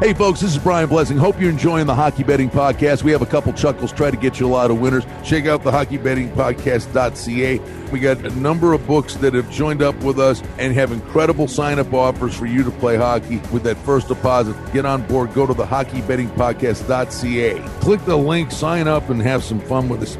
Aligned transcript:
Hey, 0.00 0.14
folks, 0.14 0.40
this 0.40 0.52
is 0.52 0.58
Brian 0.58 0.88
Blessing. 0.88 1.18
Hope 1.18 1.38
you're 1.38 1.50
enjoying 1.50 1.86
the 1.86 1.94
Hockey 1.94 2.22
Betting 2.24 2.48
Podcast. 2.48 3.02
We 3.02 3.12
have 3.12 3.20
a 3.20 3.26
couple 3.26 3.52
chuckles, 3.52 3.92
try 3.92 4.10
to 4.10 4.16
get 4.16 4.40
you 4.40 4.46
a 4.46 4.48
lot 4.48 4.70
of 4.70 4.80
winners. 4.80 5.04
Check 5.22 5.44
out 5.44 5.62
the 5.62 5.70
hockeybettingpodcast.ca. 5.70 7.58
We 7.92 8.00
got 8.00 8.24
a 8.24 8.30
number 8.30 8.72
of 8.72 8.86
books 8.86 9.16
that 9.16 9.34
have 9.34 9.50
joined 9.50 9.82
up 9.82 9.94
with 9.96 10.18
us 10.18 10.42
and 10.56 10.72
have 10.72 10.92
incredible 10.92 11.48
sign 11.48 11.78
up 11.78 11.92
offers 11.92 12.34
for 12.34 12.46
you 12.46 12.64
to 12.64 12.70
play 12.70 12.96
hockey 12.96 13.42
with 13.52 13.62
that 13.64 13.76
first 13.76 14.08
deposit. 14.08 14.56
Get 14.72 14.86
on 14.86 15.06
board, 15.06 15.34
go 15.34 15.46
to 15.46 15.52
the 15.52 15.66
hockeybettingpodcast.ca. 15.66 17.60
Click 17.80 18.02
the 18.06 18.16
link, 18.16 18.52
sign 18.52 18.88
up, 18.88 19.10
and 19.10 19.20
have 19.20 19.44
some 19.44 19.60
fun 19.60 19.90
with 19.90 20.00
us. 20.02 20.16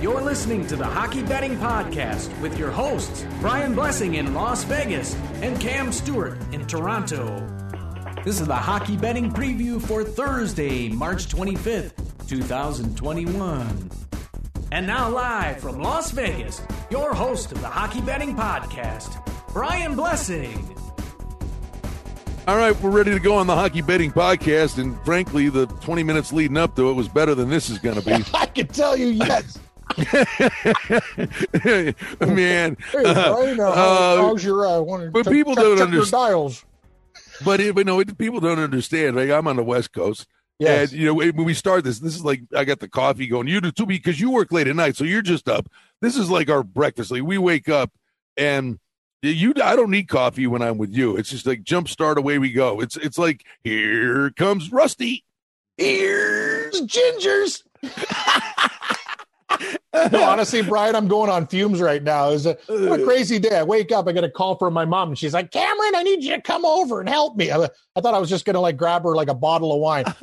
You're 0.00 0.22
listening 0.22 0.68
to 0.68 0.76
the 0.76 0.86
Hockey 0.86 1.24
Betting 1.24 1.56
Podcast 1.56 2.40
with 2.40 2.56
your 2.56 2.70
hosts, 2.70 3.26
Brian 3.40 3.74
Blessing 3.74 4.14
in 4.14 4.34
Las 4.34 4.62
Vegas 4.62 5.16
and 5.42 5.60
Cam 5.60 5.90
Stewart 5.90 6.38
in 6.52 6.64
Toronto. 6.68 7.55
This 8.26 8.40
is 8.40 8.48
the 8.48 8.56
Hockey 8.56 8.96
Betting 8.96 9.30
Preview 9.30 9.80
for 9.80 10.02
Thursday, 10.02 10.88
March 10.88 11.28
25th, 11.28 11.92
2021. 12.26 13.90
And 14.72 14.84
now, 14.84 15.08
live 15.08 15.60
from 15.60 15.80
Las 15.80 16.10
Vegas, 16.10 16.60
your 16.90 17.14
host 17.14 17.52
of 17.52 17.60
the 17.60 17.68
Hockey 17.68 18.00
Betting 18.00 18.34
Podcast, 18.34 19.22
Brian 19.52 19.94
Blessing. 19.94 20.58
All 22.48 22.56
right, 22.56 22.74
we're 22.82 22.90
ready 22.90 23.12
to 23.12 23.20
go 23.20 23.36
on 23.36 23.46
the 23.46 23.54
Hockey 23.54 23.80
Betting 23.80 24.10
Podcast. 24.10 24.78
And 24.78 25.00
frankly, 25.04 25.48
the 25.48 25.66
20 25.66 26.02
minutes 26.02 26.32
leading 26.32 26.56
up 26.56 26.74
to 26.74 26.90
it 26.90 26.94
was 26.94 27.06
better 27.06 27.36
than 27.36 27.48
this 27.48 27.70
is 27.70 27.78
going 27.78 28.00
to 28.00 28.04
be. 28.04 28.24
I 28.34 28.46
can 28.46 28.66
tell 28.66 28.96
you, 28.96 29.06
yes. 29.06 29.56
Man. 32.20 32.76
Hey, 32.90 33.02
Brian, 33.02 33.60
uh, 33.60 33.68
uh, 33.68 34.16
how's 34.16 34.42
your 34.42 34.66
uh, 34.66 34.80
one, 34.80 35.12
but 35.12 35.26
check- 35.26 35.32
people 35.32 35.54
check- 35.54 35.62
don't 35.62 35.78
check 35.78 35.90
your 35.90 36.00
understand- 36.00 36.10
dials. 36.10 36.64
But, 37.44 37.60
it, 37.60 37.74
but 37.74 37.86
no, 37.86 38.00
it, 38.00 38.16
people 38.18 38.40
don't 38.40 38.58
understand. 38.58 39.16
Like 39.16 39.30
I'm 39.30 39.46
on 39.46 39.56
the 39.56 39.64
West 39.64 39.92
Coast. 39.92 40.26
Yes. 40.58 40.90
And 40.90 41.00
you 41.00 41.06
know, 41.06 41.14
when 41.14 41.44
we 41.44 41.54
start 41.54 41.84
this, 41.84 41.98
this 41.98 42.14
is 42.14 42.24
like 42.24 42.42
I 42.54 42.64
got 42.64 42.80
the 42.80 42.88
coffee 42.88 43.26
going. 43.26 43.48
You 43.48 43.60
do 43.60 43.70
too 43.70 43.86
because 43.86 44.20
you 44.20 44.30
work 44.30 44.52
late 44.52 44.68
at 44.68 44.76
night, 44.76 44.96
so 44.96 45.04
you're 45.04 45.22
just 45.22 45.48
up. 45.48 45.68
This 46.00 46.16
is 46.16 46.30
like 46.30 46.48
our 46.48 46.62
breakfast. 46.62 47.10
Like 47.10 47.22
we 47.22 47.36
wake 47.38 47.68
up 47.68 47.92
and 48.36 48.78
you 49.22 49.52
I 49.62 49.76
don't 49.76 49.90
need 49.90 50.08
coffee 50.08 50.46
when 50.46 50.62
I'm 50.62 50.78
with 50.78 50.92
you. 50.92 51.16
It's 51.16 51.30
just 51.30 51.46
like 51.46 51.62
jump 51.62 51.88
start 51.88 52.16
away 52.16 52.38
we 52.38 52.52
go. 52.52 52.80
It's 52.80 52.96
it's 52.96 53.18
like 53.18 53.44
here 53.64 54.30
comes 54.30 54.72
Rusty. 54.72 55.24
Here's 55.76 56.80
Gingers. 56.82 57.62
no, 60.12 60.22
honestly, 60.22 60.62
Brian, 60.62 60.94
I'm 60.94 61.08
going 61.08 61.30
on 61.30 61.46
fumes 61.46 61.80
right 61.80 62.02
now. 62.02 62.30
It's 62.30 62.44
a, 62.46 62.56
a 62.68 63.04
crazy 63.04 63.38
day. 63.38 63.58
I 63.58 63.62
wake 63.62 63.92
up, 63.92 64.06
I 64.08 64.12
get 64.12 64.24
a 64.24 64.30
call 64.30 64.56
from 64.56 64.74
my 64.74 64.84
mom, 64.84 65.08
and 65.10 65.18
she's 65.18 65.34
like, 65.34 65.50
Cameron, 65.50 65.94
I 65.94 66.02
need 66.02 66.22
you 66.24 66.30
to 66.36 66.40
come 66.40 66.64
over 66.64 67.00
and 67.00 67.08
help 67.08 67.36
me. 67.36 67.50
I, 67.50 67.56
I 67.64 68.00
thought 68.00 68.14
I 68.14 68.18
was 68.18 68.28
just 68.30 68.44
going 68.44 68.54
to 68.54 68.60
like 68.60 68.76
grab 68.76 69.02
her 69.04 69.14
like 69.14 69.28
a 69.28 69.34
bottle 69.34 69.72
of 69.72 69.80
wine. 69.80 70.04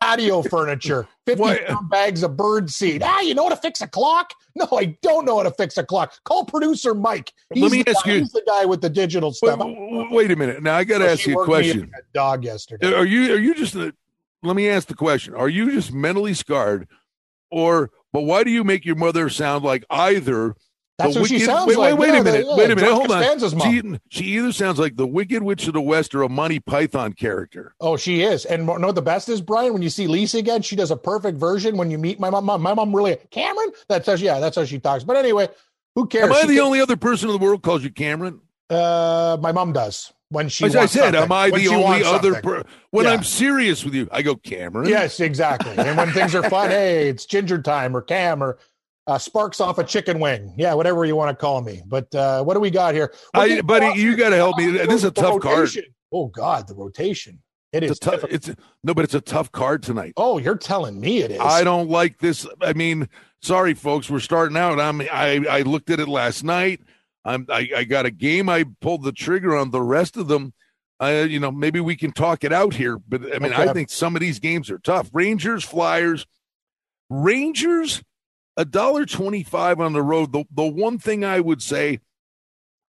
Patio 0.00 0.42
furniture, 0.42 1.06
50 1.26 1.40
What? 1.42 1.90
bags 1.90 2.22
of 2.22 2.34
bird 2.34 2.70
seed. 2.70 3.02
Ah, 3.04 3.20
you 3.20 3.34
know 3.34 3.42
how 3.42 3.50
to 3.50 3.56
fix 3.56 3.82
a 3.82 3.86
clock? 3.86 4.32
No, 4.54 4.66
I 4.72 4.96
don't 5.02 5.26
know 5.26 5.36
how 5.36 5.42
to 5.42 5.50
fix 5.50 5.76
a 5.76 5.84
clock. 5.84 6.14
Call 6.24 6.46
producer 6.46 6.94
Mike. 6.94 7.30
He's 7.52 7.62
Let 7.62 7.72
me 7.72 7.82
the 7.82 7.90
ask 7.90 8.06
guy, 8.06 8.12
you- 8.12 8.18
He's 8.20 8.32
the 8.32 8.42
guy 8.46 8.64
with 8.64 8.80
the 8.80 8.88
digital 8.88 9.30
stuff. 9.34 9.58
wait, 9.62 10.10
wait 10.10 10.30
a 10.30 10.36
minute. 10.36 10.62
Now 10.62 10.76
I 10.76 10.84
got 10.84 11.00
to 11.00 11.04
Oh, 11.08 11.12
ask 11.12 11.26
you 11.26 11.38
a 11.38 11.44
question. 11.44 11.90
a 11.94 12.00
dog 12.14 12.42
yesterday. 12.42 12.94
Are 12.94 13.04
you 13.04 13.34
are 13.34 13.38
you 13.38 13.54
just 13.54 13.74
let 13.74 14.56
me 14.56 14.66
ask 14.70 14.88
the 14.88 14.94
question. 14.94 15.34
Are 15.34 15.50
you 15.50 15.70
just 15.70 15.92
mentally 15.92 16.32
scarred 16.32 16.88
or 17.50 17.90
but 18.16 18.22
why 18.22 18.42
do 18.44 18.50
you 18.50 18.64
make 18.64 18.86
your 18.86 18.96
mother 18.96 19.28
sound 19.28 19.62
like 19.62 19.84
either 19.90 20.54
That's 20.96 21.12
the 21.12 21.20
what 21.20 21.28
she 21.28 21.34
wicked- 21.34 21.44
sounds 21.44 21.66
wait, 21.68 21.76
like. 21.76 21.98
Wait, 21.98 22.08
wait 22.08 22.14
Yeah, 22.14 22.20
a 22.20 22.24
minute. 22.24 22.46
yeah, 22.46 22.56
wait 22.56 22.70
a 22.70 22.74
minute. 22.76 22.90
Hold 22.94 23.12
on. 23.12 23.60
She, 23.60 23.98
she 24.08 24.24
either 24.38 24.52
sounds 24.52 24.78
like 24.78 24.96
the 24.96 25.06
Wicked 25.06 25.42
Witch 25.42 25.66
of 25.66 25.74
the 25.74 25.82
West 25.82 26.14
or 26.14 26.22
a 26.22 26.28
Monty 26.30 26.58
Python 26.58 27.12
character. 27.12 27.74
Oh, 27.78 27.98
she 27.98 28.22
is. 28.22 28.46
And 28.46 28.64
no, 28.66 28.90
the 28.90 29.02
best 29.02 29.28
is 29.28 29.42
Brian. 29.42 29.74
When 29.74 29.82
you 29.82 29.90
see 29.90 30.06
Lisa 30.06 30.38
again, 30.38 30.62
she 30.62 30.76
does 30.76 30.90
a 30.90 30.96
perfect 30.96 31.36
version. 31.36 31.76
When 31.76 31.90
you 31.90 31.98
meet 31.98 32.18
my 32.18 32.30
mom, 32.30 32.46
my 32.46 32.72
mom 32.72 32.96
really 32.96 33.18
Cameron. 33.30 33.72
That's 33.90 34.06
how 34.06 34.16
she, 34.16 34.24
yeah, 34.24 34.40
that's 34.40 34.56
how 34.56 34.64
she 34.64 34.78
talks. 34.78 35.04
But 35.04 35.18
anyway, 35.18 35.48
who 35.94 36.06
cares? 36.06 36.24
Am 36.24 36.32
I 36.32 36.40
She 36.40 36.46
the 36.46 36.54
can- 36.54 36.62
only 36.64 36.80
other 36.80 36.96
person 36.96 37.28
in 37.28 37.34
the 37.38 37.44
world 37.44 37.62
calls 37.62 37.84
you 37.84 37.90
Cameron? 37.90 38.40
Uh, 38.70 39.36
my 39.42 39.52
mom 39.52 39.74
does 39.74 40.10
when 40.30 40.48
she. 40.48 40.64
As 40.64 40.76
I 40.76 40.86
said, 40.86 41.14
am. 41.14 41.30
I 41.32 41.50
When 41.50 41.62
the 41.62 41.68
only 41.68 42.02
other 42.04 42.40
per- 42.40 42.64
when 42.90 43.04
Yeah. 43.06 43.12
I'm 43.12 43.22
serious 43.24 43.84
with 43.84 43.94
you? 43.94 44.08
I 44.12 44.22
go 44.22 44.36
Cameron. 44.36 44.88
Yes, 44.88 45.20
exactly. 45.20 45.74
And 45.76 45.96
when 45.96 46.10
things 46.12 46.34
are 46.34 46.48
fun, 46.48 46.70
hey, 46.70 47.08
it's 47.08 47.26
ginger 47.26 47.60
time 47.60 47.96
or 47.96 48.02
Cam 48.02 48.42
or 48.42 48.58
uh, 49.06 49.18
sparks 49.18 49.60
off 49.60 49.78
a 49.78 49.84
chicken 49.84 50.18
wing. 50.18 50.54
Yeah, 50.58 50.74
whatever 50.74 51.04
you 51.04 51.14
want 51.16 51.30
to 51.30 51.40
call 51.40 51.62
me. 51.62 51.82
But 51.86 52.12
uh, 52.14 52.42
what 52.42 52.54
do 52.54 52.60
we 52.60 52.70
got 52.70 52.94
here? 52.94 53.12
I, 53.34 53.60
buddy, 53.60 53.86
off 53.86 53.96
you 53.96 54.16
got 54.16 54.30
to 54.30 54.36
help 54.36 54.56
me. 54.58 54.70
This 54.70 54.88
is 54.94 55.04
a 55.04 55.10
The 55.10 55.20
tough 55.22 55.40
card. 55.40 55.70
Oh 56.12 56.26
God, 56.26 56.66
the 56.68 56.74
rotation. 56.74 57.40
It 57.72 57.82
is. 57.82 57.90
It's 57.92 58.00
tough. 58.00 58.24
It's 58.30 58.50
no, 58.84 58.94
but 58.94 59.04
it's 59.04 59.14
a 59.14 59.20
tough 59.20 59.52
card 59.52 59.82
tonight. 59.82 60.14
oh, 60.16 60.38
you're 60.38 60.56
telling 60.56 60.98
me 60.98 61.18
it 61.18 61.30
is. 61.32 61.40
I 61.40 61.62
don't 61.62 61.90
like 61.90 62.18
this. 62.18 62.46
I 62.62 62.72
mean, 62.72 63.08
sorry, 63.42 63.74
folks, 63.74 64.08
we're 64.08 64.20
starting 64.20 64.56
out. 64.56 64.80
I'm. 64.80 65.00
I 65.02 65.44
I 65.50 65.62
looked 65.62 65.90
at 65.90 66.00
it 66.00 66.08
last 66.08 66.42
night. 66.42 66.80
I'm. 67.26 67.46
I, 67.50 67.68
I 67.76 67.84
got 67.84 68.06
a 68.06 68.10
game. 68.10 68.48
I 68.48 68.64
pulled 68.80 69.02
the 69.02 69.12
trigger 69.12 69.56
on 69.56 69.70
the 69.70 69.82
rest 69.82 70.16
of 70.16 70.28
them. 70.28 70.54
Uh, 70.98 71.26
you 71.28 71.40
know, 71.40 71.50
maybe 71.50 71.80
we 71.80 71.96
can 71.96 72.12
talk 72.12 72.44
it 72.44 72.52
out 72.52 72.72
here. 72.72 72.98
But 72.98 73.34
I 73.34 73.38
mean, 73.38 73.52
I 73.52 73.72
think 73.72 73.90
some 73.90 74.16
of 74.16 74.20
these 74.20 74.38
games 74.38 74.70
are 74.70 74.78
tough. 74.78 75.10
Rangers, 75.12 75.64
Flyers, 75.64 76.26
Rangers, 77.10 78.02
a 78.56 78.64
dollar 78.64 79.04
twenty-five 79.04 79.80
on 79.80 79.92
the 79.92 80.02
road. 80.02 80.32
The 80.32 80.44
the 80.50 80.64
one 80.64 80.98
thing 80.98 81.24
I 81.24 81.40
would 81.40 81.60
say 81.60 82.00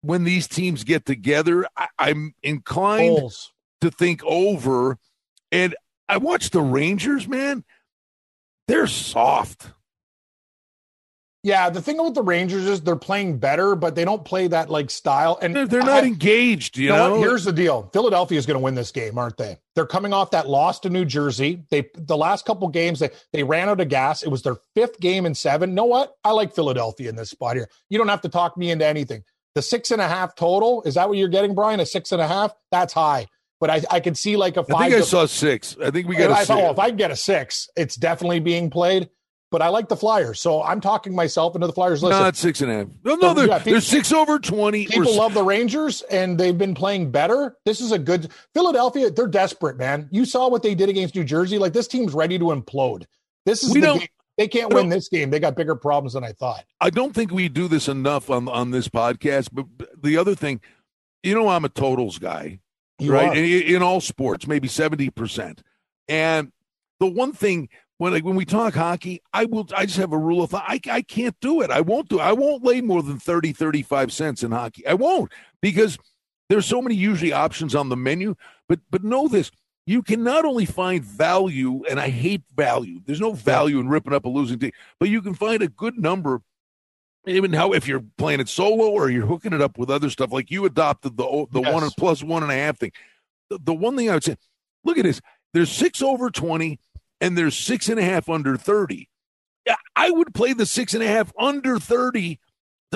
when 0.02 0.24
these 0.24 0.46
teams 0.46 0.84
get 0.84 1.06
together, 1.06 1.66
I, 1.76 1.88
I'm 1.98 2.34
inclined 2.42 3.16
Goals. 3.16 3.52
to 3.80 3.90
think 3.90 4.22
over. 4.24 4.98
And 5.50 5.74
I 6.08 6.18
watched 6.18 6.52
the 6.52 6.60
Rangers, 6.60 7.26
man. 7.26 7.64
They're 8.68 8.88
soft. 8.88 9.70
Yeah, 11.46 11.70
the 11.70 11.80
thing 11.80 12.02
with 12.02 12.14
the 12.14 12.24
Rangers 12.24 12.66
is 12.66 12.80
they're 12.80 12.96
playing 12.96 13.38
better, 13.38 13.76
but 13.76 13.94
they 13.94 14.04
don't 14.04 14.24
play 14.24 14.48
that 14.48 14.68
like 14.68 14.90
style. 14.90 15.38
And 15.40 15.54
They're, 15.54 15.68
they're 15.68 15.80
not 15.80 16.02
I- 16.02 16.06
engaged, 16.08 16.76
you 16.76 16.88
know 16.88 17.10
know. 17.10 17.20
Here's 17.20 17.44
the 17.44 17.52
deal: 17.52 17.88
Philadelphia 17.92 18.36
is 18.36 18.46
going 18.46 18.56
to 18.56 18.60
win 18.64 18.74
this 18.74 18.90
game, 18.90 19.16
aren't 19.16 19.36
they? 19.36 19.56
They're 19.76 19.86
coming 19.86 20.12
off 20.12 20.32
that 20.32 20.48
loss 20.48 20.80
to 20.80 20.90
New 20.90 21.04
Jersey. 21.04 21.62
They 21.70 21.88
the 21.94 22.16
last 22.16 22.46
couple 22.46 22.66
games 22.66 22.98
they 22.98 23.10
they 23.32 23.44
ran 23.44 23.68
out 23.68 23.80
of 23.80 23.88
gas. 23.88 24.24
It 24.24 24.28
was 24.28 24.42
their 24.42 24.56
fifth 24.74 24.98
game 24.98 25.24
in 25.24 25.36
seven. 25.36 25.72
Know 25.72 25.84
what? 25.84 26.14
I 26.24 26.32
like 26.32 26.52
Philadelphia 26.52 27.08
in 27.08 27.14
this 27.14 27.30
spot 27.30 27.54
here. 27.54 27.68
You 27.90 27.98
don't 27.98 28.08
have 28.08 28.22
to 28.22 28.28
talk 28.28 28.56
me 28.56 28.72
into 28.72 28.84
anything. 28.84 29.22
The 29.54 29.62
six 29.62 29.92
and 29.92 30.02
a 30.02 30.08
half 30.08 30.34
total 30.34 30.82
is 30.82 30.94
that 30.94 31.08
what 31.08 31.16
you're 31.16 31.28
getting, 31.28 31.54
Brian? 31.54 31.78
A 31.78 31.86
six 31.86 32.10
and 32.10 32.20
a 32.20 32.26
half? 32.26 32.56
That's 32.72 32.92
high. 32.92 33.28
But 33.60 33.70
I, 33.70 33.82
I 33.88 34.00
could 34.00 34.18
see 34.18 34.36
like 34.36 34.56
a 34.56 34.64
five. 34.64 34.90
think 34.90 35.00
I 35.00 35.04
saw 35.04 35.26
six. 35.26 35.76
I 35.80 35.92
think 35.92 36.08
we 36.08 36.16
got 36.16 36.32
I 36.32 36.42
a 36.42 36.44
six. 36.44 36.50
oh, 36.60 36.72
if 36.72 36.80
I 36.80 36.88
can 36.88 36.96
get 36.96 37.12
a 37.12 37.16
six, 37.16 37.68
it's 37.76 37.94
definitely 37.94 38.40
being 38.40 38.68
played. 38.68 39.10
But 39.56 39.62
I 39.62 39.68
like 39.68 39.88
the 39.88 39.96
Flyers, 39.96 40.38
so 40.38 40.62
I'm 40.62 40.82
talking 40.82 41.14
myself 41.14 41.54
into 41.54 41.66
the 41.66 41.72
Flyers. 41.72 42.02
Listen, 42.02 42.20
Not 42.20 42.36
six 42.36 42.60
and 42.60 42.70
a 42.70 42.74
half. 42.74 42.88
No, 43.04 43.14
no, 43.14 43.32
they're, 43.32 43.46
Yeah, 43.48 43.56
they're 43.56 43.80
six 43.80 44.12
over 44.12 44.38
twenty. 44.38 44.84
People 44.84 45.04
We're- 45.06 45.16
love 45.16 45.32
the 45.32 45.42
Rangers 45.42 46.02
and 46.10 46.36
they've 46.36 46.58
been 46.58 46.74
playing 46.74 47.10
better. 47.10 47.56
This 47.64 47.80
is 47.80 47.90
a 47.90 47.98
good 47.98 48.30
Philadelphia. 48.52 49.10
They're 49.10 49.26
desperate, 49.26 49.78
man. 49.78 50.10
You 50.12 50.26
saw 50.26 50.50
what 50.50 50.62
they 50.62 50.74
did 50.74 50.90
against 50.90 51.14
New 51.14 51.24
Jersey. 51.24 51.56
Like 51.58 51.72
this 51.72 51.88
team's 51.88 52.12
ready 52.12 52.38
to 52.38 52.44
implode. 52.46 53.04
This 53.46 53.62
is 53.62 53.72
We 53.72 53.80
the 53.80 53.86
don't- 53.86 53.98
game. 54.00 54.08
They 54.36 54.46
can't 54.46 54.74
win 54.74 54.90
this 54.90 55.08
game. 55.08 55.30
They 55.30 55.38
got 55.40 55.56
bigger 55.56 55.74
problems 55.74 56.12
than 56.12 56.22
I 56.22 56.32
thought. 56.32 56.66
I 56.82 56.90
don't 56.90 57.14
think 57.14 57.30
we 57.32 57.48
do 57.48 57.66
this 57.66 57.88
enough 57.88 58.28
on 58.28 58.50
on 58.50 58.72
this 58.72 58.88
podcast. 58.88 59.48
But 59.54 59.64
the 60.02 60.18
other 60.18 60.34
thing, 60.34 60.60
you 61.22 61.34
know, 61.34 61.48
I'm 61.48 61.64
a 61.64 61.70
totals 61.70 62.18
guy. 62.18 62.60
You 62.98 63.10
right? 63.14 63.34
In, 63.34 63.76
in 63.76 63.82
all 63.82 64.02
sports, 64.02 64.46
maybe 64.46 64.68
seventy 64.68 65.08
percent. 65.08 65.62
And 66.08 66.52
the 67.00 67.06
one 67.06 67.32
thing 67.32 67.70
when 67.98 68.12
like 68.12 68.24
when 68.24 68.36
we 68.36 68.44
talk 68.44 68.74
hockey, 68.74 69.22
I 69.32 69.44
will. 69.46 69.68
I 69.74 69.86
just 69.86 69.98
have 69.98 70.12
a 70.12 70.18
rule 70.18 70.42
of 70.42 70.50
thumb. 70.50 70.62
I 70.66 70.80
I 70.90 71.02
can't 71.02 71.36
do 71.40 71.62
it. 71.62 71.70
I 71.70 71.80
won't 71.80 72.08
do. 72.08 72.18
I 72.20 72.32
won't 72.32 72.64
lay 72.64 72.80
more 72.80 73.02
than 73.02 73.18
30, 73.18 73.52
35 73.52 74.12
cents 74.12 74.42
in 74.42 74.52
hockey. 74.52 74.86
I 74.86 74.94
won't 74.94 75.32
because 75.62 75.98
there's 76.48 76.66
so 76.66 76.82
many 76.82 76.94
usually 76.94 77.32
options 77.32 77.74
on 77.74 77.88
the 77.88 77.96
menu. 77.96 78.34
But 78.68 78.80
but 78.90 79.02
know 79.04 79.28
this. 79.28 79.50
You 79.88 80.02
can 80.02 80.24
not 80.24 80.44
only 80.44 80.64
find 80.64 81.04
value, 81.04 81.84
and 81.88 82.00
I 82.00 82.08
hate 82.08 82.42
value. 82.56 83.00
There's 83.06 83.20
no 83.20 83.32
value 83.32 83.78
in 83.78 83.88
ripping 83.88 84.12
up 84.12 84.24
a 84.24 84.28
losing 84.28 84.58
team, 84.58 84.72
but 84.98 85.08
you 85.08 85.22
can 85.22 85.32
find 85.34 85.62
a 85.62 85.68
good 85.68 85.96
number 85.96 86.42
even 87.26 87.52
how 87.52 87.72
if 87.72 87.88
you're 87.88 88.04
playing 88.18 88.40
it 88.40 88.48
solo 88.48 88.90
or 88.90 89.10
you're 89.10 89.26
hooking 89.26 89.52
it 89.52 89.60
up 89.60 89.78
with 89.78 89.90
other 89.90 90.10
stuff, 90.10 90.32
like 90.32 90.50
you 90.50 90.64
adopted 90.64 91.16
the 91.16 91.24
oh, 91.24 91.48
the 91.50 91.60
Yes. 91.60 91.72
one 91.72 91.82
and 91.82 91.92
plus 91.96 92.22
one 92.22 92.42
and 92.42 92.52
a 92.52 92.54
half 92.54 92.78
thing. 92.78 92.92
The, 93.50 93.58
the 93.62 93.74
one 93.74 93.96
thing 93.96 94.10
I 94.10 94.14
would 94.14 94.24
say, 94.24 94.36
look 94.84 94.98
at 94.98 95.04
this. 95.04 95.20
There's 95.52 95.70
six 95.70 96.02
over 96.02 96.30
twenty, 96.30 96.78
and 97.20 97.36
there's 97.36 97.56
six 97.56 97.88
and 97.88 97.98
a 97.98 98.02
half 98.02 98.28
under 98.28 98.56
thirty. 98.56 99.08
I 99.96 100.10
would 100.10 100.34
play 100.34 100.52
the 100.52 100.66
six 100.66 100.94
and 100.94 101.02
a 101.02 101.08
half 101.08 101.32
under 101.38 101.78
thirty. 101.78 102.40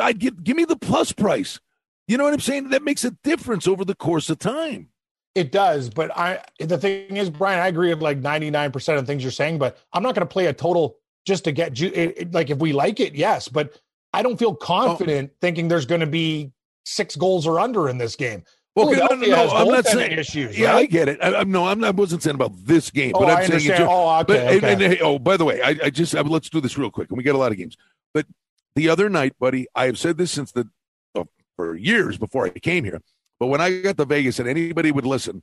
I'd 0.00 0.18
get 0.18 0.44
give 0.44 0.56
me 0.56 0.64
the 0.64 0.76
plus 0.76 1.12
price. 1.12 1.58
You 2.06 2.16
know 2.18 2.24
what 2.24 2.34
I'm 2.34 2.40
saying? 2.40 2.70
That 2.70 2.82
makes 2.82 3.04
a 3.04 3.12
difference 3.22 3.68
over 3.68 3.84
the 3.84 3.94
course 3.94 4.30
of 4.30 4.38
time. 4.38 4.88
It 5.34 5.52
does, 5.52 5.90
but 5.90 6.16
I 6.16 6.42
the 6.58 6.76
thing 6.76 7.16
is, 7.16 7.30
Brian, 7.30 7.60
I 7.60 7.68
agree 7.68 7.88
with 7.94 8.02
like 8.02 8.20
99% 8.20 8.98
of 8.98 9.06
things 9.06 9.22
you're 9.22 9.30
saying, 9.30 9.58
but 9.58 9.78
I'm 9.92 10.02
not 10.02 10.14
going 10.14 10.26
to 10.26 10.32
play 10.32 10.46
a 10.46 10.52
total 10.52 10.96
just 11.24 11.44
to 11.44 11.52
get 11.52 11.72
ju- 11.72 11.92
it, 11.94 12.14
it- 12.16 12.32
like 12.32 12.50
if 12.50 12.58
we 12.58 12.72
like 12.72 12.98
it, 12.98 13.14
yes, 13.14 13.46
but 13.46 13.78
I 14.12 14.22
don't 14.22 14.38
feel 14.38 14.50
oh. 14.50 14.54
confident 14.54 15.30
thinking 15.40 15.68
there's 15.68 15.86
going 15.86 16.00
to 16.00 16.06
be 16.06 16.52
six 16.84 17.14
goals 17.14 17.46
or 17.46 17.60
under 17.60 17.88
in 17.88 17.98
this 17.98 18.16
game. 18.16 18.42
Okay, 18.88 18.96
no, 18.98 19.06
no, 19.06 19.26
no, 19.26 19.50
I'm 19.50 19.68
not 19.68 19.86
saying. 19.86 20.18
issues. 20.18 20.58
Yeah, 20.58 20.76
I 20.76 20.86
get 20.86 21.08
it. 21.08 21.18
I, 21.22 21.34
I'm 21.36 21.50
no, 21.50 21.66
I'm 21.66 21.80
not, 21.80 21.88
I 21.88 21.90
wasn't 21.90 22.22
saying 22.22 22.34
about 22.34 22.52
this 22.64 22.90
game, 22.90 23.12
Oh, 23.14 23.20
but 23.20 23.30
I'm 23.30 23.38
I 23.52 23.58
saying. 23.58 23.82
Oh, 23.82 24.18
okay, 24.20 24.24
but, 24.26 24.36
and- 24.38 24.56
okay. 24.64 24.72
and, 24.72 24.80
hey, 24.82 25.00
oh, 25.00 25.18
by 25.18 25.36
the 25.36 25.44
way, 25.44 25.60
I, 25.62 25.76
I 25.84 25.90
just 25.90 26.14
I, 26.14 26.20
let's 26.22 26.48
do 26.48 26.60
this 26.60 26.76
real 26.78 26.90
quick, 26.90 27.08
and 27.10 27.16
we 27.16 27.22
got 27.22 27.34
a 27.34 27.38
lot 27.38 27.52
of 27.52 27.58
games. 27.58 27.76
But 28.12 28.26
the 28.74 28.88
other 28.88 29.08
night, 29.08 29.34
buddy, 29.38 29.66
I 29.74 29.86
have 29.86 29.98
said 29.98 30.16
this 30.18 30.30
since 30.30 30.52
the 30.52 30.68
oh, 31.14 31.28
for 31.56 31.76
years 31.76 32.18
before 32.18 32.46
I 32.46 32.50
came 32.50 32.84
here. 32.84 33.00
But 33.38 33.46
when 33.46 33.60
I 33.60 33.80
got 33.80 33.96
to 33.96 34.04
Vegas, 34.04 34.38
and 34.38 34.48
anybody 34.48 34.92
would 34.92 35.06
listen, 35.06 35.42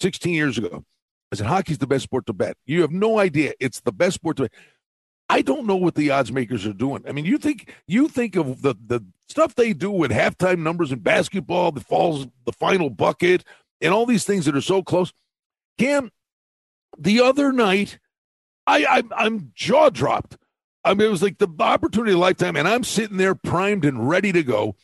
16 0.00 0.32
years 0.32 0.58
ago, 0.58 0.84
I 1.32 1.36
said 1.36 1.46
hockey's 1.46 1.78
the 1.78 1.86
best 1.86 2.04
sport 2.04 2.26
to 2.26 2.32
bet. 2.32 2.56
You 2.64 2.80
have 2.82 2.92
no 2.92 3.18
idea; 3.18 3.52
it's 3.60 3.80
the 3.80 3.92
best 3.92 4.14
sport 4.14 4.36
to 4.38 4.42
bet. 4.44 4.52
I 5.28 5.42
don't 5.42 5.66
know 5.66 5.76
what 5.76 5.94
the 5.94 6.10
odds 6.10 6.32
makers 6.32 6.64
are 6.66 6.72
doing. 6.72 7.04
I 7.06 7.12
mean, 7.12 7.26
you 7.26 7.36
think 7.38 7.74
you 7.86 8.08
think 8.08 8.36
of 8.36 8.62
the 8.62 8.74
the 8.86 9.04
stuff 9.28 9.54
they 9.54 9.72
do 9.72 9.90
with 9.90 10.10
halftime 10.10 10.60
numbers 10.60 10.92
in 10.92 11.00
basketball, 11.00 11.72
the 11.72 11.80
falls, 11.80 12.26
the 12.44 12.52
final 12.52 12.90
bucket, 12.90 13.44
and 13.80 13.92
all 13.92 14.06
these 14.06 14.24
things 14.24 14.44
that 14.46 14.56
are 14.56 14.60
so 14.60 14.82
close. 14.82 15.12
Cam, 15.78 16.10
the 16.98 17.20
other 17.20 17.52
night, 17.52 17.98
I, 18.66 18.84
I 18.84 19.02
I'm 19.24 19.52
jaw 19.54 19.90
dropped. 19.90 20.36
I 20.84 20.94
mean, 20.94 21.06
it 21.08 21.10
was 21.10 21.22
like 21.22 21.38
the 21.38 21.48
opportunity 21.60 22.12
of 22.12 22.18
a 22.18 22.20
lifetime, 22.20 22.56
and 22.56 22.66
I'm 22.66 22.84
sitting 22.84 23.16
there 23.16 23.34
primed 23.34 23.84
and 23.84 24.08
ready 24.08 24.32
to 24.32 24.42
go. 24.42 24.76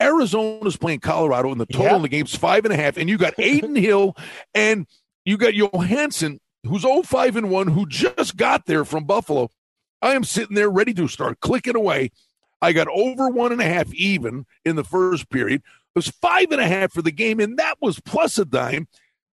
Arizona's 0.00 0.76
playing 0.76 1.00
Colorado, 1.00 1.50
and 1.50 1.60
the 1.60 1.66
total 1.66 1.84
Yep. 1.86 1.96
in 1.96 2.02
the 2.02 2.08
game's 2.08 2.34
five 2.36 2.64
and 2.64 2.72
a 2.72 2.76
half. 2.76 2.96
And 2.96 3.08
you 3.08 3.18
got 3.18 3.38
Adin 3.38 3.74
Hill, 3.76 4.16
and 4.54 4.86
you 5.24 5.36
got 5.36 5.54
Johansson, 5.54 6.40
who's 6.64 6.84
05 6.84 7.36
and 7.36 7.50
1, 7.50 7.68
who 7.68 7.86
just 7.86 8.36
got 8.36 8.66
there 8.66 8.84
from 8.84 9.04
Buffalo. 9.04 9.50
I 10.00 10.12
am 10.14 10.22
sitting 10.24 10.54
there 10.54 10.70
ready 10.70 10.94
to 10.94 11.08
start 11.08 11.40
clicking 11.40 11.74
away. 11.76 12.10
I 12.60 12.72
got 12.72 12.88
over 12.88 13.28
one 13.28 13.52
and 13.52 13.60
a 13.60 13.64
half 13.64 13.92
even 13.94 14.46
in 14.64 14.76
the 14.76 14.84
first 14.84 15.30
period. 15.30 15.62
It 15.62 15.98
was 15.98 16.08
five 16.08 16.50
and 16.50 16.60
a 16.60 16.66
half 16.66 16.92
for 16.92 17.02
the 17.02 17.12
game, 17.12 17.40
and 17.40 17.56
that 17.58 17.76
was 17.80 18.00
plus 18.00 18.38
a 18.38 18.44
dime. 18.44 18.88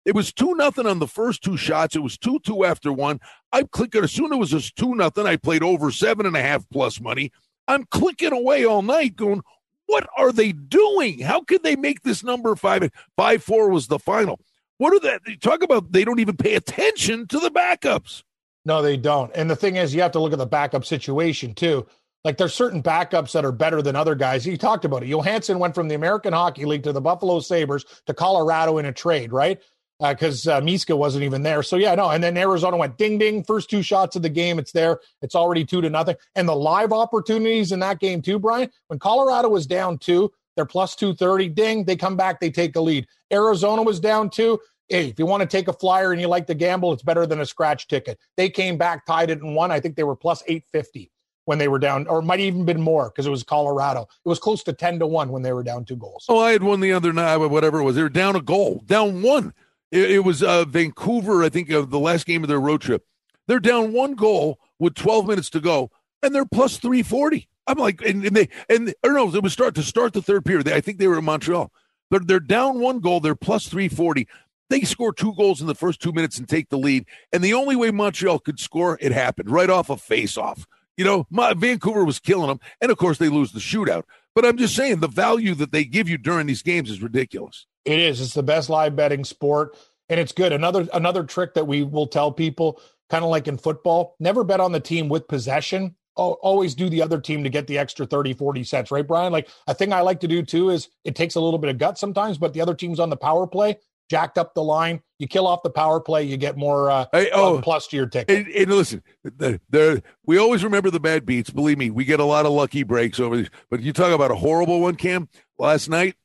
It 0.05 0.15
was 0.15 0.33
two 0.33 0.55
nothing 0.55 0.87
on 0.87 0.99
the 0.99 1.09
first 1.09 1.43
two 1.43 1.57
shots. 1.57 1.97
It 1.97 2.01
was 2.01 2.19
two 2.19 2.39
two 2.41 2.65
after 2.65 2.93
one. 2.93 3.21
I'm 3.53 3.69
clicking 3.69 4.05
as 4.05 4.13
soon 4.13 4.27
as 4.27 4.37
it 4.37 4.39
was 4.39 4.51
just 4.51 4.77
two 4.77 4.95
nothing. 4.95 5.27
I 5.27 5.37
played 5.37 5.63
over 5.63 5.91
seven 5.91 6.27
and 6.27 6.37
a 6.37 6.43
half 6.43 6.69
plus 6.71 7.01
money. 7.01 7.33
I'm 7.67 7.85
clicking 7.85 8.33
away 8.33 8.67
all 8.67 8.83
night, 8.83 9.17
going, 9.17 9.43
"What 9.87 10.07
are 10.17 10.33
they 10.33 10.53
doing? 10.53 11.21
How 11.21 11.41
could 11.41 11.63
they 11.63 11.77
make 11.77 12.03
this 12.03 12.23
number 12.23 12.55
five? 12.57 12.91
Five 13.17 13.43
four 13.43 13.71
was 13.71 13.87
the 13.87 13.99
final. 13.99 14.41
What 14.77 14.93
are 14.93 15.19
they 15.25 15.37
talk 15.37 15.63
about? 15.63 15.93
They 15.93 16.05
don't 16.05 16.21
even 16.21 16.37
pay 16.37 16.55
attention 16.55 17.27
to 17.29 17.39
the 17.39 17.51
backups. 17.51 18.23
No, 18.67 18.83
they 18.83 18.97
don't. 18.97 19.31
And 19.35 19.51
the 19.51 19.57
thing 19.57 19.77
is, 19.77 19.95
you 19.95 20.03
have 20.03 20.13
to 20.13 20.21
look 20.21 20.33
at 20.33 20.39
the 20.39 20.47
backup 20.47 20.85
situation 20.85 21.55
too. 21.55 21.87
Like 22.25 22.39
there's 22.39 22.55
certain 22.55 22.83
backups 22.83 23.33
that 23.33 23.45
are 23.45 23.53
better 23.53 23.83
than 23.83 23.97
other 23.97 24.15
guys. 24.15 24.47
You 24.47 24.57
talked 24.57 24.87
about 24.87 25.03
it. 25.03 25.09
Johansson 25.09 25.59
went 25.59 25.75
from 25.75 25.89
the 25.89 25.95
American 25.95 26.33
Hockey 26.33 26.65
League 26.65 26.83
to 26.85 26.93
the 26.93 27.01
Buffalo 27.01 27.41
Sabres 27.41 27.85
to 28.07 28.15
Colorado 28.15 28.79
in 28.79 28.87
a 28.87 28.93
trade, 28.93 29.31
right? 29.31 29.61
Because 30.01 30.49
uh, 30.49 30.61
Miska 30.61 30.97
wasn't 30.97 31.25
even 31.25 31.43
there. 31.43 31.63
So 31.63 31.77
yeah, 31.77 31.95
no. 31.95 32.11
And 32.11 32.25
then 32.25 32.37
Arizona 32.37 32.79
went 32.79 32.97
ding 32.97 33.19
ding. 33.19 33.45
First 33.45 33.69
two 33.69 33.83
shots 33.83 34.17
of 34.17 34.23
the 34.23 34.31
game, 34.31 34.59
it's 34.59 34.73
there. 34.73 35.01
It's 35.23 35.35
already 35.35 35.65
two 35.65 35.83
to 35.83 35.91
nothing. 35.91 36.17
And 36.35 36.49
the 36.49 36.57
live 36.57 36.93
opportunities 36.93 37.73
in 37.73 37.81
that 37.81 38.01
game 38.01 38.23
too, 38.23 38.39
Brian. 38.39 38.71
When 38.89 38.99
Colorado 38.99 39.51
was 39.51 39.67
down 39.67 39.99
two, 39.99 40.33
they're 40.57 40.65
plus 40.65 40.97
two 40.97 41.15
thirty. 41.15 41.49
Ding, 41.49 41.85
they 41.85 41.97
come 41.97 42.17
back, 42.17 42.41
they 42.41 42.51
take 42.51 42.75
a 42.75 42.81
lead. 42.81 43.07
Arizona 43.33 43.83
was 43.83 44.01
down 44.01 44.31
two 44.31 44.59
hey, 44.89 45.09
if 45.09 45.19
you 45.19 45.25
want 45.25 45.41
to 45.41 45.47
take 45.47 45.67
a 45.67 45.73
flyer 45.73 46.13
and 46.13 46.21
you 46.21 46.29
like 46.29 46.47
to 46.47 46.55
gamble, 46.55 46.93
it's 46.93 47.03
better 47.03 47.27
than 47.27 47.41
a 47.41 47.47
scratch 47.47 47.89
ticket. 47.89 48.19
They 48.37 48.51
came 48.51 48.77
back, 48.77 49.07
tied 49.07 49.31
it, 49.31 49.41
and 49.41 49.57
won. 49.57 49.71
I 49.71 49.81
think 49.81 49.97
they 49.97 50.05
were 50.05 50.15
plus 50.15 50.43
850 50.47 51.11
when 51.45 51.59
they 51.59 51.69
were 51.69 51.79
down, 51.79 52.07
or 52.07 52.21
it 52.21 52.25
might 52.25 52.41
even 52.41 52.65
been 52.65 52.81
more 52.81 53.11
because 53.11 53.27
it 53.27 53.31
was 53.31 53.43
Colorado. 53.43 54.03
It 54.03 54.29
was 54.29 54.39
close 54.39 54.63
to 54.65 54.73
10 54.73 54.99
to 55.01 55.07
1 55.07 55.29
when 55.29 55.43
they 55.43 55.53
were 55.53 55.63
down 55.63 55.85
two 55.85 55.97
goals. 55.97 56.25
Oh, 56.29 56.39
I 56.39 56.53
had 56.53 56.63
one 56.63 56.81
the 56.81 56.93
other 56.93 57.13
night, 57.13 57.37
whatever 57.37 57.81
it 57.81 57.85
was. 57.85 57.97
They 57.97 58.03
were 58.03 58.09
down 58.09 58.37
a 58.37 58.41
goal, 58.41 58.83
down 58.87 59.23
one. 59.23 59.53
It, 59.91 60.11
it 60.11 60.19
was 60.21 60.43
uh, 60.43 60.65
Vancouver, 60.65 61.45
I 61.45 61.49
think, 61.49 61.71
of 61.71 61.91
the 61.91 61.99
last 61.99 62.27
game 62.27 62.43
of 62.43 62.49
their 62.49 62.61
road 62.61 62.81
trip. 62.81 63.07
They're 63.47 63.61
down 63.61 63.93
one 63.93 64.15
goal 64.15 64.59
with 64.79 64.95
12 64.95 65.27
minutes 65.27 65.51
to 65.51 65.61
go, 65.61 65.91
and 66.23 66.35
they're 66.35 66.47
plus 66.47 66.79
340. 66.79 67.49
I'm 67.67 67.79
like, 67.79 68.03
and, 68.03 68.25
and 68.25 68.37
they, 68.37 68.49
don't 68.69 68.95
know, 69.03 69.35
it 69.35 69.43
was 69.43 69.53
start 69.53 69.75
to 69.77 69.83
start 69.83 70.13
the 70.13 70.23
third 70.23 70.45
period. 70.45 70.67
They, 70.67 70.75
I 70.75 70.81
think 70.81 70.99
they 70.99 71.09
were 71.09 71.19
in 71.19 71.25
Montreal. 71.25 71.73
They're, 72.11 72.21
they're 72.21 72.41
down 72.41 72.81
one 72.81 73.01
goal. 73.01 73.21
They're 73.21 73.35
plus 73.35 73.69
340. 73.69 74.29
They 74.71 74.83
score 74.83 75.13
two 75.13 75.35
goals 75.35 75.61
in 75.61 75.67
the 75.67 75.75
first 75.75 76.01
two 76.01 76.13
minutes 76.13 76.39
and 76.39 76.49
take 76.49 76.69
the 76.69 76.79
lead. 76.79 77.07
And 77.33 77.43
the 77.43 77.55
only 77.55 77.77
way 77.77 77.91
Montreal 77.91 78.39
could 78.39 78.59
score, 78.59 78.99
it 79.01 79.13
happened 79.13 79.51
right 79.51 79.71
off 79.71 79.91
a 79.91 79.97
face-off. 79.97 80.67
You 80.97 81.05
know, 81.05 81.27
my, 81.31 81.55
Vancouver 81.55 82.05
was 82.05 82.19
killing 82.19 82.49
them, 82.49 82.61
and 82.81 82.91
of 82.91 82.99
course 82.99 83.19
they 83.19 83.29
lose 83.29 83.53
the 83.53 83.61
shootout. 83.61 84.05
But 84.35 84.45
I'm 84.45 84.57
just 84.57 84.75
saying 84.75 85.01
the 85.01 85.09
value 85.09 85.55
that 85.57 85.73
they 85.73 85.85
give 85.85 86.09
you 86.09 86.19
during 86.19 86.47
these 86.47 86.63
games 86.63 86.91
is 86.91 87.03
ridiculous. 87.03 87.67
It 87.85 87.99
is. 87.99 88.21
It's 88.21 88.35
the 88.35 88.43
best 88.43 88.69
live 88.69 88.97
betting 88.97 89.25
sport, 89.25 89.77
and 90.09 90.19
it's 90.19 90.33
good. 90.33 90.53
Another 90.53 90.89
another 90.93 91.25
trick 91.25 91.55
that 91.55 91.67
we 91.67 91.83
will 91.83 92.07
tell 92.07 92.33
people, 92.33 92.81
kind 93.11 93.25
of 93.25 93.31
like 93.31 93.47
in 93.49 93.59
football, 93.59 94.17
never 94.19 94.45
bet 94.45 94.61
on 94.61 94.73
the 94.73 94.81
team 94.81 95.09
with 95.09 95.29
possession. 95.29 95.95
Always 96.17 96.77
do 96.77 96.89
the 96.89 97.03
other 97.03 97.21
team 97.21 97.43
to 97.43 97.51
get 97.51 97.67
the 97.67 97.77
extra 97.77 98.07
30, 98.07 98.35
40 98.35 98.63
cents, 98.63 98.93
right, 98.93 99.07
Brian? 99.07 99.33
Like 99.33 99.49
a 99.67 99.75
thing 99.75 99.93
I 99.93 100.01
like 100.03 100.21
to 100.21 100.29
do 100.29 100.45
too 100.45 100.71
is 100.71 100.89
it 101.03 101.17
takes 101.17 101.35
a 101.35 101.41
little 101.41 101.59
bit 101.59 101.71
of 101.71 101.79
gut 101.79 101.99
sometimes, 101.99 102.39
but 102.39 102.53
the 102.53 102.61
other 102.61 102.75
team's 102.75 103.01
on 103.01 103.11
the 103.11 103.17
power 103.17 103.49
play, 103.49 103.79
jacked 104.11 104.39
up 104.39 104.55
the 104.55 104.63
line. 104.63 105.01
You 105.19 105.29
kill 105.29 105.47
off 105.47 105.63
the 105.63 105.71
power 105.71 106.01
play, 106.01 106.25
you 106.25 106.37
get 106.37 106.57
more 106.57 106.91
uh, 106.91 107.07
Hey, 107.13 107.31
oh, 107.33 107.61
plus 107.63 107.87
to 107.89 107.97
your 107.97 108.07
ticket. 108.07 108.37
And, 108.47 108.55
and 108.55 108.71
listen, 108.71 109.03
the, 109.23 109.61
the, 109.71 110.03
we 110.27 110.39
always 110.39 110.63
remember 110.65 110.91
the 110.91 111.01
bad 111.01 111.25
beats. 111.25 111.51
Believe 111.51 111.79
me, 111.79 111.91
we 111.91 112.05
get 112.05 112.21
a 112.21 112.25
lot 112.25 112.47
of 112.47 112.53
lucky 112.53 112.83
breaks 112.83 113.19
over 113.21 113.37
these. 113.37 113.51
But 113.71 113.81
you 113.81 113.93
talk 113.93 114.13
about 114.13 114.31
a 114.31 114.35
horrible 114.35 114.81
one, 114.81 114.97
Cam. 114.97 115.29
Last 115.59 115.89
night, 115.89 116.17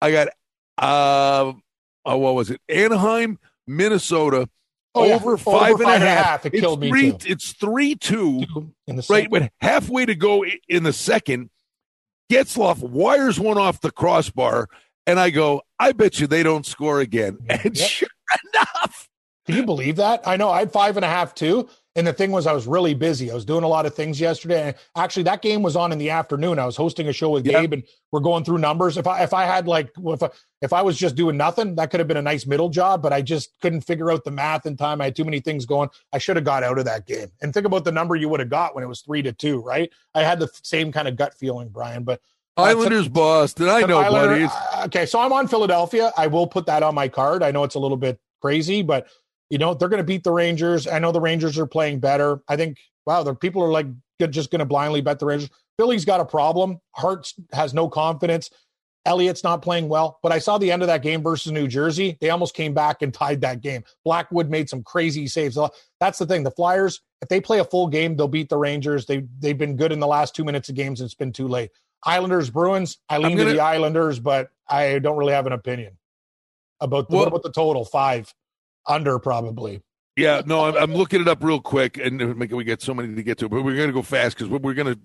I 0.00 0.10
got, 0.10 0.28
uh, 0.78 1.52
oh, 2.04 2.16
what 2.18 2.34
was 2.34 2.50
it? 2.50 2.60
Anaheim, 2.68 3.38
Minnesota, 3.66 4.48
Oh, 4.94 5.06
yeah. 5.06 5.14
over 5.14 5.38
five 5.38 5.80
and 5.80 5.88
a 5.88 5.98
half. 5.98 6.44
It 6.44 6.52
It's 6.52 6.60
killed 6.60 6.80
me 6.80 6.90
three, 6.90 7.12
too. 7.12 7.18
It's 7.26 7.52
three 7.52 7.94
two. 7.94 8.44
In 8.86 8.96
the 8.96 9.06
Right, 9.08 9.30
with 9.30 9.48
halfway 9.60 10.04
to 10.04 10.14
go 10.14 10.44
in 10.68 10.82
the 10.82 10.92
second, 10.92 11.48
Getzlaff 12.30 12.80
wires 12.80 13.40
one 13.40 13.56
off 13.56 13.80
the 13.80 13.90
crossbar, 13.90 14.68
and 15.06 15.18
I 15.20 15.30
go, 15.30 15.62
I 15.78 15.92
bet 15.92 16.20
you 16.20 16.26
they 16.26 16.42
don't 16.42 16.66
score 16.66 17.00
again. 17.00 17.38
Mm-hmm. 17.48 17.66
And 17.68 17.76
Yep. 17.78 17.88
sure 17.88 18.08
enough, 18.54 19.08
Can 19.46 19.56
you 19.56 19.64
believe 19.66 19.96
that? 19.96 20.22
I 20.26 20.36
know 20.36 20.50
I 20.50 20.60
had 20.60 20.72
five 20.72 20.96
and 20.96 21.04
a 21.04 21.08
half 21.08 21.34
too. 21.34 21.68
And 21.94 22.06
the 22.06 22.12
thing 22.14 22.30
was, 22.30 22.46
I 22.46 22.54
was 22.54 22.66
really 22.66 22.94
busy. 22.94 23.30
I 23.30 23.34
was 23.34 23.44
doing 23.44 23.64
a 23.64 23.68
lot 23.68 23.84
of 23.84 23.94
things 23.94 24.18
yesterday. 24.18 24.68
And 24.68 24.76
actually, 24.96 25.24
that 25.24 25.42
game 25.42 25.62
was 25.62 25.76
on 25.76 25.92
in 25.92 25.98
the 25.98 26.08
afternoon. 26.08 26.58
I 26.58 26.64
was 26.64 26.74
hosting 26.74 27.08
a 27.08 27.12
show 27.12 27.28
with 27.28 27.44
Yeah. 27.44 27.60
Gabe, 27.60 27.74
and 27.74 27.82
we're 28.12 28.20
going 28.20 28.44
through 28.44 28.58
numbers. 28.58 28.96
If 28.96 29.06
I 29.06 29.22
if 29.22 29.34
I 29.34 29.44
had 29.44 29.66
like 29.68 29.90
if 29.98 30.22
I, 30.22 30.30
if 30.62 30.72
I 30.72 30.80
was 30.80 30.96
just 30.96 31.16
doing 31.16 31.36
nothing, 31.36 31.74
that 31.74 31.90
could 31.90 32.00
have 32.00 32.08
been 32.08 32.16
a 32.16 32.22
nice 32.22 32.46
middle 32.46 32.70
job. 32.70 33.02
But 33.02 33.12
I 33.12 33.20
just 33.20 33.50
couldn't 33.60 33.82
figure 33.82 34.10
out 34.10 34.24
the 34.24 34.30
math 34.30 34.64
in 34.64 34.74
time. 34.74 35.02
I 35.02 35.06
had 35.06 35.16
too 35.16 35.24
many 35.24 35.40
things 35.40 35.66
going. 35.66 35.90
I 36.14 36.18
should 36.18 36.36
have 36.36 36.46
got 36.46 36.62
out 36.62 36.78
of 36.78 36.86
that 36.86 37.06
game. 37.06 37.28
And 37.42 37.52
think 37.52 37.66
about 37.66 37.84
the 37.84 37.92
number 37.92 38.16
you 38.16 38.30
would 38.30 38.40
have 38.40 38.48
got 38.48 38.74
when 38.74 38.82
it 38.82 38.88
was 38.88 39.02
three 39.02 39.20
to 39.20 39.32
two, 39.32 39.60
right? 39.60 39.92
I 40.14 40.22
had 40.22 40.38
the 40.38 40.48
same 40.62 40.92
kind 40.92 41.08
of 41.08 41.16
gut 41.16 41.34
feeling, 41.34 41.68
Brian. 41.68 42.04
But 42.04 42.22
uh, 42.56 42.62
Islanders, 42.62 43.08
Boston. 43.08 43.68
I 43.68 43.82
know, 43.82 43.98
Islander- 43.98 44.28
buddy. 44.28 44.44
Uh, 44.44 44.84
okay, 44.86 45.06
so 45.06 45.20
I'm 45.20 45.32
on 45.32 45.48
Philadelphia. 45.48 46.12
I 46.16 46.26
will 46.26 46.46
put 46.46 46.66
that 46.66 46.82
on 46.82 46.94
my 46.94 47.08
card. 47.08 47.42
I 47.42 47.50
know 47.50 47.64
it's 47.64 47.74
a 47.74 47.78
little 47.78 47.96
bit 47.96 48.20
crazy, 48.40 48.82
but 48.82 49.06
you 49.50 49.58
know 49.58 49.74
they're 49.74 49.88
going 49.88 49.98
to 49.98 50.04
beat 50.04 50.24
the 50.24 50.32
Rangers. 50.32 50.86
I 50.86 50.98
know 50.98 51.12
the 51.12 51.20
Rangers 51.20 51.58
are 51.58 51.66
playing 51.66 52.00
better. 52.00 52.42
I 52.48 52.56
think 52.56 52.78
wow, 53.06 53.22
the 53.22 53.34
people 53.34 53.62
are 53.62 53.70
like 53.70 53.86
just 54.30 54.50
going 54.50 54.60
to 54.60 54.64
blindly 54.64 55.00
bet 55.00 55.18
the 55.18 55.26
Rangers. 55.26 55.50
Philly's 55.78 56.04
got 56.04 56.20
a 56.20 56.24
problem. 56.24 56.78
Hart's 56.92 57.34
has 57.52 57.74
no 57.74 57.88
confidence. 57.88 58.50
Elliott's 59.04 59.42
not 59.42 59.62
playing 59.62 59.88
well, 59.88 60.20
but 60.22 60.30
I 60.30 60.38
saw 60.38 60.58
the 60.58 60.70
end 60.70 60.82
of 60.82 60.86
that 60.86 61.02
game 61.02 61.22
versus 61.22 61.50
New 61.50 61.66
Jersey. 61.66 62.16
They 62.20 62.30
almost 62.30 62.54
came 62.54 62.72
back 62.72 63.02
and 63.02 63.12
tied 63.12 63.40
that 63.40 63.60
game. 63.60 63.82
Blackwood 64.04 64.48
made 64.48 64.68
some 64.68 64.84
crazy 64.84 65.26
saves. 65.26 65.58
That's 65.98 66.18
the 66.20 66.26
thing. 66.26 66.44
The 66.44 66.52
Flyers, 66.52 67.00
if 67.20 67.28
they 67.28 67.40
play 67.40 67.58
a 67.58 67.64
full 67.64 67.88
game, 67.88 68.16
they'll 68.16 68.28
beat 68.28 68.48
the 68.48 68.56
Rangers. 68.56 69.06
They 69.06 69.26
they've 69.40 69.58
been 69.58 69.76
good 69.76 69.90
in 69.90 69.98
the 69.98 70.06
last 70.06 70.36
two 70.36 70.44
minutes 70.44 70.68
of 70.68 70.76
games. 70.76 71.00
And 71.00 71.06
it's 71.06 71.14
been 71.14 71.32
too 71.32 71.48
late. 71.48 71.70
Islanders, 72.04 72.50
Bruins. 72.50 72.98
I 73.08 73.18
lean 73.18 73.36
gonna- 73.36 73.50
to 73.50 73.54
the 73.56 73.60
Islanders, 73.62 74.18
but 74.18 74.50
I 74.68 74.98
don't 74.98 75.16
really 75.16 75.32
have 75.34 75.46
an 75.46 75.52
opinion 75.52 75.98
about 76.80 77.08
the, 77.08 77.16
Well- 77.16 77.24
what 77.24 77.28
about 77.28 77.42
the 77.42 77.52
total 77.52 77.84
five 77.84 78.32
under 78.86 79.18
probably. 79.18 79.82
yeah, 80.16 80.42
no, 80.44 80.64
I'm, 80.64 80.76
I'm 80.76 80.94
looking 80.94 81.20
it 81.20 81.28
up 81.28 81.42
real 81.44 81.60
quick, 81.60 81.98
and 81.98 82.38
we 82.50 82.64
get 82.64 82.82
so 82.82 82.92
many 82.94 83.14
to 83.14 83.22
get 83.22 83.38
to, 83.38 83.48
but 83.48 83.62
we're 83.62 83.76
going 83.76 83.88
to 83.88 83.92
go 83.92 84.02
fast 84.02 84.36
because 84.36 84.48
we're, 84.50 84.58
we're 84.58 84.74
going 84.74 84.92
to 84.94 85.00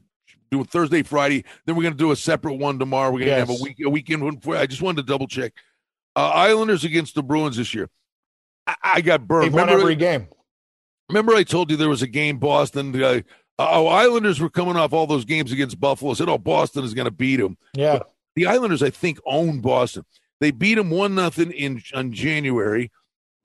do 0.50 0.62
it 0.62 0.70
Thursday, 0.70 1.04
Friday. 1.04 1.44
Then 1.66 1.76
we're 1.76 1.84
going 1.84 1.94
to 1.94 1.98
do 1.98 2.12
a 2.12 2.16
separate 2.16 2.56
one 2.56 2.80
tomorrow. 2.80 3.12
We're 3.12 3.20
going 3.26 3.32
to 3.32 3.36
have 3.36 3.50
a 3.50 3.62
week, 3.64 3.78
a 3.86 3.90
weekend 3.90 4.24
one. 4.24 4.40
For, 4.40 4.56
I 4.58 4.66
just 4.66 4.82
wanted 4.82 5.06
to 5.06 5.12
double 5.12 5.28
check. 5.28 5.54
Uh, 6.16 6.30
Islanders 6.30 6.84
against 6.84 7.14
the 7.16 7.22
Bruins 7.22 7.58
this 7.58 7.74
year. 7.76 7.90
I, 8.66 8.76
I 8.84 9.02
got 9.02 9.28
burned. 9.28 9.46
They've 9.46 9.54
won 9.54 9.66
Remember, 9.66 9.82
every 9.82 9.96
game. 9.96 10.28
remember, 11.10 11.36
I 11.36 11.44
told 11.44 11.70
you 11.70 11.78
there 11.78 11.90
was 11.90 12.02
a 12.02 12.08
game 12.08 12.40
Boston. 12.40 13.02
Uh, 13.02 13.22
oh, 13.60 13.88
Islanders 13.88 14.40
were 14.40 14.50
coming 14.50 14.76
off 14.76 14.94
all 14.94 15.08
those 15.08 15.26
games 15.26 15.52
against 15.52 15.80
Buffalo. 15.80 16.14
Said, 16.14 16.30
oh, 16.30 16.38
Boston 16.38 16.84
is 16.84 16.94
going 16.94 17.06
to 17.06 17.12
beat 17.12 17.38
them. 17.38 17.58
Yeah, 17.74 18.00
The 18.36 18.46
Islanders, 18.48 18.84
I 18.84 18.90
think, 18.90 19.20
own 19.26 19.62
Boston. 19.62 20.06
They 20.40 20.52
beat 20.52 20.76
them 20.76 20.90
one 20.92 21.16
nothing 21.16 21.52
in 21.52 21.82
on 21.96 22.12
January. 22.14 22.92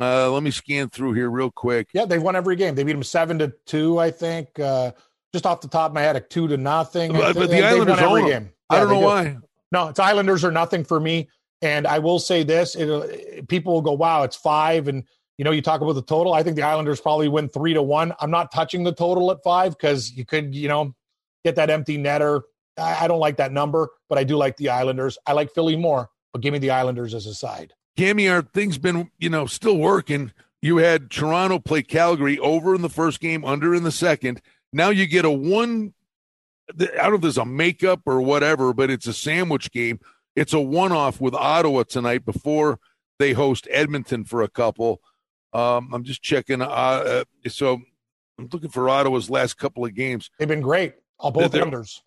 Uh, 0.00 0.30
let 0.30 0.42
me 0.42 0.50
scan 0.50 0.90
through 0.90 1.12
here 1.12 1.30
real 1.30 1.50
quick. 1.50 1.88
yeah, 1.94 2.04
they've 2.04 2.22
won 2.22 2.34
every 2.36 2.56
game. 2.56 2.74
They 2.74 2.82
beat 2.82 2.92
them 2.92 3.02
seven 3.02 3.38
to 3.38 3.52
two, 3.66 3.98
I 3.98 4.10
think. 4.10 4.58
Uh, 4.58 4.92
just 5.32 5.46
off 5.46 5.60
the 5.60 5.68
top 5.68 5.92
of 5.92 5.94
my 5.94 6.02
head, 6.02 6.16
a 6.16 6.20
two 6.20 6.48
to 6.48 6.56
nothing. 6.56 7.12
But- 7.12 7.34
but 7.34 7.48
the 7.48 7.60
they've 7.60 7.78
won 7.78 7.88
every 7.90 8.24
game. 8.24 8.50
I 8.68 8.80
don't 8.80 8.88
know 8.88 9.00
do. 9.00 9.04
why. 9.06 9.36
No, 9.70 9.88
it's 9.88 9.98
Islanders 9.98 10.44
or 10.44 10.50
nothing 10.50 10.84
for 10.84 11.00
me. 11.00 11.28
And 11.62 11.86
I 11.86 12.00
will 12.00 12.18
say 12.18 12.42
this: 12.42 12.74
it, 12.74 13.48
people 13.48 13.72
will 13.74 13.82
go, 13.82 13.92
"Wow, 13.92 14.24
it's 14.24 14.36
five, 14.36 14.88
and 14.88 15.04
you 15.42 15.44
know, 15.44 15.50
you 15.50 15.60
talk 15.60 15.80
about 15.80 15.94
the 15.94 16.02
total. 16.02 16.34
I 16.34 16.44
think 16.44 16.54
the 16.54 16.62
Islanders 16.62 17.00
probably 17.00 17.26
win 17.26 17.48
three 17.48 17.74
to 17.74 17.82
one. 17.82 18.12
I'm 18.20 18.30
not 18.30 18.52
touching 18.52 18.84
the 18.84 18.92
total 18.92 19.28
at 19.32 19.42
five 19.42 19.76
because 19.76 20.12
you 20.12 20.24
could, 20.24 20.54
you 20.54 20.68
know, 20.68 20.94
get 21.44 21.56
that 21.56 21.68
empty 21.68 21.98
netter. 21.98 22.42
I, 22.78 22.98
I, 23.00 23.08
don't 23.08 23.18
like 23.18 23.38
that 23.38 23.50
number, 23.50 23.90
but 24.08 24.18
I 24.18 24.22
do 24.22 24.36
like 24.36 24.56
the 24.56 24.68
Islanders. 24.68 25.18
I 25.26 25.32
like 25.32 25.52
Philly 25.52 25.74
more, 25.74 26.10
but 26.32 26.42
give 26.42 26.52
me 26.52 26.60
the 26.60 26.70
Islanders 26.70 27.12
as 27.12 27.26
a 27.26 27.34
side. 27.34 27.72
Cammy, 27.98 28.32
are 28.32 28.42
things 28.42 28.78
been, 28.78 29.10
you 29.18 29.30
know, 29.30 29.46
still 29.46 29.78
working? 29.78 30.32
You 30.60 30.76
had 30.76 31.10
Toronto 31.10 31.58
play 31.58 31.82
Calgary 31.82 32.38
over 32.38 32.76
in 32.76 32.82
the 32.82 32.88
first 32.88 33.18
game, 33.18 33.44
under 33.44 33.74
in 33.74 33.82
the 33.82 33.90
second. 33.90 34.40
Now 34.72 34.90
you 34.90 35.08
get 35.08 35.24
a 35.24 35.30
one. 35.32 35.92
I 36.70 36.84
don't 36.84 37.10
know 37.10 37.14
if 37.16 37.20
there's 37.20 37.36
a 37.36 37.44
makeup 37.44 38.02
or 38.06 38.20
whatever, 38.20 38.72
but 38.72 38.90
it's 38.90 39.08
a 39.08 39.12
sandwich 39.12 39.72
game. 39.72 39.98
It's 40.36 40.52
a 40.52 40.60
one 40.60 40.92
off 40.92 41.20
with 41.20 41.34
Ottawa 41.34 41.82
tonight 41.82 42.24
before 42.24 42.78
they 43.18 43.32
host 43.32 43.66
Edmonton 43.72 44.22
for 44.22 44.40
a 44.40 44.48
couple. 44.48 45.00
Um, 45.52 45.92
I'm 45.92 46.04
just 46.04 46.22
checking. 46.22 46.62
Uh, 46.62 46.66
uh, 46.66 47.24
so 47.48 47.82
I'm 48.38 48.48
looking 48.52 48.70
for 48.70 48.88
Ottawa's 48.88 49.30
last 49.30 49.58
couple 49.58 49.84
of 49.84 49.94
games. 49.94 50.30
They've 50.38 50.48
been 50.48 50.60
great. 50.60 50.94
All 51.18 51.30
both 51.30 51.52
unders. 51.52 52.00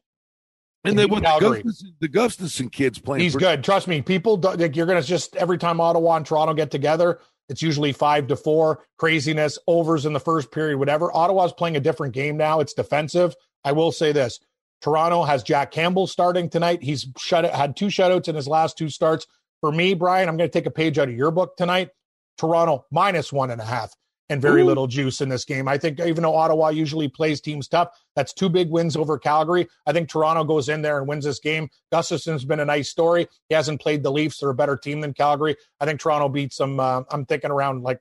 And 0.84 1.00
they, 1.00 1.06
the, 1.06 1.16
Gustavsson, 1.16 1.94
the 2.00 2.08
Gustavsson 2.08 2.72
kids 2.72 3.00
playing. 3.00 3.24
He's 3.24 3.36
good. 3.36 3.64
Trust 3.64 3.88
me. 3.88 4.02
People, 4.02 4.38
like, 4.38 4.76
you're 4.76 4.86
going 4.86 5.02
to 5.02 5.08
just 5.08 5.36
every 5.36 5.58
time 5.58 5.82
Ottawa 5.82 6.18
and 6.18 6.26
Toronto 6.26 6.54
get 6.54 6.70
together, 6.70 7.20
it's 7.50 7.62
usually 7.62 7.92
five 7.92 8.28
to 8.28 8.36
four. 8.36 8.84
Craziness, 8.98 9.58
overs 9.68 10.06
in 10.06 10.14
the 10.14 10.20
first 10.20 10.52
period, 10.52 10.78
whatever. 10.78 11.16
Ottawa's 11.16 11.54
playing 11.54 11.76
a 11.76 11.80
different 11.80 12.14
game 12.14 12.38
now. 12.38 12.60
It's 12.60 12.74
defensive. 12.74 13.36
I 13.64 13.72
will 13.72 13.92
say 13.92 14.12
this: 14.12 14.40
Toronto 14.82 15.24
has 15.24 15.42
Jack 15.42 15.72
Campbell 15.72 16.06
starting 16.06 16.50
tonight. 16.50 16.84
He's 16.84 17.08
shut 17.18 17.46
had 17.46 17.76
two 17.76 17.88
shutouts 17.88 18.28
in 18.28 18.36
his 18.36 18.48
last 18.48 18.78
two 18.78 18.90
starts. 18.90 19.26
For 19.62 19.72
me, 19.72 19.96
Brian, 19.96 20.30
I'm 20.30 20.38
going 20.38 20.50
to 20.50 20.54
take 20.54 20.68
a 20.68 20.72
page 20.72 21.00
out 21.00 21.10
of 21.10 21.16
your 21.16 21.32
book 21.32 21.58
tonight. 21.58 21.90
Toronto 22.38 22.86
minus 22.92 23.32
one 23.32 23.52
and 23.52 23.62
a 23.62 23.66
half 23.66 23.94
and 24.30 24.42
very 24.42 24.62
Ooh. 24.62 24.66
little 24.66 24.88
juice 24.88 25.22
in 25.22 25.30
this 25.30 25.46
game. 25.46 25.68
I 25.68 25.78
think 25.78 26.00
even 26.00 26.24
though 26.24 26.36
Ottawa 26.36 26.70
usually 26.70 27.08
plays 27.08 27.42
teams 27.42 27.68
tough, 27.68 27.90
that's 28.16 28.34
two 28.34 28.50
big 28.50 28.70
wins 28.70 28.96
over 28.96 29.18
Calgary. 29.18 29.68
I 29.86 29.94
think 29.94 30.10
Toronto 30.10 30.44
goes 30.44 30.70
in 30.70 30.82
there 30.82 30.98
and 30.98 31.08
wins 31.08 31.26
this 31.26 31.40
game. 31.40 31.70
Gustavsson's 31.92 32.46
been 32.46 32.60
a 32.60 32.66
nice 32.66 32.90
story. 32.90 33.28
He 33.50 33.56
hasn't 33.56 33.82
played 33.82 34.04
the 34.04 34.12
Leafs; 34.12 34.40
they're 34.40 34.50
a 34.50 34.56
better 34.56 34.78
team 34.78 35.02
than 35.02 35.14
Calgary. 35.14 35.56
I 35.80 35.86
think 35.86 36.00
Toronto 36.00 36.30
beats 36.30 36.58
them. 36.58 36.80
Uh, 36.80 37.04
I'm 37.12 37.26
thinking 37.26 37.52
around 37.52 37.84
like 37.84 38.00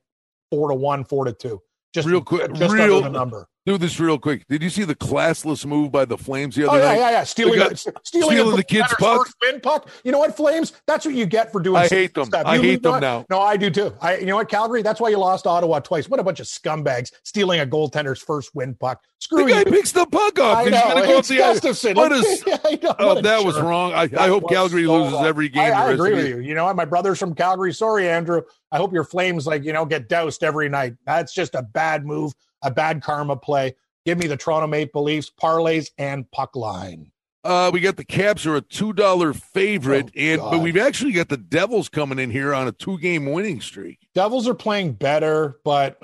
four 0.50 0.69
to 0.69 0.75
one, 0.75 1.05
four 1.05 1.25
to 1.25 1.33
two. 1.33 1.61
Just 1.93 2.09
real 2.09 2.23
quick, 2.23 2.53
just 2.55 2.75
real, 2.75 3.03
the 3.03 3.09
number 3.09 3.49
do 3.66 3.78
this 3.78 3.99
real 3.99 4.18
quick. 4.18 4.47
Did 4.49 4.62
you 4.62 4.68
see 4.68 4.85
the 4.85 4.94
classless 4.94 5.64
move 5.64 5.90
by 5.90 6.04
the 6.04 6.18
Flames 6.18 6.54
the 6.54 6.68
other 6.68 6.78
oh, 6.78 6.83
yeah, 6.83 6.88
night? 6.88 6.99
Yeah, 6.99 7.11
yeah, 7.11 7.25
stealing, 7.25 7.59
got, 7.59 7.78
stealing, 7.78 7.99
stealing 8.02 8.56
the 8.56 8.62
kid's 8.62 8.92
puck. 8.99 9.26
Spin 9.26 9.61
puck. 9.61 9.88
You 10.04 10.12
know 10.12 10.18
what, 10.18 10.37
Flames? 10.37 10.73
That's 10.87 11.06
what 11.06 11.14
you 11.14 11.25
get 11.25 11.50
for 11.50 11.61
doing. 11.61 11.76
I 11.76 11.88
hate 11.88 12.14
them. 12.14 12.26
Stuff. 12.26 12.44
I 12.44 12.59
hate 12.59 12.83
them 12.83 13.00
now. 13.00 13.25
No, 13.30 13.40
I 13.40 13.56
do 13.56 13.71
too. 13.71 13.94
I, 14.00 14.18
you 14.18 14.26
know 14.26 14.37
what, 14.37 14.49
Calgary? 14.49 14.83
That's 14.83 15.00
why 15.00 15.09
you 15.09 15.18
lost 15.18 15.47
Ottawa 15.47 15.80
twice. 15.80 16.09
What 16.09 16.21
a 16.21 16.23
bunch 16.23 16.40
of 16.40 16.47
scumbags 16.47 17.11
stealing 17.25 17.61
a 17.61 17.66
goaltender's 17.66 18.21
first 18.21 18.54
win 18.54 18.75
puck. 18.75 19.02
Screw 19.18 19.44
the 19.44 19.52
guy 19.52 19.59
you. 19.61 19.64
picks 19.64 19.92
the 19.92 20.04
puck 20.04 20.38
up. 20.38 20.59
I 20.59 20.64
know. 20.64 21.06
Go 21.06 21.18
it's 21.18 21.30
Gustavsson. 21.30 21.97
What 21.97 22.12
is? 22.12 22.44
know, 22.83 22.94
oh, 22.99 23.23
that 23.23 23.42
was 23.42 23.59
wrong. 23.59 23.94
I, 23.94 24.11
I 24.18 24.28
hope 24.28 24.50
Calgary 24.50 24.85
so 24.85 24.99
loses 24.99 25.14
wrong. 25.14 25.25
every 25.25 25.49
game. 25.49 25.62
I, 25.62 25.71
I 25.71 25.92
agree 25.92 26.14
with 26.14 26.26
you. 26.26 26.38
You 26.40 26.54
know 26.54 26.66
what? 26.66 26.76
My 26.76 26.85
brother's 26.85 27.18
from 27.18 27.35
Calgary. 27.35 27.73
Sorry, 27.73 28.09
Andrew. 28.09 28.42
I 28.71 28.76
hope 28.76 28.92
your 28.92 29.04
Flames 29.04 29.47
like 29.47 29.64
you 29.64 29.73
know 29.73 29.87
get 29.87 30.09
doused 30.09 30.44
every 30.44 30.68
night. 30.68 30.97
That's 31.06 31.33
just 31.33 31.54
a 31.54 31.62
bad 31.62 32.04
move, 32.04 32.35
a 32.64 32.71
bad 32.71 33.02
karma 33.02 33.37
play. 33.37 33.76
Give 34.04 34.18
me 34.18 34.26
the 34.26 34.37
Toronto 34.37 34.66
Maple 34.66 35.04
Leafs 35.04 35.30
parlays 35.30 35.90
and 35.97 36.28
puck 36.30 36.56
line. 36.56 37.12
Uh, 37.44 37.71
we 37.73 37.80
got 37.80 37.97
the 37.97 38.04
Caps 38.04 38.47
are 38.47 38.56
a 38.56 38.62
two 38.62 38.94
dollar 38.94 39.35
favorite, 39.35 40.11
oh, 40.16 40.21
and 40.21 40.40
but 40.40 40.61
we've 40.61 40.78
actually 40.78 41.12
got 41.12 41.28
the 41.28 41.37
Devils 41.37 41.90
coming 41.90 42.18
in 42.18 42.30
here 42.30 42.54
on 42.54 42.66
a 42.66 42.73
two 42.73 42.99
game 42.99 43.26
winning 43.26 43.61
streak. 43.61 43.99
Devils 44.14 44.49
are 44.49 44.54
playing 44.54 44.94
better, 44.94 45.59
but 45.62 46.00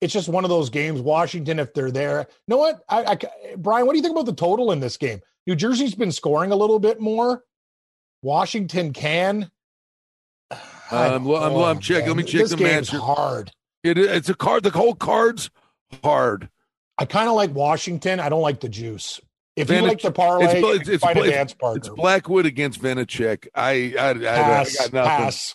it's 0.00 0.12
just 0.12 0.28
one 0.28 0.44
of 0.44 0.50
those 0.50 0.70
games. 0.70 1.00
Washington, 1.00 1.58
if 1.58 1.74
they're 1.74 1.90
there, 1.90 2.20
you 2.20 2.52
know 2.52 2.56
what? 2.56 2.84
I, 2.88 3.04
I, 3.04 3.54
Brian, 3.56 3.84
what 3.84 3.94
do 3.94 3.98
you 3.98 4.02
think 4.02 4.14
about 4.14 4.26
the 4.26 4.34
total 4.34 4.70
in 4.70 4.78
this 4.78 4.96
game? 4.96 5.20
New 5.46 5.56
Jersey's 5.56 5.96
been 5.96 6.12
scoring 6.12 6.52
a 6.52 6.56
little 6.56 6.78
bit 6.78 7.00
more. 7.00 7.42
Washington 8.22 8.92
can. 8.92 9.50
I'm, 10.90 11.26
I'm, 11.26 11.56
I'm 11.56 11.78
checking. 11.80 12.08
Let 12.08 12.16
me 12.16 12.22
check 12.22 12.42
this 12.42 12.50
the 12.50 12.56
game's 12.56 12.92
match. 12.92 13.02
Hard. 13.02 13.50
It, 13.82 13.98
it's 13.98 14.28
a 14.28 14.34
card. 14.34 14.62
The 14.62 14.70
whole 14.70 14.94
card's 14.94 15.50
hard. 16.02 16.48
I 16.98 17.04
kind 17.04 17.28
of 17.28 17.34
like 17.34 17.54
Washington. 17.54 18.20
I 18.20 18.28
don't 18.28 18.42
like 18.42 18.60
the 18.60 18.68
juice. 18.68 19.20
If 19.56 19.70
you 19.70 19.80
like 19.82 20.02
the 20.02 20.10
parlay, 20.10 20.46
it's, 20.46 20.88
it's, 20.88 21.02
find 21.02 21.16
it's, 21.18 21.28
a 21.28 21.30
dance 21.30 21.54
partner. 21.54 21.78
It's 21.78 21.88
Blackwood 21.88 22.44
against 22.44 22.82
Vanecek. 22.82 23.46
I, 23.54 23.94
I, 23.98 24.10
I, 24.10 24.14
pass, 24.14 24.80
I 24.80 24.82
got 24.84 24.92
nothing. 24.92 25.24
Pass. 25.24 25.54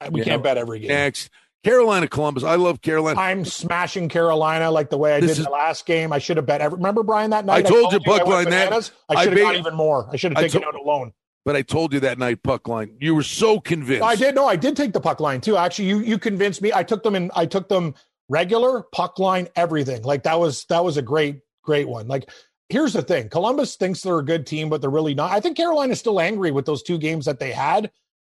Uh, 0.00 0.08
we 0.12 0.22
can't 0.22 0.42
bet 0.42 0.56
every 0.56 0.78
game. 0.80 0.88
Next. 0.88 1.30
Carolina 1.62 2.08
Columbus. 2.08 2.42
I 2.42 2.54
love 2.54 2.80
Carolina. 2.80 3.20
I'm 3.20 3.44
smashing 3.44 4.08
Carolina 4.08 4.70
like 4.70 4.88
the 4.88 4.96
way 4.96 5.14
I 5.14 5.20
this 5.20 5.32
did 5.32 5.38
is, 5.40 5.44
the 5.44 5.50
last 5.50 5.84
game. 5.84 6.12
I 6.12 6.18
should 6.18 6.38
have 6.38 6.46
bet 6.46 6.60
every 6.60 6.76
remember 6.76 7.02
Brian 7.02 7.30
that 7.30 7.44
night. 7.44 7.66
I 7.66 7.68
told, 7.68 7.86
I 7.86 7.90
told 7.90 7.92
you 7.92 8.00
puck 8.00 8.26
line 8.26 8.48
that 8.50 8.72
I 9.08 9.24
should 9.24 9.36
have 9.36 9.42
got 9.42 9.56
even 9.56 9.74
more. 9.74 10.08
I 10.10 10.16
should 10.16 10.32
have 10.32 10.42
taken 10.42 10.64
out 10.64 10.74
a 10.74 10.82
loan. 10.82 11.12
But 11.44 11.56
I 11.56 11.62
told 11.62 11.92
you 11.92 12.00
that 12.00 12.18
night 12.18 12.42
puck 12.42 12.68
line. 12.68 12.96
You 12.98 13.14
were 13.14 13.22
so 13.22 13.60
convinced. 13.60 14.04
I 14.04 14.14
did. 14.14 14.34
No, 14.34 14.46
I 14.46 14.56
did 14.56 14.76
take 14.76 14.92
the 14.92 15.00
puck 15.00 15.20
line 15.20 15.40
too. 15.40 15.56
Actually, 15.56 15.88
you 15.88 15.98
you 15.98 16.18
convinced 16.18 16.62
me. 16.62 16.72
I 16.72 16.82
took 16.82 17.02
them 17.02 17.14
and 17.14 17.30
I 17.34 17.46
took 17.46 17.68
them 17.68 17.94
regular 18.30 18.84
puck 18.92 19.18
line, 19.18 19.48
everything. 19.56 20.02
Like 20.02 20.22
that 20.22 20.40
was 20.40 20.64
that 20.66 20.82
was 20.82 20.96
a 20.96 21.02
great 21.02 21.40
great 21.62 21.88
one. 21.88 22.08
Like 22.08 22.30
here's 22.70 22.94
the 22.94 23.02
thing: 23.02 23.28
Columbus 23.28 23.76
thinks 23.76 24.00
they're 24.00 24.18
a 24.18 24.24
good 24.24 24.46
team, 24.46 24.70
but 24.70 24.80
they're 24.80 24.88
really 24.88 25.14
not. 25.14 25.32
I 25.32 25.40
think 25.40 25.56
Carolina's 25.56 25.98
still 25.98 26.20
angry 26.20 26.50
with 26.50 26.64
those 26.64 26.82
two 26.82 26.96
games 26.96 27.26
that 27.26 27.40
they 27.40 27.52
had. 27.52 27.90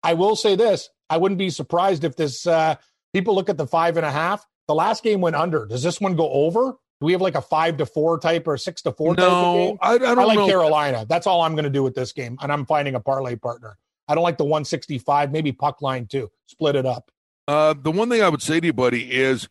I 0.02 0.14
will 0.14 0.34
say 0.34 0.56
this: 0.56 0.88
I 1.08 1.18
wouldn't 1.18 1.38
be 1.38 1.50
surprised 1.50 2.02
if 2.02 2.16
this. 2.16 2.46
Uh, 2.46 2.74
people 3.12 3.34
look 3.34 3.48
at 3.48 3.58
the 3.58 3.66
five 3.66 3.96
and 3.96 4.06
a 4.06 4.10
half. 4.10 4.44
The 4.66 4.74
last 4.74 5.04
game 5.04 5.20
went 5.20 5.36
under. 5.36 5.66
Does 5.66 5.82
this 5.82 6.00
one 6.00 6.16
go 6.16 6.30
over? 6.30 6.72
Do 7.00 7.06
we 7.06 7.12
have 7.12 7.20
like 7.20 7.34
a 7.34 7.42
five 7.42 7.76
to 7.78 7.86
four 7.86 8.18
type 8.18 8.46
or 8.46 8.56
six 8.56 8.82
to 8.82 8.92
four? 8.92 9.14
No, 9.14 9.76
I, 9.80 9.94
I, 9.94 9.98
don't. 9.98 10.18
I 10.18 10.24
like 10.24 10.38
know. 10.38 10.46
Carolina. 10.46 11.04
That's 11.08 11.26
all 11.26 11.42
I'm 11.42 11.54
going 11.54 11.64
to 11.64 11.70
do 11.70 11.82
with 11.82 11.94
this 11.94 12.12
game, 12.12 12.38
and 12.40 12.50
I'm 12.50 12.64
finding 12.64 12.94
a 12.94 13.00
parlay 13.00 13.36
partner. 13.36 13.76
I 14.08 14.14
don't 14.14 14.24
like 14.24 14.38
the 14.38 14.44
165, 14.44 15.32
maybe 15.32 15.52
puck 15.52 15.80
line 15.80 16.06
too. 16.06 16.30
Split 16.46 16.76
it 16.76 16.86
up. 16.86 17.10
Uh, 17.48 17.74
the 17.80 17.90
one 17.90 18.08
thing 18.08 18.22
I 18.22 18.28
would 18.28 18.42
say 18.42 18.60
to 18.60 18.66
you, 18.66 18.72
buddy, 18.72 19.10
is 19.10 19.48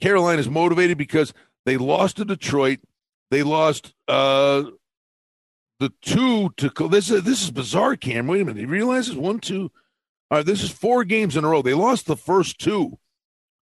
Carolina 0.00 0.40
is 0.40 0.48
motivated 0.48 0.98
because 0.98 1.32
they 1.64 1.76
lost 1.76 2.16
to 2.16 2.24
Detroit. 2.24 2.80
They 3.30 3.42
lost 3.42 3.94
uh, 4.08 4.64
the 5.78 5.92
two 6.02 6.50
to 6.56 6.88
this. 6.88 7.10
Is, 7.10 7.22
this 7.22 7.42
is 7.42 7.50
bizarre, 7.50 7.96
Cam. 7.96 8.26
Wait 8.26 8.42
a 8.42 8.44
minute. 8.44 8.60
You 8.60 8.68
realize 8.68 9.08
it's 9.08 9.16
one, 9.16 9.38
two. 9.38 9.70
All 10.30 10.38
right, 10.38 10.46
this 10.46 10.62
is 10.62 10.70
four 10.70 11.04
games 11.04 11.36
in 11.36 11.44
a 11.44 11.48
row. 11.48 11.62
They 11.62 11.74
lost 11.74 12.06
the 12.06 12.16
first 12.16 12.58
two 12.58 12.98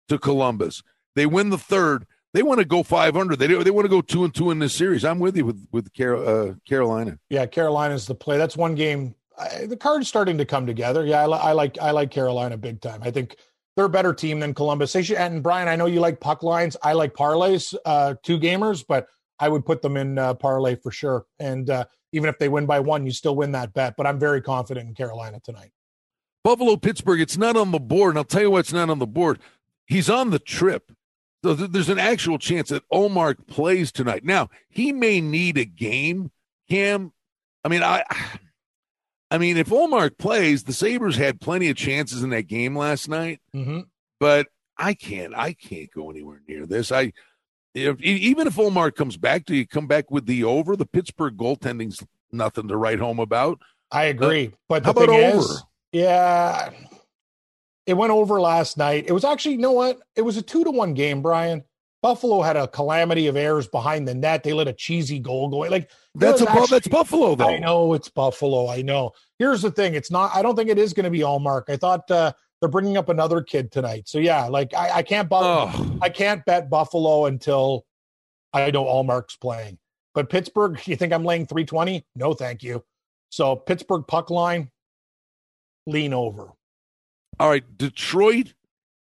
to 0.10 0.18
Columbus. 0.18 0.84
They 1.16 1.26
win 1.26 1.50
the 1.50 1.58
third. 1.58 2.06
They 2.34 2.44
want 2.44 2.60
to 2.60 2.66
go 2.66 2.84
500. 2.84 3.40
They 3.40 3.48
they 3.48 3.72
want 3.72 3.86
to 3.86 3.90
go 3.90 4.02
two 4.02 4.24
and 4.24 4.34
two 4.34 4.52
in 4.52 4.60
this 4.60 4.74
series. 4.74 5.04
I'm 5.04 5.20
with 5.20 5.36
you 5.36 5.46
with 5.46 5.68
with 5.72 5.94
Car- 5.94 6.16
uh, 6.16 6.54
Carolina. 6.68 7.20
Yeah, 7.30 7.46
Carolina's 7.46 8.06
the 8.06 8.16
play. 8.16 8.38
That's 8.38 8.56
one 8.56 8.76
game. 8.76 9.16
I, 9.38 9.66
the 9.66 9.78
card's 9.78 10.08
starting 10.08 10.38
to 10.38 10.46
come 10.46 10.66
together. 10.66 11.06
Yeah, 11.06 11.26
I, 11.26 11.50
I 11.50 11.52
like 11.52 11.78
I 11.82 11.92
like 11.92 12.12
Carolina 12.12 12.58
big 12.58 12.80
time. 12.80 13.02
I 13.04 13.12
think 13.12 13.36
they're 13.76 13.86
a 13.86 13.90
better 13.90 14.14
team 14.14 14.40
than 14.40 14.54
Columbus. 14.54 14.94
They 14.94 15.04
should, 15.04 15.18
and 15.18 15.42
Brian, 15.42 15.68
I 15.68 15.76
know 15.76 15.86
you 15.86 16.00
like 16.00 16.20
puck 16.20 16.44
lines. 16.44 16.76
I 16.84 16.94
like 16.94 17.14
parlays, 17.14 17.74
uh, 17.86 18.16
two 18.24 18.40
gamers, 18.40 18.84
but 18.88 19.08
I 19.40 19.50
would 19.50 19.66
put 19.66 19.82
them 19.82 19.98
in 19.98 20.18
uh, 20.18 20.34
parlay 20.36 20.76
for 20.76 20.92
sure. 20.92 21.26
And 21.40 21.70
uh, 21.70 21.86
even 22.12 22.30
if 22.30 22.38
they 22.38 22.50
win 22.50 22.66
by 22.66 22.80
one, 22.80 23.06
you 23.06 23.12
still 23.12 23.36
win 23.36 23.54
that 23.54 23.74
bet. 23.74 23.96
But 23.98 24.08
I'm 24.08 24.20
very 24.20 24.42
confident 24.42 24.88
in 24.88 24.94
Carolina 24.94 25.40
tonight. 25.44 25.72
Buffalo, 26.44 26.76
Pittsburgh, 26.76 27.22
it's 27.22 27.38
not 27.38 27.56
on 27.56 27.72
the 27.72 27.80
board. 27.80 28.12
And 28.12 28.20
I'll 28.20 28.24
tell 28.24 28.42
you 28.42 28.52
what's 28.52 28.74
not 28.74 28.90
on 28.90 29.00
the 29.00 29.08
board. 29.08 29.40
He's 29.86 30.10
on 30.10 30.32
the 30.32 30.40
trip. 30.40 30.92
So 31.44 31.56
th- 31.56 31.72
there's 31.72 31.90
an 31.90 32.00
actual 32.00 32.38
chance 32.38 32.70
that 32.70 32.88
Ullmark 32.92 33.48
plays 33.48 33.92
tonight. 33.92 34.24
Now, 34.24 34.50
he 34.70 34.92
may 34.92 35.22
need 35.22 35.58
a 35.58 35.66
game, 35.66 36.32
Cam. 36.70 37.14
I 37.64 37.70
mean, 37.70 37.84
I 37.84 38.04
I 39.32 39.38
mean, 39.38 39.56
if 39.56 39.70
Ullmark 39.70 40.18
plays, 40.18 40.66
the 40.66 40.74
Sabres 40.74 41.16
had 41.16 41.40
plenty 41.40 41.70
of 41.70 41.78
chances 41.78 42.22
in 42.22 42.32
that 42.32 42.48
game 42.48 42.78
last 42.78 43.08
night. 43.08 43.40
Mm-hmm. 43.56 43.80
But 44.20 44.48
I 44.78 44.94
can't, 44.94 45.34
I 45.34 45.54
can't 45.54 45.90
go 45.92 46.12
anywhere 46.12 46.42
near 46.48 46.66
this. 46.66 46.92
I, 46.92 47.14
if, 47.74 48.02
even 48.02 48.46
if 48.46 48.58
Ullmark 48.58 48.96
comes 48.96 49.16
back, 49.16 49.46
do 49.46 49.56
you 49.56 49.66
come 49.66 49.88
back 49.88 50.12
with 50.12 50.26
the 50.26 50.44
over? 50.44 50.76
The 50.76 50.86
Pittsburgh 50.86 51.38
goaltending's 51.38 52.04
nothing 52.32 52.68
to 52.68 52.76
write 52.76 53.00
home 53.00 53.20
about. 53.20 53.60
I 53.90 54.06
agree. 54.06 54.48
Uh, 54.48 54.58
but 54.68 54.84
how 54.84 54.92
about 54.92 55.10
over? 55.10 55.38
Is, 55.38 55.64
yeah, 55.94 56.72
it 57.86 57.94
went 57.94 58.12
over 58.12 58.40
last 58.42 58.78
night. 58.78 59.06
It 59.08 59.14
was 59.14 59.24
actually, 59.24 59.54
you 59.54 59.62
know 59.62 59.72
what? 59.72 60.00
It 60.16 60.22
was 60.24 60.36
a 60.36 60.42
two 60.42 60.66
to 60.66 60.72
one 60.72 60.94
game, 60.94 61.22
Brian. 61.22 61.64
Buffalo 62.02 62.42
had 62.42 62.58
a 62.58 62.68
calamity 62.68 63.28
of 63.28 63.38
errors 63.38 63.68
behind 63.68 64.08
the 64.08 64.16
net. 64.16 64.44
They 64.44 64.54
let 64.54 64.68
a 64.68 64.74
cheesy 64.74 65.20
goal 65.20 65.50
go. 65.50 65.60
Like 65.60 65.92
that's 66.16 66.42
a 66.42 66.50
actually, 66.50 66.68
that's 66.68 66.88
Buffalo 66.88 67.36
though. 67.36 67.50
I 67.50 67.60
know 67.60 67.94
it's 67.94 68.10
Buffalo. 68.10 68.70
I 68.70 68.82
know. 68.82 69.12
Here's 69.38 69.62
the 69.62 69.72
thing: 69.72 69.94
it's 69.94 70.10
not. 70.10 70.32
I 70.36 70.42
don't 70.42 70.56
think 70.56 70.70
it 70.70 70.80
is 70.80 70.94
going 70.94 71.04
to 71.04 71.12
be 71.12 71.20
Ullmark. 71.20 71.64
I 71.70 71.78
thought 71.78 72.10
uh, 72.10 72.34
they're 72.60 72.70
bringing 72.70 72.98
up 72.98 73.10
another 73.10 73.42
kid 73.42 73.72
tonight. 73.72 74.10
So 74.10 74.18
yeah, 74.18 74.46
like 74.48 74.74
I, 74.74 74.98
I 74.98 75.04
can't. 75.04 75.28
Oh. 75.32 75.98
I 76.02 76.10
can't 76.10 76.44
bet 76.46 76.70
Buffalo 76.70 77.26
until 77.26 77.86
I 78.52 78.72
know 78.72 78.86
Ullmark's 78.86 79.36
playing. 79.36 79.78
But 80.14 80.30
Pittsburgh, 80.30 80.80
you 80.86 80.96
think 80.96 81.14
I'm 81.14 81.24
laying 81.24 81.46
320? 81.46 82.06
No, 82.16 82.34
thank 82.34 82.64
you. 82.64 82.84
So 83.30 83.56
Pittsburgh 83.56 84.06
puck 84.08 84.30
line, 84.30 84.72
lean 85.86 86.14
over. 86.14 86.52
All 87.40 87.50
right, 87.50 87.64
Detroit 87.78 88.54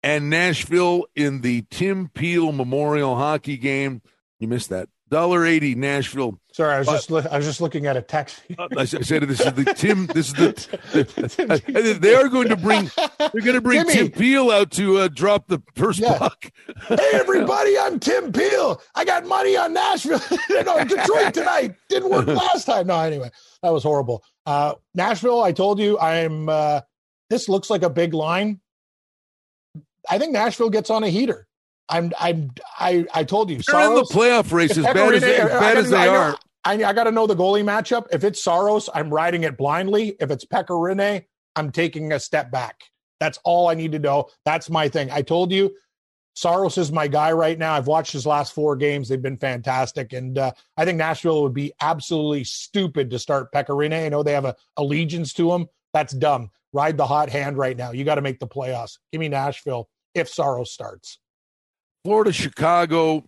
and 0.06 0.30
Nashville 0.30 1.06
in 1.16 1.42
the 1.42 1.64
Tim 1.72 2.10
Peel 2.14 2.52
Memorial 2.52 3.16
Hockey 3.16 3.58
game. 3.58 4.02
You 4.40 4.48
missed 4.48 4.70
that. 4.70 4.88
Dollar 5.10 5.46
eighty 5.46 5.76
Nashville. 5.76 6.40
Sorry, 6.52 6.74
I 6.74 6.80
was 6.80 6.88
just 6.88 7.12
li- 7.12 7.24
I 7.30 7.38
was 7.38 7.46
just 7.46 7.62
looking 7.62 7.86
at 7.86 7.96
a 7.96 8.02
text. 8.02 8.42
Uh, 8.58 8.68
I 8.78 8.86
said 8.86 9.24
this 9.24 9.40
is 9.40 9.54
the 9.54 9.66
Tim. 9.76 10.08
This 10.08 10.30
is 10.30 10.34
the. 10.34 10.52
the 11.74 11.98
they 12.02 12.16
are 12.16 12.28
going 12.28 12.50
to 12.50 12.56
bring. 12.56 12.90
They're 13.20 13.30
going 13.42 13.54
to 13.54 13.62
bring 13.62 13.86
Timmy. 13.86 13.94
Tim 13.94 14.12
Peel 14.12 14.50
out 14.50 14.72
to 14.72 14.98
uh, 15.00 15.08
drop 15.08 15.48
the 15.48 15.62
first 15.76 16.00
Yeah. 16.00 16.18
puck. 16.18 16.52
hey 16.88 16.98
everybody, 17.14 17.78
I'm 17.78 18.00
Tim 18.00 18.32
Peel. 18.32 18.82
I 18.96 19.06
got 19.06 19.26
money 19.28 19.56
on 19.58 19.74
Nashville. 19.74 20.22
no, 20.50 20.84
Detroit 20.84 21.34
tonight. 21.34 21.76
Didn't 21.90 22.10
work 22.10 22.26
last 22.28 22.66
time. 22.66 22.88
No, 22.88 23.00
anyway, 23.00 23.30
that 23.62 23.70
was 23.74 23.84
horrible. 23.84 24.24
Uh, 24.46 24.74
Nashville, 24.96 25.42
I 25.42 25.52
told 25.52 25.80
you, 25.80 26.00
I'm. 26.00 26.50
Uh, 26.50 26.82
this 27.30 27.48
looks 27.50 27.70
like 27.70 27.84
a 27.84 27.90
big 27.90 28.14
line. 28.14 28.60
I 30.10 30.18
think 30.18 30.32
Nashville 30.32 30.70
gets 30.70 30.90
on 30.90 31.04
a 31.04 31.10
heater. 31.10 31.48
I'm. 31.90 32.12
I'm. 32.20 32.52
I. 32.80 33.06
I 33.14 33.24
told 33.24 33.50
you. 33.50 33.60
They're 33.68 33.88
in 33.88 33.96
the 33.96 34.04
playoff 34.04 34.52
race 34.52 34.78
as 34.78 34.86
bad 34.86 34.98
as, 34.98 35.24
Pekka 35.24 35.40
Rinne- 35.40 35.40
as 35.40 35.50
bad 35.50 35.78
as 35.78 35.90
they 35.90 36.08
are. 36.08 36.38
I, 36.64 36.84
I 36.84 36.94
got 36.94 37.04
to 37.04 37.12
know 37.12 37.28
the 37.28 37.36
goalie 37.36 37.64
matchup. 37.64 38.08
If 38.12 38.24
it's 38.24 38.44
Saros, 38.44 38.90
I'm 38.94 39.14
riding 39.14 39.44
it 39.44 39.56
blindly. 39.56 40.16
If 40.20 40.32
it's 40.32 40.46
Pekka 40.46 40.70
Rinne, 40.70 41.26
I'm 41.56 41.72
taking 41.72 42.12
a 42.12 42.20
step 42.20 42.52
back. 42.52 42.82
That's 43.20 43.40
all 43.44 43.70
I 43.70 43.76
need 43.76 43.92
to 43.92 44.00
know. 44.00 44.30
That's 44.46 44.70
my 44.70 44.90
thing. 44.90 45.12
I 45.12 45.22
told 45.22 45.52
you, 45.52 45.76
Saros 46.34 46.78
is 46.78 46.92
my 46.92 47.08
guy 47.08 47.32
right 47.32 47.58
now. 47.58 47.74
I've 47.74 47.88
watched 47.88 48.12
his 48.12 48.26
last 48.26 48.54
four 48.54 48.76
games. 48.76 49.08
They've 49.08 49.22
been 49.22 49.38
fantastic. 49.38 50.12
And 50.12 50.38
uh, 50.38 50.52
I 50.76 50.86
think 50.86 50.98
Nashville 50.98 51.44
would 51.44 51.54
be 51.54 51.72
absolutely 51.80 52.44
stupid 52.44 53.12
to 53.12 53.20
start 53.20 53.54
Pekka 53.54 53.70
Rinne. 53.70 54.06
I 54.06 54.10
know 54.10 54.24
they 54.24 54.34
have 54.34 54.46
a 54.46 54.56
allegiance 54.76 55.34
to 55.34 55.54
him. 55.54 55.68
That's 55.94 56.14
dumb. 56.14 56.50
Ride 56.74 56.98
the 56.98 57.08
hot 57.08 57.30
hand 57.30 57.58
right 57.58 57.78
now. 57.78 57.92
You 57.92 58.04
got 58.04 58.16
to 58.16 58.22
make 58.22 58.40
the 58.40 58.48
playoffs. 58.48 58.98
Give 59.12 59.20
me 59.20 59.30
Nashville 59.30 59.88
if 60.15 60.29
Saros 60.29 60.72
starts. 60.72 61.19
Florida, 62.03 62.31
Chicago. 62.31 63.25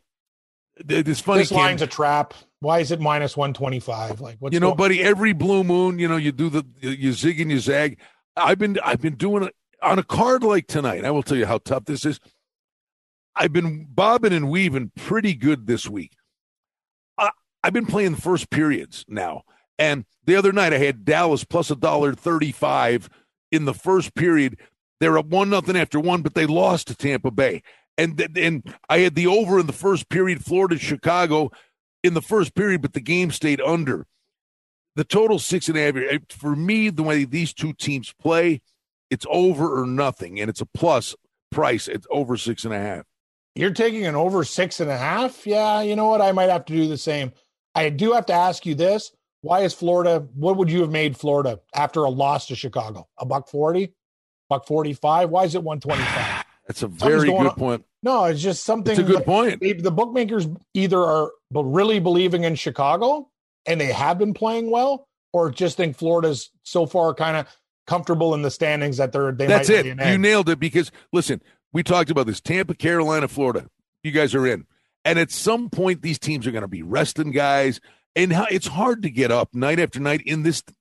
It's 0.88 1.20
funny. 1.20 1.42
this 1.42 1.50
Cam. 1.50 1.58
line's 1.58 1.82
a 1.82 1.88
trap. 1.88 2.34
Why 2.60 2.80
is 2.80 2.92
it 2.92 3.00
minus 3.00 3.36
125? 3.38 4.22
Like, 4.22 4.38
what's 4.40 4.54
you 4.54 4.60
know, 4.60 4.74
buddy, 4.74 5.02
every 5.04 5.34
blue 5.34 5.64
moon, 5.64 6.00
you 6.00 6.08
know, 6.08 6.18
you 6.18 6.32
do 6.32 6.50
the 6.50 6.64
you 6.80 7.14
zig 7.14 7.40
and 7.40 7.52
you 7.52 7.60
zag. 7.60 8.00
I've 8.36 8.60
been 8.60 8.80
I've 8.84 9.02
been 9.02 9.16
doing 9.16 9.44
it 9.44 9.56
on 9.82 10.00
a 10.00 10.04
card 10.04 10.44
like 10.44 10.68
tonight. 10.68 11.06
I 11.06 11.12
will 11.12 11.24
tell 11.24 11.38
you 11.38 11.46
how 11.46 11.58
tough 11.60 11.86
this 11.86 12.06
is. 12.06 12.20
I've 13.36 13.54
been 13.54 13.86
bobbing 13.90 14.34
and 14.34 14.50
weaving 14.50 14.92
pretty 14.96 15.34
good 15.36 15.68
this 15.68 15.88
week. 15.88 16.14
I, 17.18 17.30
I've 17.64 17.74
been 17.74 17.86
playing 17.86 18.14
the 18.16 18.22
first 18.22 18.50
periods 18.50 19.06
now, 19.08 19.44
and 19.78 20.06
the 20.26 20.36
other 20.36 20.52
night 20.52 20.74
I 20.74 20.80
had 20.80 21.06
Dallas 21.06 21.44
plus 21.44 21.70
a 21.70 21.76
dollar 21.76 22.14
thirty-five 22.14 23.10
in 23.52 23.66
the 23.66 23.74
first 23.74 24.16
period. 24.16 24.60
They're 25.00 25.18
up 25.18 25.28
one 25.28 25.50
nothing 25.50 25.76
after 25.76 26.00
one, 26.00 26.22
but 26.22 26.34
they 26.34 26.46
lost 26.46 26.88
to 26.88 26.96
Tampa 26.96 27.32
Bay, 27.32 27.62
and 27.98 28.20
and 28.36 28.76
I 28.90 29.00
had 29.00 29.16
the 29.16 29.28
over 29.28 29.60
in 29.60 29.68
the 29.68 29.74
first 29.74 30.10
period, 30.10 30.44
Florida 30.44 30.78
Chicago 30.78 31.52
in 32.04 32.14
the 32.14 32.22
first 32.22 32.56
period, 32.56 32.82
but 32.82 32.94
the 32.94 33.02
game 33.02 33.32
stayed 33.32 33.62
under. 33.62 34.06
The 34.96 35.04
total 35.04 35.38
six 35.38 35.68
and 35.68 35.78
a 35.78 35.82
half. 35.82 36.22
For 36.30 36.56
me, 36.56 36.90
the 36.90 37.04
way 37.04 37.24
these 37.24 37.54
two 37.54 37.74
teams 37.74 38.14
play, 38.20 38.62
it's 39.12 39.26
over 39.30 39.80
or 39.80 39.86
nothing, 39.86 40.40
and 40.40 40.50
it's 40.50 40.62
a 40.62 40.66
plus 40.66 41.16
price. 41.52 41.88
It's 41.88 42.08
over 42.10 42.36
six 42.38 42.66
and 42.66 42.74
a 42.74 42.80
half. 42.80 43.04
You're 43.56 43.72
taking 43.72 44.06
an 44.06 44.16
over 44.16 44.44
six 44.44 44.80
and 44.80 44.90
a 44.90 44.98
half? 44.98 45.46
Yeah, 45.48 45.82
you 45.82 45.96
know 45.96 46.08
what? 46.08 46.22
I 46.22 46.32
might 46.32 46.50
have 46.50 46.66
to 46.66 46.74
do 46.74 46.88
the 46.88 46.98
same. 46.98 47.32
I 47.74 47.90
do 47.90 48.14
have 48.14 48.26
to 48.28 48.34
ask 48.34 48.66
you 48.66 48.76
this. 48.76 49.12
Why 49.42 49.62
is 49.62 49.74
Florida, 49.74 50.28
what 50.34 50.58
would 50.58 50.70
you 50.70 50.82
have 50.82 50.92
made 50.92 51.16
Florida 51.16 51.60
after 51.74 52.04
a 52.04 52.10
loss 52.10 52.48
to 52.48 52.56
Chicago? 52.56 53.08
A 53.20 53.26
buck 53.26 53.48
40? 53.50 53.94
Buck 54.50 54.68
45? 54.68 55.30
Why 55.30 55.44
is 55.44 55.56
it 55.56 55.64
125? 55.64 56.46
That's 56.68 56.84
a 56.84 56.88
very 56.88 57.30
good 57.30 57.48
on. 57.48 57.56
point. 57.56 57.86
No, 58.04 58.26
it's 58.26 58.42
just 58.42 58.64
something. 58.64 58.92
It's 58.92 59.00
a 59.00 59.04
good 59.04 59.26
point. 59.26 59.62
the 59.62 59.92
bookmakers 59.92 60.48
either 60.74 61.00
are 61.00 61.32
really 61.52 62.00
believing 62.00 62.44
in 62.44 62.56
Chicago 62.56 63.30
and 63.66 63.80
they 63.80 63.92
have 63.92 64.18
been 64.18 64.34
playing 64.34 64.70
well, 64.70 65.08
or 65.34 65.50
just 65.50 65.78
think 65.78 65.98
Florida's 65.98 66.52
so 66.64 66.86
far 66.86 67.14
kind 67.14 67.38
of 67.38 67.48
comfortable 67.86 68.34
in 68.34 68.42
the 68.42 68.52
standings 68.52 68.98
that 68.98 69.12
they're 69.12 69.32
they 69.32 69.48
That's 69.48 69.70
might 69.70 69.86
it. 69.86 70.08
You 70.08 70.18
nailed 70.18 70.50
it 70.50 70.60
because 70.60 70.92
listen, 71.12 71.42
we 71.74 71.84
talked 71.84 72.10
about 72.10 72.28
this. 72.28 72.42
Tampa, 72.42 72.76
Carolina, 72.76 73.28
Florida. 73.28 73.68
You 74.04 74.12
guys 74.12 74.36
are 74.36 74.46
in. 74.46 74.66
And 75.06 75.18
at 75.18 75.32
some 75.32 75.70
point 75.70 76.02
these 76.02 76.20
teams 76.20 76.46
are 76.46 76.52
going 76.52 76.64
to 76.64 76.68
be 76.68 76.84
resting 76.84 77.32
guys 77.32 77.80
and 78.16 78.34
how, 78.34 78.48
it's 78.50 78.68
hard 78.68 79.04
to 79.04 79.10
get 79.10 79.32
up 79.32 79.54
night 79.54 79.80
after 79.80 80.00
night 80.00 80.22
in 80.26 80.44
this 80.44 80.62
th- 80.62 80.76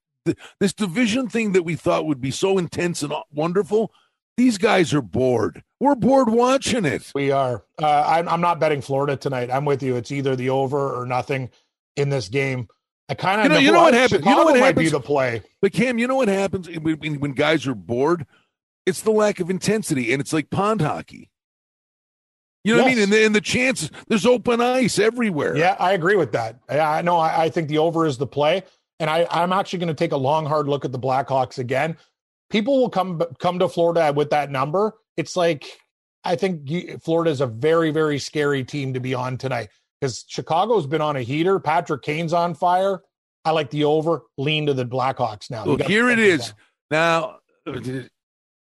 this 0.61 0.73
division 0.73 1.29
thing 1.29 1.53
that 1.53 1.63
we 1.63 1.75
thought 1.77 2.07
would 2.07 2.21
be 2.21 2.31
so 2.31 2.59
intense 2.59 3.03
and 3.03 3.13
wonderful. 3.33 3.93
These 4.37 4.59
guys 4.59 4.93
are 4.93 5.03
bored. 5.03 5.63
We're 5.81 5.95
bored 5.95 6.29
watching 6.29 6.85
it. 6.85 7.11
We 7.15 7.31
are. 7.31 7.65
Uh, 7.81 8.05
I'm, 8.07 8.29
I'm 8.29 8.41
not 8.41 8.61
betting 8.61 8.83
Florida 8.83 9.17
tonight. 9.17 9.51
I'm 9.51 9.65
with 9.65 9.83
you. 9.83 9.97
It's 9.97 10.13
either 10.13 10.37
the 10.37 10.51
over 10.51 10.95
or 11.01 11.07
nothing 11.07 11.51
in 11.97 12.11
this 12.11 12.29
game. 12.29 12.69
I 13.09 13.15
kind 13.15 13.41
of 13.41 13.45
You 13.47 13.49
know- 13.51 13.59
you 13.61 13.73
know 13.73 13.83
what 13.83 13.95
happened- 13.95 14.25
you 14.25 14.31
know 14.35 14.45
what 14.45 14.59
might 14.59 14.75
be 14.77 14.85
happens- 14.85 14.91
the 14.93 15.01
play. 15.01 15.43
But 15.63 15.73
Cam, 15.73 15.99
you 15.99 16.07
know 16.07 16.17
what 16.17 16.29
happens 16.29 16.69
when, 16.69 16.97
when 17.21 17.33
guys 17.33 17.67
are 17.67 17.75
bored? 17.75 18.27
It's 18.85 19.01
the 19.01 19.11
lack 19.11 19.41
of 19.41 19.49
intensity, 19.49 20.13
and 20.13 20.21
it's 20.21 20.33
like 20.33 20.51
pond 20.51 20.81
hockey. 20.81 21.31
You 22.65 22.75
know 22.75 22.83
what 22.83 22.91
I 22.91 22.95
mean? 22.95 23.03
And 23.05 23.13
the, 23.13 23.25
and 23.25 23.35
the 23.35 23.41
chances, 23.41 23.91
there's 24.09 24.27
open 24.27 24.61
ice 24.61 24.99
everywhere. 24.99 25.57
Yeah, 25.57 25.77
I 25.79 25.93
agree 25.93 26.17
with 26.17 26.33
that. 26.33 26.59
Yeah, 26.69 26.91
I 26.91 27.01
know. 27.03 27.17
I, 27.17 27.45
I 27.45 27.49
think 27.49 27.69
the 27.69 27.79
over 27.79 28.07
is 28.07 28.19
the 28.19 28.27
play, 28.27 28.65
and 29.01 29.11
I, 29.11 29.27
I'm 29.31 29.53
actually 29.53 29.79
going 29.81 29.89
to 29.89 29.95
take 29.95 30.13
a 30.13 30.17
long, 30.17 30.47
hard 30.47 30.69
look 30.69 30.85
at 30.85 30.93
the 30.93 30.99
Blackhawks 30.99 31.59
again. 31.59 31.97
People 32.51 32.79
will 32.81 32.91
come 32.91 33.23
come 33.39 33.59
to 33.59 33.69
Florida 33.69 34.13
with 34.15 34.31
that 34.31 34.51
number. 34.51 34.95
It's 35.17 35.37
like 35.37 35.67
I 36.25 36.37
think 36.37 37.03
Florida 37.03 37.31
is 37.31 37.41
a 37.41 37.47
very, 37.47 37.91
very 37.91 38.19
scary 38.19 38.65
team 38.65 38.95
to 38.95 39.01
be 39.01 39.15
on 39.15 39.37
tonight 39.39 39.69
because 40.01 40.25
Chicago's 40.29 40.87
been 40.87 41.01
on 41.01 41.17
a 41.17 41.23
heater. 41.23 41.59
Patrick 41.59 42.03
Kane's 42.03 42.33
on 42.33 42.55
fire. 42.55 43.03
I 43.45 43.51
like 43.53 43.71
the 43.71 43.85
over. 43.85 44.23
Lean 44.39 44.67
to 44.67 44.75
the 44.75 44.85
Blackhawks 44.85 45.51
now. 45.51 45.65
Look, 45.65 45.83
here 45.83 46.11
it 46.11 46.19
is. 46.19 46.51
on- 46.51 46.57
Now, 46.91 47.39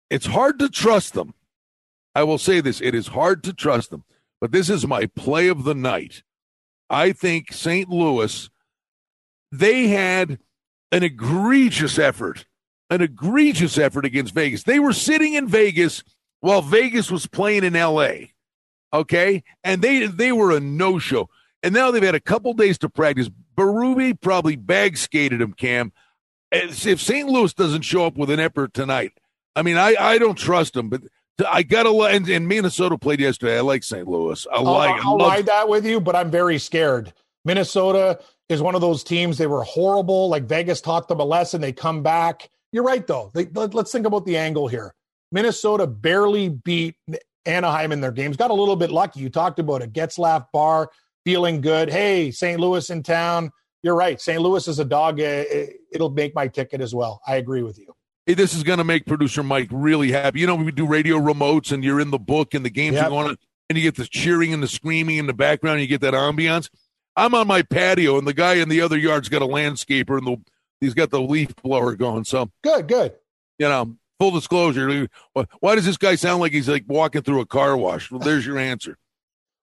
it's 0.09 0.25
hard 0.25 0.59
to 0.59 0.69
trust 0.69 1.13
them. 1.13 1.33
I 2.15 2.23
will 2.23 2.37
say 2.37 2.61
this 2.61 2.81
it 2.81 2.93
is 2.93 3.07
hard 3.07 3.43
to 3.45 3.53
trust 3.53 3.89
them, 3.89 4.03
but 4.39 4.51
this 4.51 4.69
is 4.69 4.85
my 4.85 5.07
play 5.07 5.47
of 5.47 5.63
the 5.63 5.73
night. 5.75 6.23
I 6.89 7.11
think 7.11 7.51
St. 7.51 7.89
Louis, 7.89 8.49
they 9.53 9.87
had 9.87 10.39
an 10.91 11.03
egregious 11.03 11.99
effort, 11.99 12.45
an 12.89 13.01
egregious 13.01 13.77
effort 13.77 14.03
against 14.05 14.33
Vegas. 14.33 14.63
They 14.63 14.79
were 14.79 14.93
sitting 14.93 15.35
in 15.35 15.47
Vegas 15.47 16.03
while 16.39 16.61
Vegas 16.61 17.11
was 17.11 17.27
playing 17.27 17.63
in 17.63 17.73
LA. 17.73 18.13
Okay. 18.91 19.43
And 19.63 19.81
they 19.81 20.07
they 20.07 20.31
were 20.31 20.51
a 20.55 20.59
no 20.59 20.99
show. 20.99 21.29
And 21.61 21.73
now 21.73 21.91
they've 21.91 22.03
had 22.03 22.15
a 22.15 22.19
couple 22.19 22.53
days 22.53 22.77
to 22.79 22.89
practice. 22.89 23.29
Berube 23.55 24.19
probably 24.21 24.55
bag 24.55 24.97
skated 24.97 25.39
him, 25.39 25.53
Cam. 25.53 25.93
As 26.51 26.85
If 26.85 26.99
St. 26.99 27.27
Louis 27.29 27.53
doesn't 27.53 27.83
show 27.83 28.05
up 28.05 28.17
with 28.17 28.29
an 28.29 28.39
effort 28.39 28.73
tonight, 28.73 29.13
I 29.55 29.61
mean, 29.61 29.77
I, 29.77 29.95
I 29.99 30.17
don't 30.17 30.37
trust 30.37 30.73
them, 30.73 30.89
but 30.89 31.01
I 31.47 31.63
got 31.63 31.83
to. 31.83 32.03
And, 32.03 32.27
and 32.27 32.47
Minnesota 32.47 32.97
played 32.97 33.19
yesterday. 33.19 33.57
I 33.57 33.61
like 33.61 33.83
St. 33.83 34.07
Louis. 34.07 34.45
I 34.51 34.55
I'll, 34.57 34.63
like. 34.63 34.89
I 34.89 35.07
I'll 35.07 35.17
love- 35.17 35.31
ride 35.31 35.45
that 35.45 35.69
with 35.69 35.85
you, 35.85 35.99
but 36.01 36.15
I'm 36.15 36.29
very 36.31 36.57
scared. 36.57 37.13
Minnesota 37.45 38.19
is 38.49 38.61
one 38.61 38.75
of 38.75 38.81
those 38.81 39.03
teams. 39.03 39.37
They 39.37 39.47
were 39.47 39.63
horrible. 39.63 40.29
Like 40.29 40.43
Vegas 40.43 40.81
taught 40.81 41.07
them 41.07 41.19
a 41.19 41.25
lesson. 41.25 41.61
They 41.61 41.71
come 41.73 42.03
back. 42.03 42.49
You're 42.71 42.83
right, 42.83 43.05
though. 43.05 43.31
They, 43.33 43.45
let, 43.53 43.75
us 43.75 43.91
think 43.91 44.05
about 44.05 44.25
the 44.25 44.37
angle 44.37 44.67
here. 44.67 44.93
Minnesota 45.31 45.87
barely 45.87 46.49
beat 46.49 46.95
Anaheim 47.45 47.91
in 47.91 48.01
their 48.01 48.11
games. 48.11 48.37
Got 48.37 48.51
a 48.51 48.55
little 48.55 48.75
bit 48.75 48.91
lucky. 48.91 49.19
You 49.19 49.29
talked 49.29 49.59
about 49.59 49.81
it. 49.81 49.93
Getzlaff 49.93 50.47
Bar 50.51 50.89
feeling 51.25 51.61
good. 51.61 51.89
Hey, 51.91 52.31
St. 52.31 52.59
Louis 52.59 52.89
in 52.89 53.03
town. 53.03 53.51
You're 53.81 53.95
right. 53.95 54.19
St. 54.19 54.41
Louis 54.41 54.67
is 54.67 54.79
a 54.79 54.85
dog. 54.85 55.19
Uh, 55.19 55.43
It'll 55.91 56.09
make 56.09 56.33
my 56.35 56.47
ticket 56.47 56.81
as 56.81 56.95
well. 56.95 57.21
I 57.27 57.35
agree 57.35 57.63
with 57.63 57.77
you. 57.77 57.93
Hey, 58.25 58.33
this 58.35 58.53
is 58.53 58.63
going 58.63 58.77
to 58.77 58.83
make 58.85 59.05
producer 59.05 59.43
Mike 59.43 59.67
really 59.71 60.11
happy. 60.11 60.39
You 60.39 60.47
know, 60.47 60.55
we 60.55 60.71
do 60.71 60.85
radio 60.85 61.17
remotes 61.17 61.71
and 61.71 61.83
you're 61.83 61.99
in 61.99 62.09
the 62.11 62.19
book 62.19 62.53
and 62.53 62.63
the 62.65 62.69
games 62.69 62.95
Yep. 62.95 63.05
are 63.05 63.09
going 63.09 63.27
on, 63.29 63.37
and 63.69 63.77
you 63.77 63.83
get 63.83 63.95
the 63.95 64.05
cheering 64.05 64.53
and 64.53 64.63
the 64.63 64.67
screaming 64.67 65.17
in 65.17 65.27
the 65.27 65.33
background. 65.33 65.81
You 65.81 65.87
get 65.87 66.01
that 66.01 66.13
ambiance. 66.13 66.69
I'm 67.15 67.33
on 67.35 67.47
my 67.47 67.61
patio, 67.61 68.17
and 68.17 68.27
the 68.27 68.33
guy 68.33 68.55
in 68.55 68.69
the 68.69 68.81
other 68.81 68.97
yard's 68.97 69.29
got 69.29 69.41
a 69.41 69.47
landscaper, 69.47 70.17
and 70.17 70.25
the 70.27 70.37
he's 70.81 70.93
got 70.93 71.09
the 71.11 71.21
leaf 71.21 71.55
blower 71.63 71.95
going. 71.95 72.23
So, 72.23 72.49
Good, 72.63 72.87
good. 72.87 73.13
you 73.59 73.67
know, 73.69 73.95
full 74.19 74.31
disclosure. 74.31 75.07
why- 75.33 75.45
Why 75.59 75.75
does 75.75 75.85
this 75.85 75.97
guy 75.97 76.15
sound 76.15 76.41
like 76.41 76.51
he's 76.51 76.67
like 76.69 76.85
walking 76.87 77.21
through 77.21 77.41
a 77.41 77.45
car 77.45 77.77
wash? 77.77 78.09
Well, 78.11 78.19
there's 78.19 78.45
your 78.45 78.57
answer. 78.57 78.97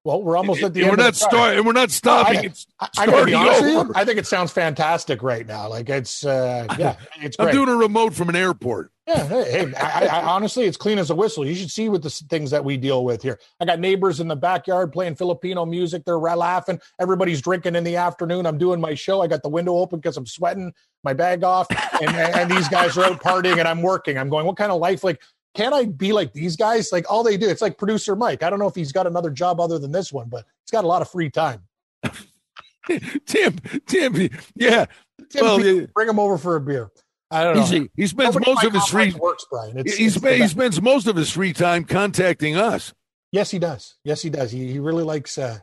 Well, 0.03 0.23
we're 0.23 0.37
almost 0.39 0.63
at 0.63 0.73
the 0.73 0.81
and 0.81 0.89
end. 0.91 0.99
we're 0.99 1.05
not 1.05 1.15
starting. 1.15 1.59
and 1.59 1.67
we're 1.67 1.73
not 1.75 1.91
stopping. 1.91 2.39
I- 2.39 2.43
It's 2.45 2.67
I, 2.81 2.89
I 2.99 3.07
starting 3.07 3.35
you, 3.35 3.77
over. 3.79 3.93
I 3.95 4.05
think 4.07 4.19
it 4.19 4.27
sounds 4.27 4.51
fantastic 4.51 5.23
right 5.23 5.47
now. 5.47 5.69
Like 5.69 5.91
it's, 5.91 6.25
uh, 6.25 6.67
yeah, 6.79 6.97
it's 7.21 7.37
I'm 7.39 7.47
great. 7.47 7.53
doing 7.53 7.69
a 7.69 7.77
remote 7.77 8.15
from 8.15 8.31
an 8.31 8.37
airport. 8.37 8.93
Yeah, 9.07 9.27
hey, 9.27 9.75
I, 9.75 10.07
I, 10.07 10.23
honestly, 10.23 10.65
it's 10.65 10.77
clean 10.77 10.97
as 10.99 11.11
a 11.11 11.15
whistle. 11.15 11.45
You 11.45 11.55
should 11.55 11.71
see 11.71 11.89
what 11.89 12.03
the 12.03 12.09
things 12.11 12.51
that 12.53 12.65
we 12.65 12.77
deal 12.79 13.05
with 13.05 13.23
here. 13.23 13.41
I 13.61 13.65
got 13.67 13.79
neighbors 13.81 14.21
in 14.21 14.29
the 14.29 14.37
backyard 14.37 14.93
playing 14.93 15.17
Filipino 15.17 15.67
music. 15.67 16.05
They're 16.07 16.17
laughing. 16.19 16.81
Everybody's 17.01 17.43
drinking 17.43 17.75
in 17.75 17.83
the 17.85 17.97
afternoon. 17.97 18.47
I'm 18.47 18.57
doing 18.57 18.81
my 18.81 18.95
show. 18.95 19.21
I 19.21 19.27
got 19.27 19.43
the 19.43 19.49
window 19.49 19.77
open 19.77 19.99
because 19.99 20.17
I'm 20.17 20.27
sweating 20.27 20.73
my 21.03 21.13
bag 21.13 21.43
off, 21.45 21.67
and, 22.01 22.11
and 22.15 22.51
these 22.51 22.69
guys 22.69 22.97
are 22.97 23.05
out 23.05 23.21
partying, 23.21 23.59
and 23.59 23.67
I'm 23.67 23.83
working. 23.83 24.17
I'm 24.17 24.29
going, 24.29 24.47
what 24.47 24.57
kind 24.57 24.71
of 24.71 24.81
life? 24.81 25.03
Like, 25.03 25.21
can 25.55 25.75
I 25.75 25.85
be 25.85 26.13
like 26.13 26.33
these 26.33 26.57
guys? 26.57 26.91
Like, 26.93 27.11
all 27.11 27.23
they 27.23 27.37
do, 27.37 27.49
it's 27.49 27.63
like 27.63 27.79
producer 27.79 28.15
Mike. 28.15 28.43
I 28.43 28.51
don't 28.51 28.59
know 28.59 28.69
if 28.69 28.75
he's 28.75 28.93
got 28.93 29.07
another 29.07 29.31
job 29.31 29.61
other 29.61 29.79
than 29.79 29.93
this 29.93 30.13
one, 30.13 30.29
but 30.29 30.45
he's 30.65 30.71
got 30.71 30.85
a 30.85 30.87
lot 30.87 31.03
of 31.03 31.11
free 31.11 31.31
time. 31.31 31.63
Tim, 33.27 33.57
Tim, 33.87 34.31
yeah. 34.57 34.87
Tim, 35.29 35.45
well, 35.45 35.87
bring 35.95 36.09
him 36.09 36.19
over 36.19 36.39
for 36.39 36.57
a 36.57 36.61
beer. 36.61 36.91
I 37.31 37.45
don't 37.45 37.57
know. 37.57 37.65
He, 37.65 37.91
he 37.95 38.07
spends 38.07 38.35
Nobody 38.35 38.51
most 38.51 38.65
of 38.65 38.73
his 38.73 38.87
free 38.87 39.13
works, 39.13 39.47
Brian. 39.51 39.79
It's, 39.79 39.97
he, 39.97 40.07
it's 40.07 40.17
he 40.17 40.49
spends 40.49 40.83
most 40.83 41.07
of 41.07 41.15
his 41.15 41.31
free 41.31 41.53
time 41.53 41.85
contacting 41.85 42.57
us. 42.57 42.93
Yes, 43.31 43.51
he 43.51 43.61
does. 43.61 43.95
Yes, 44.05 44.23
he 44.23 44.31
does. 44.31 44.51
He, 44.51 44.73
he 44.73 44.79
really 44.81 45.05
likes 45.05 45.39
uh, 45.39 45.59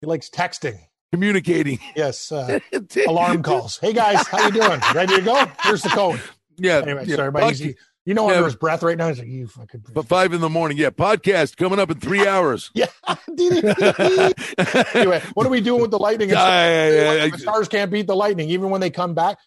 he 0.00 0.08
likes 0.08 0.28
texting, 0.28 0.80
communicating. 1.12 1.78
Yes, 1.94 2.32
uh, 2.32 2.58
alarm 3.06 3.44
calls. 3.44 3.78
Hey 3.78 3.92
guys, 3.92 4.26
how 4.26 4.46
you 4.46 4.52
doing? 4.52 4.80
Ready 4.94 5.16
to 5.16 5.22
go? 5.22 5.46
Here's 5.62 5.82
the 5.82 5.90
code. 5.90 6.20
Yeah. 6.58 6.82
Anyway, 6.84 7.06
yeah. 7.06 7.16
sorry, 7.16 7.48
he's, 7.48 7.74
you 8.04 8.14
know, 8.14 8.28
yeah. 8.28 8.34
under 8.34 8.46
his 8.46 8.56
breath 8.56 8.82
right 8.82 8.98
now, 8.98 9.08
he's 9.08 9.18
like, 9.18 9.28
"You 9.28 9.46
fucking." 9.46 9.84
But 9.92 10.06
five 10.06 10.32
in 10.32 10.40
the 10.40 10.48
morning, 10.48 10.76
yeah. 10.76 10.90
Podcast 10.90 11.56
coming 11.56 11.78
up 11.78 11.90
in 11.90 11.98
three 12.00 12.26
hours. 12.26 12.70
yeah. 12.74 12.86
anyway, 14.94 15.22
what 15.34 15.46
are 15.46 15.50
we 15.50 15.60
doing 15.60 15.80
with 15.80 15.90
the 15.90 15.98
lightning? 15.98 16.34
I, 16.34 17.24
I, 17.24 17.30
the 17.30 17.38
stars 17.38 17.68
can't 17.68 17.90
beat 17.90 18.06
the 18.06 18.16
lightning, 18.16 18.50
even 18.50 18.70
when 18.70 18.80
they 18.80 18.90
come 18.90 19.14
back 19.14 19.38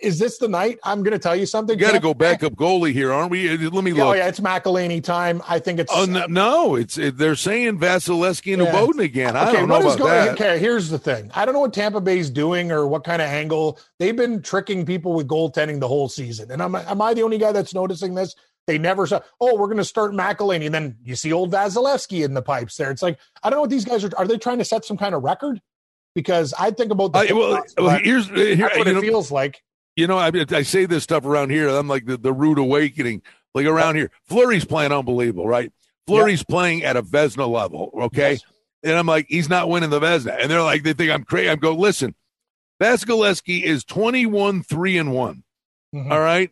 is 0.00 0.18
this 0.18 0.38
the 0.38 0.48
night? 0.48 0.78
I'm 0.84 1.02
going 1.02 1.12
to 1.12 1.18
tell 1.18 1.36
you 1.36 1.46
something. 1.46 1.78
You 1.78 1.84
got 1.84 1.92
to 1.92 2.00
go 2.00 2.14
back 2.14 2.42
up 2.42 2.54
goalie 2.54 2.92
here, 2.92 3.12
aren't 3.12 3.30
we? 3.30 3.56
Let 3.56 3.84
me 3.84 3.92
look. 3.92 4.02
Oh 4.02 4.12
yeah, 4.12 4.28
it's 4.28 4.40
McElhinney 4.40 5.02
time. 5.02 5.42
I 5.48 5.58
think 5.58 5.80
it's. 5.80 5.92
Oh 5.94 6.04
no, 6.04 6.26
no 6.26 6.74
it's 6.76 6.94
they're 6.96 7.34
saying 7.34 7.78
Vasilevskiy 7.78 8.54
and 8.54 8.62
yeah. 8.62 8.72
Khudobin 8.72 9.02
again. 9.02 9.36
I 9.36 9.48
okay, 9.48 9.58
don't 9.58 9.68
know 9.68 9.80
about 9.80 9.98
going, 9.98 10.10
that. 10.10 10.28
Okay, 10.32 10.58
here's 10.58 10.88
the 10.88 10.98
thing. 10.98 11.30
I 11.34 11.44
don't 11.44 11.54
know 11.54 11.60
what 11.60 11.72
Tampa 11.72 12.00
Bay's 12.00 12.30
doing 12.30 12.72
or 12.72 12.86
what 12.86 13.04
kind 13.04 13.20
of 13.20 13.28
angle 13.28 13.78
they've 13.98 14.16
been 14.16 14.42
tricking 14.42 14.86
people 14.86 15.12
with 15.12 15.28
goaltending 15.28 15.80
the 15.80 15.88
whole 15.88 16.08
season. 16.08 16.50
And 16.50 16.62
am, 16.62 16.74
am 16.74 17.02
I 17.02 17.14
the 17.14 17.22
only 17.22 17.38
guy 17.38 17.52
that's 17.52 17.74
noticing 17.74 18.14
this? 18.14 18.34
They 18.66 18.78
never 18.78 19.06
saw. 19.06 19.20
Oh, 19.40 19.56
we're 19.56 19.66
going 19.66 19.78
to 19.78 19.84
start 19.84 20.12
McElhinney, 20.12 20.66
and 20.66 20.74
then 20.74 20.96
you 21.02 21.16
see 21.16 21.32
old 21.32 21.50
Vasilevskiy 21.52 22.24
in 22.24 22.34
the 22.34 22.42
pipes 22.42 22.76
there. 22.76 22.90
It's 22.90 23.02
like 23.02 23.18
I 23.42 23.50
don't 23.50 23.56
know 23.56 23.62
what 23.62 23.70
these 23.70 23.84
guys 23.84 24.04
are. 24.04 24.10
Are 24.16 24.26
they 24.26 24.38
trying 24.38 24.58
to 24.58 24.64
set 24.64 24.84
some 24.84 24.96
kind 24.96 25.14
of 25.14 25.22
record? 25.22 25.60
Because 26.14 26.54
I 26.58 26.70
think 26.70 26.92
about 26.92 27.12
the. 27.12 27.18
Uh, 27.18 27.34
well, 27.34 27.64
well, 27.78 27.98
here's 27.98 28.28
here, 28.28 28.56
that's 28.56 28.78
what 28.78 28.86
it 28.86 28.94
know, 28.94 29.00
feels 29.00 29.30
like 29.30 29.62
you 29.96 30.06
know, 30.06 30.18
I, 30.18 30.30
I 30.50 30.62
say 30.62 30.86
this 30.86 31.02
stuff 31.02 31.24
around 31.24 31.50
here. 31.50 31.68
I'm 31.68 31.88
like 31.88 32.06
the, 32.06 32.16
the 32.16 32.32
rude 32.32 32.58
awakening. 32.58 33.22
Like 33.54 33.66
around 33.66 33.96
here, 33.96 34.10
Fleury's 34.24 34.64
playing 34.64 34.92
unbelievable, 34.92 35.46
right? 35.46 35.70
Fleury's 36.06 36.40
yep. 36.40 36.48
playing 36.48 36.84
at 36.84 36.96
a 36.96 37.02
Vezina 37.02 37.48
level, 37.48 37.90
okay? 38.04 38.32
Yes. 38.32 38.44
And 38.82 38.94
I'm 38.94 39.06
like, 39.06 39.26
he's 39.28 39.48
not 39.48 39.68
winning 39.68 39.90
the 39.90 40.00
Vezina. 40.00 40.38
And 40.40 40.50
they're 40.50 40.62
like, 40.62 40.82
they 40.82 40.94
think 40.94 41.10
I'm 41.10 41.24
crazy. 41.24 41.50
I'm 41.50 41.58
go, 41.58 41.74
listen, 41.74 42.14
Vasilevskiy 42.80 43.62
is 43.62 43.84
21, 43.84 44.62
3 44.62 44.98
and 44.98 45.12
one 45.12 45.44
mm-hmm. 45.94 46.12
all 46.12 46.20
right? 46.20 46.50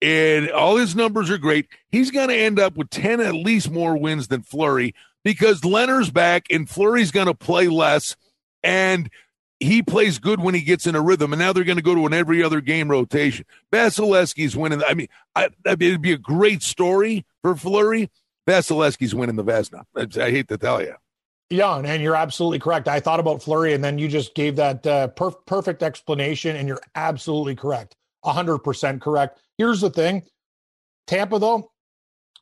And 0.00 0.50
all 0.50 0.76
his 0.76 0.96
numbers 0.96 1.30
are 1.30 1.38
great. 1.38 1.68
He's 1.90 2.10
going 2.10 2.28
to 2.28 2.36
end 2.36 2.58
up 2.58 2.76
with 2.76 2.90
10 2.90 3.20
at 3.20 3.34
least 3.34 3.70
more 3.70 3.96
wins 3.96 4.28
than 4.28 4.42
Fleury 4.42 4.94
because 5.22 5.64
Leonard's 5.64 6.10
back 6.10 6.46
and 6.50 6.68
Fleury's 6.68 7.12
going 7.12 7.28
to 7.28 7.34
play 7.34 7.68
less. 7.68 8.16
And 8.64 9.10
he 9.62 9.82
plays 9.82 10.18
good 10.18 10.40
when 10.40 10.54
he 10.54 10.62
gets 10.62 10.86
in 10.86 10.94
a 10.94 11.00
rhythm, 11.00 11.32
and 11.32 11.40
now 11.40 11.52
they're 11.52 11.64
going 11.64 11.76
to 11.76 11.82
go 11.82 11.94
to 11.94 12.06
an 12.06 12.12
every 12.12 12.42
other 12.42 12.60
game 12.60 12.90
rotation. 12.90 13.44
Vasilevskiy's 13.72 14.56
winning. 14.56 14.82
I 14.86 14.94
mean, 14.94 15.08
I, 15.34 15.48
I 15.66 15.76
mean, 15.76 15.88
it'd 15.88 16.02
be 16.02 16.12
a 16.12 16.18
great 16.18 16.62
story 16.62 17.24
for 17.42 17.54
Fleury. 17.54 18.10
Vasilevskiy's 18.48 19.14
winning 19.14 19.36
the 19.36 19.44
Vezina. 19.44 19.84
I, 19.96 20.06
I 20.20 20.30
hate 20.30 20.48
to 20.48 20.58
tell 20.58 20.82
you. 20.82 20.94
Yeah, 21.50 21.76
and 21.76 22.02
you're 22.02 22.16
absolutely 22.16 22.58
correct. 22.58 22.88
I 22.88 22.98
thought 22.98 23.20
about 23.20 23.42
Fleury, 23.42 23.74
and 23.74 23.84
then 23.84 23.98
you 23.98 24.08
just 24.08 24.34
gave 24.34 24.56
that 24.56 24.86
uh, 24.86 25.08
perf- 25.08 25.44
perfect 25.46 25.82
explanation, 25.82 26.56
and 26.56 26.66
you're 26.66 26.80
absolutely 26.94 27.54
correct. 27.54 27.94
100% 28.24 29.00
correct. 29.00 29.38
Here's 29.58 29.80
the 29.80 29.90
thing 29.90 30.22
Tampa, 31.06 31.38
though, 31.38 31.70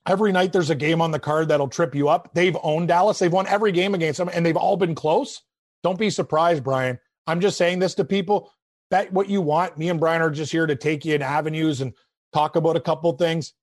every 0.07 0.33
night 0.33 0.53
there's 0.53 0.71
a 0.71 0.77
game 0.77 1.01
on 1.01 1.11
the 1.11 1.19
card 1.19 1.49
that'll 1.49 1.69
trip 1.69 1.95
you 1.95 2.09
up. 2.09 2.31
They've 2.35 2.57
owned 2.63 2.89
Dallas, 2.89 3.19
they've 3.19 3.33
won 3.33 3.47
every 3.47 3.73
game 3.73 3.95
against 3.95 4.19
them, 4.19 4.31
and 4.33 4.47
they've 4.47 4.57
all 4.57 4.77
been 4.77 4.95
close. 4.95 5.43
Don't 5.83 5.99
be 5.99 6.11
surprised, 6.11 6.63
Brian, 6.63 6.99
I'm 7.31 7.41
just 7.41 7.57
saying 7.57 7.79
this 7.79 7.95
to 7.95 8.05
people. 8.05 8.53
Bet 8.91 9.13
what 9.13 9.29
you 9.29 9.41
want. 9.41 9.79
Me 9.79 9.89
and 9.89 10.01
Brian 10.01 10.21
are 10.21 10.31
just 10.31 10.51
here 10.51 10.67
to 10.67 10.77
take 10.77 11.05
you 11.05 11.15
in 11.15 11.23
avenues 11.23 11.81
and 11.81 11.93
talk 12.33 12.57
about 12.57 12.77
a 12.77 12.81
couple 12.81 13.13
things. 13.13 13.55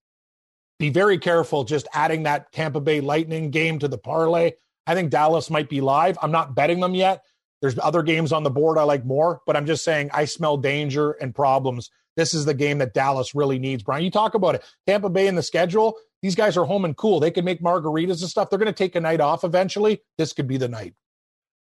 Be 0.79 0.89
very 0.89 1.17
careful 1.17 1.63
just 1.63 1.87
adding 1.93 2.23
that 2.23 2.51
Tampa 2.51 2.79
Bay 2.79 3.01
Lightning 3.01 3.51
game 3.51 3.79
to 3.79 3.87
the 3.87 3.97
parlay. 3.97 4.51
I 4.85 4.93
think 4.93 5.09
Dallas 5.09 5.49
might 5.49 5.69
be 5.69 5.81
live. 5.81 6.17
I'm 6.21 6.31
not 6.31 6.55
betting 6.55 6.79
them 6.79 6.95
yet. 6.95 7.23
There's 7.61 7.77
other 7.79 8.03
games 8.03 8.31
on 8.31 8.43
the 8.43 8.49
board 8.49 8.77
I 8.77 8.83
like 8.83 9.03
more, 9.03 9.41
but 9.45 9.57
I'm 9.57 9.65
just 9.65 9.83
saying 9.83 10.11
I 10.13 10.25
smell 10.25 10.57
danger 10.57 11.11
and 11.13 11.33
problems. 11.35 11.89
This 12.15 12.33
is 12.33 12.45
the 12.45 12.53
game 12.53 12.77
that 12.77 12.93
Dallas 12.93 13.35
really 13.35 13.59
needs. 13.59 13.83
Brian, 13.83 14.03
you 14.03 14.11
talk 14.11 14.33
about 14.33 14.55
it. 14.55 14.63
Tampa 14.85 15.09
Bay 15.09 15.27
in 15.27 15.35
the 15.35 15.43
schedule, 15.43 15.97
these 16.21 16.35
guys 16.35 16.55
are 16.57 16.65
home 16.65 16.85
and 16.85 16.95
cool. 16.95 17.19
They 17.19 17.31
can 17.31 17.43
make 17.43 17.61
margaritas 17.61 18.21
and 18.21 18.29
stuff. 18.29 18.49
They're 18.49 18.59
going 18.59 18.67
to 18.67 18.73
take 18.73 18.95
a 18.95 19.01
night 19.01 19.19
off 19.19 19.43
eventually. 19.43 20.01
This 20.17 20.33
could 20.33 20.47
be 20.47 20.57
the 20.57 20.67
night. 20.67 20.93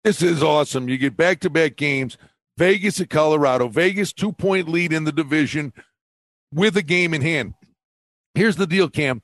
This 0.04 0.22
is 0.22 0.44
awesome. 0.44 0.89
You 0.89 0.98
get 0.98 1.16
back 1.16 1.39
to 1.42 1.50
back 1.50 1.78
games. 1.78 2.18
Vegas 2.58 3.00
at 3.00 3.10
Colorado. 3.10 3.68
Vegas, 3.68 4.13
two 4.13 4.32
point 4.32 4.68
lead 4.68 4.94
in 4.94 5.06
the 5.06 5.12
division 5.12 5.74
with 6.54 6.78
a 6.78 6.82
game 6.82 7.13
in 7.13 7.22
hand. 7.22 7.54
Here's 8.36 8.58
the 8.58 8.68
deal, 8.68 8.89
Cam. 8.89 9.22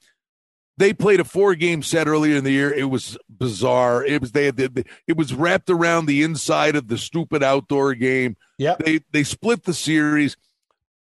They 0.78 0.94
played 0.94 1.20
a 1.20 1.26
four 1.26 1.56
game 1.56 1.84
set 1.84 2.08
earlier 2.08 2.38
in 2.38 2.46
the 2.46 2.52
year. 2.52 2.74
It 2.74 2.90
was 2.90 3.18
bizarre. 3.30 4.04
It 4.06 4.22
was 4.22 4.32
they 4.32 4.46
had 4.46 4.56
the, 4.56 4.86
it 5.08 5.18
was 5.18 5.34
wrapped 5.34 5.70
around 5.70 6.06
the 6.06 6.24
inside 6.24 6.78
of 6.78 6.88
the 6.88 6.98
stupid 6.98 7.44
outdoor 7.44 7.94
game. 7.96 8.38
Yeah. 8.58 8.76
They 8.80 9.02
they 9.12 9.24
split 9.24 9.66
the 9.66 9.74
series. 9.74 10.38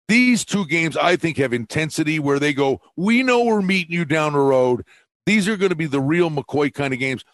These 0.07 0.45
two 0.45 0.67
games, 0.67 0.99
I 0.99 1.17
think, 1.17 1.39
have 1.39 1.55
intensity 1.55 2.19
where 2.19 2.39
they 2.39 2.53
go, 2.53 2.83
we 2.95 3.23
know 3.23 3.43
we're 3.43 3.63
meeting 3.63 3.95
you 3.95 4.05
down 4.05 4.35
the 4.35 4.39
road. 4.39 4.85
These 5.25 5.49
are 5.49 5.57
going 5.57 5.71
to 5.71 5.77
be 5.77 5.87
the 5.87 6.01
real 6.01 6.31
McCoy 6.31 6.73
kind 6.73 6.93
of 6.93 7.01
games. 7.01 7.25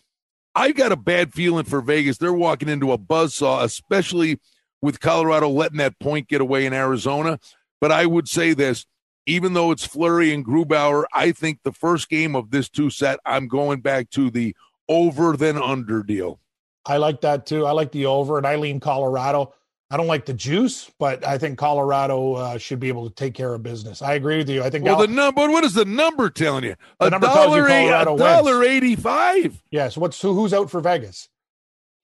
I 0.54 0.72
got 0.72 0.92
a 0.92 0.96
bad 0.96 1.32
feeling 1.32 1.64
for 1.64 1.80
Vegas. 1.80 2.18
They're 2.18 2.32
walking 2.32 2.68
into 2.68 2.92
a 2.92 2.98
buzzsaw, 2.98 3.62
especially 3.62 4.40
with 4.82 5.00
Colorado 5.00 5.48
letting 5.48 5.78
that 5.78 5.98
point 5.98 6.28
get 6.28 6.40
away 6.40 6.66
in 6.66 6.72
Arizona. 6.72 7.38
But 7.80 7.92
I 7.92 8.06
would 8.06 8.28
say 8.28 8.52
this 8.52 8.86
even 9.26 9.52
though 9.52 9.70
it's 9.70 9.86
Fleury 9.86 10.32
and 10.32 10.44
Grubauer, 10.44 11.04
I 11.12 11.32
think 11.32 11.60
the 11.62 11.72
first 11.72 12.08
game 12.08 12.34
of 12.34 12.50
this 12.50 12.68
two 12.68 12.90
set, 12.90 13.20
I'm 13.24 13.46
going 13.46 13.80
back 13.80 14.10
to 14.10 14.30
the 14.30 14.56
over 14.88 15.36
than 15.36 15.56
under 15.56 16.02
deal. 16.02 16.40
I 16.86 16.96
like 16.96 17.20
that 17.20 17.46
too. 17.46 17.66
I 17.66 17.72
like 17.72 17.92
the 17.92 18.06
over, 18.06 18.38
and 18.38 18.46
I 18.46 18.56
lean 18.56 18.80
Colorado. 18.80 19.54
I 19.92 19.96
don't 19.96 20.06
like 20.06 20.24
the 20.24 20.32
juice, 20.32 20.88
but 21.00 21.26
I 21.26 21.36
think 21.36 21.58
Colorado 21.58 22.34
uh, 22.34 22.58
should 22.58 22.78
be 22.78 22.86
able 22.86 23.08
to 23.08 23.14
take 23.14 23.34
care 23.34 23.52
of 23.52 23.62
business. 23.64 24.02
I 24.02 24.14
agree 24.14 24.36
with 24.36 24.48
you. 24.48 24.62
I 24.62 24.70
think. 24.70 24.84
Well, 24.84 24.96
Gal- 24.96 25.06
the 25.08 25.12
number. 25.12 25.50
What 25.50 25.64
is 25.64 25.74
the 25.74 25.84
number 25.84 26.30
telling 26.30 26.62
you? 26.62 26.76
A 27.00 27.10
dollar 27.10 27.66
A 27.66 28.04
dollar 28.04 28.62
eighty-five. 28.62 29.60
Yes. 29.72 29.96
What's 29.96 30.20
who, 30.22 30.34
who's 30.34 30.54
out 30.54 30.70
for 30.70 30.80
Vegas? 30.80 31.28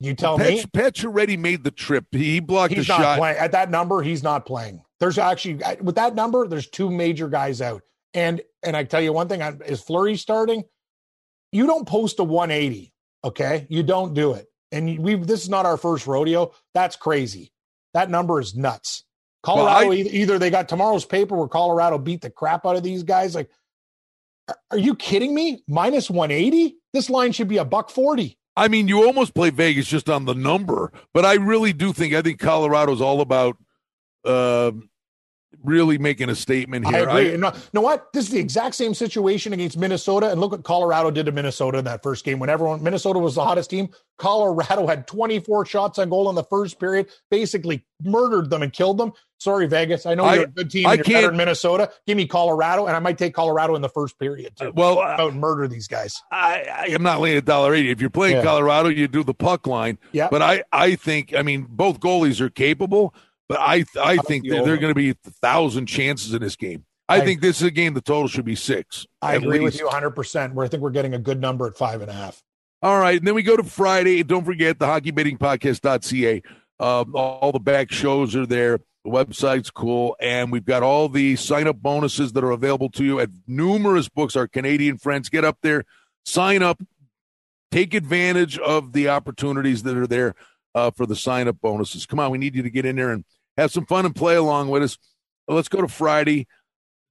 You 0.00 0.14
tell 0.14 0.36
Petch, 0.36 0.48
me. 0.48 0.64
Petch 0.64 1.04
already 1.04 1.36
made 1.36 1.62
the 1.62 1.70
trip. 1.70 2.06
He 2.10 2.40
blocked 2.40 2.74
he's 2.74 2.86
the 2.86 2.92
not 2.92 3.00
shot. 3.00 3.18
Playing. 3.18 3.38
At 3.38 3.52
that 3.52 3.70
number, 3.70 4.02
he's 4.02 4.22
not 4.22 4.44
playing. 4.44 4.82
There's 4.98 5.16
actually 5.16 5.60
with 5.80 5.94
that 5.94 6.14
number, 6.14 6.48
there's 6.48 6.68
two 6.68 6.90
major 6.90 7.28
guys 7.28 7.60
out. 7.62 7.82
And 8.14 8.42
and 8.64 8.76
I 8.76 8.82
tell 8.84 9.00
you 9.00 9.12
one 9.12 9.28
thing: 9.28 9.42
is 9.64 9.80
Fleury 9.80 10.16
starting? 10.16 10.64
You 11.52 11.66
don't 11.66 11.86
post 11.86 12.18
a 12.18 12.24
180. 12.24 12.92
Okay, 13.24 13.66
you 13.70 13.82
don't 13.82 14.12
do 14.12 14.32
it. 14.32 14.46
And 14.72 14.98
we 14.98 15.14
this 15.14 15.44
is 15.44 15.48
not 15.48 15.66
our 15.66 15.76
first 15.76 16.06
rodeo. 16.06 16.52
That's 16.74 16.96
crazy. 16.96 17.52
That 17.96 18.10
number 18.10 18.38
is 18.40 18.54
nuts. 18.54 19.04
Colorado, 19.42 19.88
well, 19.88 19.98
I, 19.98 20.02
either 20.02 20.38
they 20.38 20.50
got 20.50 20.68
tomorrow's 20.68 21.06
paper 21.06 21.34
where 21.34 21.48
Colorado 21.48 21.96
beat 21.96 22.20
the 22.20 22.28
crap 22.28 22.66
out 22.66 22.76
of 22.76 22.82
these 22.82 23.04
guys. 23.04 23.34
Like, 23.34 23.48
are 24.70 24.76
you 24.76 24.94
kidding 24.94 25.34
me? 25.34 25.62
Minus 25.66 26.10
180? 26.10 26.76
This 26.92 27.08
line 27.08 27.32
should 27.32 27.48
be 27.48 27.56
a 27.56 27.64
buck 27.64 27.88
40. 27.88 28.36
I 28.54 28.68
mean, 28.68 28.86
you 28.86 29.06
almost 29.06 29.34
play 29.34 29.48
Vegas 29.48 29.86
just 29.86 30.10
on 30.10 30.26
the 30.26 30.34
number, 30.34 30.92
but 31.14 31.24
I 31.24 31.36
really 31.36 31.72
do 31.72 31.94
think 31.94 32.12
I 32.12 32.20
think 32.20 32.38
Colorado's 32.38 33.00
all 33.00 33.22
about 33.22 33.56
uh, 34.26 34.72
really 35.62 35.98
making 35.98 36.28
a 36.28 36.34
statement 36.34 36.86
here. 36.86 37.08
I 37.08 37.20
agree. 37.20 37.34
I, 37.34 37.36
no, 37.36 37.52
know 37.72 37.80
what? 37.80 38.12
This 38.12 38.26
is 38.26 38.30
the 38.30 38.38
exact 38.38 38.74
same 38.74 38.94
situation 38.94 39.52
against 39.52 39.76
Minnesota. 39.76 40.30
And 40.30 40.40
look 40.40 40.52
what 40.52 40.64
Colorado 40.64 41.10
did 41.10 41.26
to 41.26 41.32
Minnesota 41.32 41.78
in 41.78 41.84
that 41.84 42.02
first 42.02 42.24
game. 42.24 42.38
When 42.38 42.50
everyone 42.50 42.82
Minnesota 42.82 43.18
was 43.18 43.34
the 43.34 43.44
hottest 43.44 43.70
team, 43.70 43.88
Colorado 44.18 44.86
had 44.86 45.06
24 45.06 45.66
shots 45.66 45.98
on 45.98 46.08
goal 46.08 46.28
in 46.30 46.34
the 46.34 46.44
first 46.44 46.80
period, 46.80 47.08
basically 47.30 47.84
murdered 48.02 48.50
them 48.50 48.62
and 48.62 48.72
killed 48.72 48.98
them. 48.98 49.12
Sorry, 49.38 49.66
Vegas. 49.66 50.06
I 50.06 50.14
know 50.14 50.32
you're 50.32 50.44
a 50.44 50.46
good 50.46 50.70
team. 50.70 50.86
I 50.86 50.94
you're 50.94 51.04
can't, 51.04 51.16
better 51.16 51.30
in 51.30 51.36
Minnesota. 51.36 51.90
Give 52.06 52.16
me 52.16 52.26
Colorado, 52.26 52.86
and 52.86 52.96
I 52.96 53.00
might 53.00 53.18
take 53.18 53.34
Colorado 53.34 53.74
in 53.74 53.82
the 53.82 53.88
first 53.88 54.18
period 54.18 54.56
too. 54.56 54.72
Well, 54.74 54.98
I 54.98 55.16
uh, 55.16 55.30
murder 55.30 55.68
these 55.68 55.86
guys. 55.88 56.22
I, 56.32 56.64
I 56.74 56.84
am 56.86 57.02
not 57.02 57.20
laying 57.20 57.36
a 57.36 57.42
dollar 57.42 57.74
eighty. 57.74 57.90
If 57.90 58.00
you're 58.00 58.08
playing 58.08 58.36
yeah. 58.36 58.42
Colorado, 58.42 58.88
you 58.88 59.08
do 59.08 59.22
the 59.22 59.34
puck 59.34 59.66
line. 59.66 59.98
Yeah. 60.12 60.28
But 60.30 60.40
I, 60.40 60.64
I 60.72 60.94
think, 60.94 61.34
I 61.34 61.42
mean, 61.42 61.66
both 61.68 62.00
goalies 62.00 62.40
are 62.40 62.48
capable. 62.48 63.14
But 63.48 63.58
I 63.60 63.84
I 64.00 64.16
think 64.16 64.48
they're, 64.48 64.64
they're 64.64 64.76
going 64.76 64.92
to 64.92 64.94
be 64.94 65.10
a 65.10 65.30
thousand 65.42 65.86
chances 65.86 66.34
in 66.34 66.42
this 66.42 66.56
game. 66.56 66.84
I, 67.08 67.18
I 67.18 67.20
think 67.20 67.40
this 67.40 67.58
is 67.58 67.62
a 67.62 67.70
game 67.70 67.94
the 67.94 68.00
total 68.00 68.28
should 68.28 68.44
be 68.44 68.56
six. 68.56 69.06
I 69.22 69.36
agree 69.36 69.60
least. 69.60 69.80
with 69.80 69.80
you 69.80 69.86
100%. 69.86 70.54
Where 70.54 70.66
I 70.66 70.68
think 70.68 70.82
we're 70.82 70.90
getting 70.90 71.14
a 71.14 71.18
good 71.18 71.40
number 71.40 71.66
at 71.66 71.76
five 71.76 72.00
and 72.00 72.10
a 72.10 72.14
half. 72.14 72.42
All 72.82 72.98
right. 72.98 73.18
And 73.18 73.26
then 73.26 73.34
we 73.34 73.42
go 73.42 73.56
to 73.56 73.62
Friday. 73.62 74.22
Don't 74.22 74.44
forget 74.44 74.78
the 74.78 74.86
hockeybettingpodcast.ca. 74.86 76.42
Um, 76.78 77.14
all 77.14 77.52
the 77.52 77.60
back 77.60 77.90
shows 77.90 78.34
are 78.36 78.46
there. 78.46 78.80
The 79.04 79.10
website's 79.10 79.70
cool. 79.70 80.16
And 80.20 80.50
we've 80.50 80.64
got 80.64 80.82
all 80.82 81.08
the 81.08 81.36
sign 81.36 81.68
up 81.68 81.80
bonuses 81.80 82.32
that 82.32 82.44
are 82.44 82.50
available 82.50 82.90
to 82.90 83.04
you 83.04 83.20
at 83.20 83.30
numerous 83.46 84.08
books. 84.08 84.34
Our 84.36 84.48
Canadian 84.48 84.98
friends 84.98 85.28
get 85.28 85.44
up 85.44 85.58
there, 85.62 85.84
sign 86.24 86.62
up, 86.62 86.82
take 87.70 87.94
advantage 87.94 88.58
of 88.58 88.92
the 88.92 89.08
opportunities 89.08 89.84
that 89.84 89.96
are 89.96 90.06
there 90.06 90.34
uh, 90.74 90.90
for 90.90 91.06
the 91.06 91.16
sign 91.16 91.48
up 91.48 91.60
bonuses. 91.60 92.04
Come 92.04 92.20
on, 92.20 92.30
we 92.30 92.38
need 92.38 92.54
you 92.54 92.62
to 92.62 92.70
get 92.70 92.84
in 92.84 92.96
there 92.96 93.10
and 93.10 93.24
have 93.56 93.72
some 93.72 93.86
fun 93.86 94.06
and 94.06 94.14
play 94.14 94.36
along 94.36 94.68
with 94.68 94.82
us. 94.82 94.98
Let's 95.48 95.68
go 95.68 95.80
to 95.80 95.88
Friday. 95.88 96.46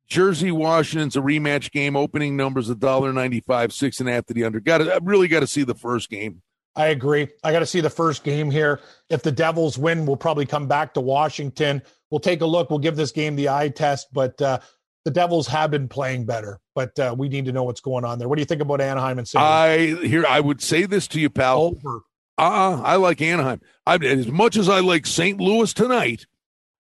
Jersey 0.08 0.52
Washington's 0.52 1.16
a 1.16 1.22
rematch 1.22 1.72
game. 1.72 1.96
Opening 1.96 2.38
numbers 2.38 2.70
a 2.70 2.76
dollar 2.76 3.12
ninety 3.12 3.40
five, 3.40 3.74
six 3.74 4.00
and 4.00 4.08
a 4.08 4.14
half 4.14 4.26
to 4.28 4.34
the 4.34 4.44
under. 4.44 4.60
Got 4.60 4.80
to 4.80 5.00
really 5.02 5.28
got 5.28 5.40
to 5.40 5.48
see 5.48 5.64
the 5.64 5.76
first 5.76 6.10
game. 6.10 6.42
I 6.76 6.88
agree. 6.88 7.30
I 7.44 7.52
got 7.52 7.60
to 7.60 7.66
see 7.66 7.82
the 7.82 7.90
first 7.90 8.24
game 8.24 8.52
here. 8.52 8.82
If 9.10 9.24
the 9.24 9.32
Devils 9.32 9.78
win, 9.78 10.06
we'll 10.06 10.18
probably 10.18 10.46
come 10.46 10.68
back 10.68 10.94
to 10.96 11.02
Washington. 11.02 11.82
We'll 12.12 12.20
take 12.20 12.42
a 12.42 12.46
look. 12.46 12.70
We'll 12.70 12.80
give 12.80 12.98
this 12.98 13.12
game 13.12 13.36
the 13.36 13.50
eye 13.50 13.70
test, 13.70 14.10
but 14.12 14.40
uh, 14.42 14.60
the 15.06 15.12
Devils 15.12 15.48
have 15.48 15.72
been 15.72 15.88
playing 15.88 16.26
better. 16.26 16.60
But 16.74 16.98
uh, 17.00 17.16
we 17.18 17.30
need 17.30 17.46
to 17.46 17.54
know 17.54 17.64
what's 17.64 17.80
going 17.80 18.04
on 18.04 18.20
there. 18.20 18.28
What 18.28 18.36
do 18.36 18.42
you 18.42 18.46
think 18.46 18.62
about 18.62 18.82
Anaheim 18.82 19.18
and 19.18 19.28
St. 19.28 19.42
I 19.42 19.78
here 20.06 20.26
I 20.28 20.42
would 20.42 20.62
say 20.62 20.86
this 20.86 21.08
to 21.10 21.20
you, 21.20 21.30
pal. 21.30 21.62
Over. 21.62 22.02
Uh, 22.38 22.82
I 22.84 22.98
like 22.98 23.22
Anaheim. 23.22 23.62
I 23.86 23.96
as 23.96 24.28
much 24.28 24.58
as 24.58 24.68
I 24.68 24.82
like 24.82 25.06
St. 25.06 25.40
Louis 25.40 25.74
tonight. 25.74 26.26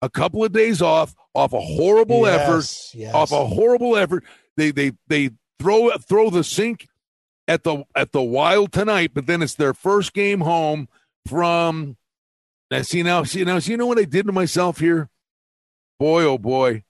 A 0.03 0.09
couple 0.09 0.45
of 0.45 0.53
days 0.53 0.81
off, 0.81 1.15
off 1.35 1.53
a 1.53 1.61
horrible 1.61 2.27
yes, 2.27 2.41
effort, 2.41 2.99
yes. 2.99 3.15
off 3.15 3.33
a 3.33 3.47
horrible 3.47 3.97
effort. 3.97 4.25
They 4.57 4.71
they 4.71 4.93
they 5.09 5.31
throw 5.59 5.91
throw 5.99 6.31
the 6.31 6.43
sink 6.43 6.89
at 7.47 7.65
the 7.65 7.85
at 7.95 8.13
the 8.13 8.23
Wild 8.23 8.73
tonight, 8.73 9.13
but 9.15 9.27
then 9.27 9.43
it's 9.43 9.55
their 9.55 9.75
first 9.75 10.13
game 10.13 10.41
home 10.41 10.89
from. 11.29 11.97
Now, 12.71 12.83
see 12.83 13.03
now, 13.03 13.25
see 13.25 13.45
now, 13.45 13.59
see 13.59 13.73
you 13.73 13.77
know 13.77 13.87
what 13.87 13.99
I 13.99 14.05
did 14.05 14.27
to 14.27 14.33
myself 14.33 14.79
here. 14.79 15.11
Boy, 15.99 16.23
oh 16.23 16.39
boy, 16.39 16.85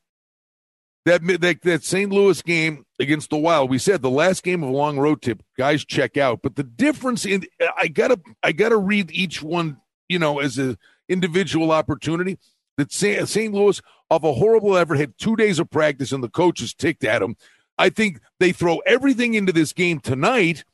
that 1.06 1.22
that 1.40 1.62
that 1.62 1.84
St. 1.84 2.12
Louis 2.12 2.40
game 2.42 2.84
against 2.98 3.30
the 3.30 3.38
Wild. 3.38 3.70
We 3.70 3.78
said 3.78 4.02
the 4.02 4.10
last 4.10 4.42
game 4.42 4.62
of 4.62 4.68
a 4.68 4.72
long 4.72 4.98
road 4.98 5.22
trip, 5.22 5.42
guys 5.56 5.84
check 5.84 6.16
out. 6.16 6.40
But 6.42 6.56
the 6.56 6.62
difference 6.62 7.24
in 7.24 7.44
I 7.76 7.88
gotta 7.88 8.20
I 8.42 8.52
gotta 8.52 8.76
read 8.76 9.10
each 9.10 9.42
one, 9.42 9.78
you 10.08 10.18
know, 10.18 10.38
as 10.38 10.58
a 10.58 10.76
individual 11.08 11.72
opportunity. 11.72 12.38
That 12.80 13.28
St. 13.28 13.52
Louis, 13.52 13.80
of 14.10 14.24
a 14.24 14.32
horrible 14.32 14.76
effort, 14.76 14.96
had 14.96 15.18
two 15.18 15.36
days 15.36 15.58
of 15.58 15.70
practice 15.70 16.12
and 16.12 16.22
the 16.22 16.28
coaches 16.28 16.74
ticked 16.74 17.04
at 17.04 17.22
him. 17.22 17.36
I 17.78 17.88
think 17.88 18.20
they 18.38 18.52
throw 18.52 18.78
everything 18.78 19.34
into 19.34 19.52
this 19.52 19.72
game 19.72 20.00
tonight, 20.00 20.64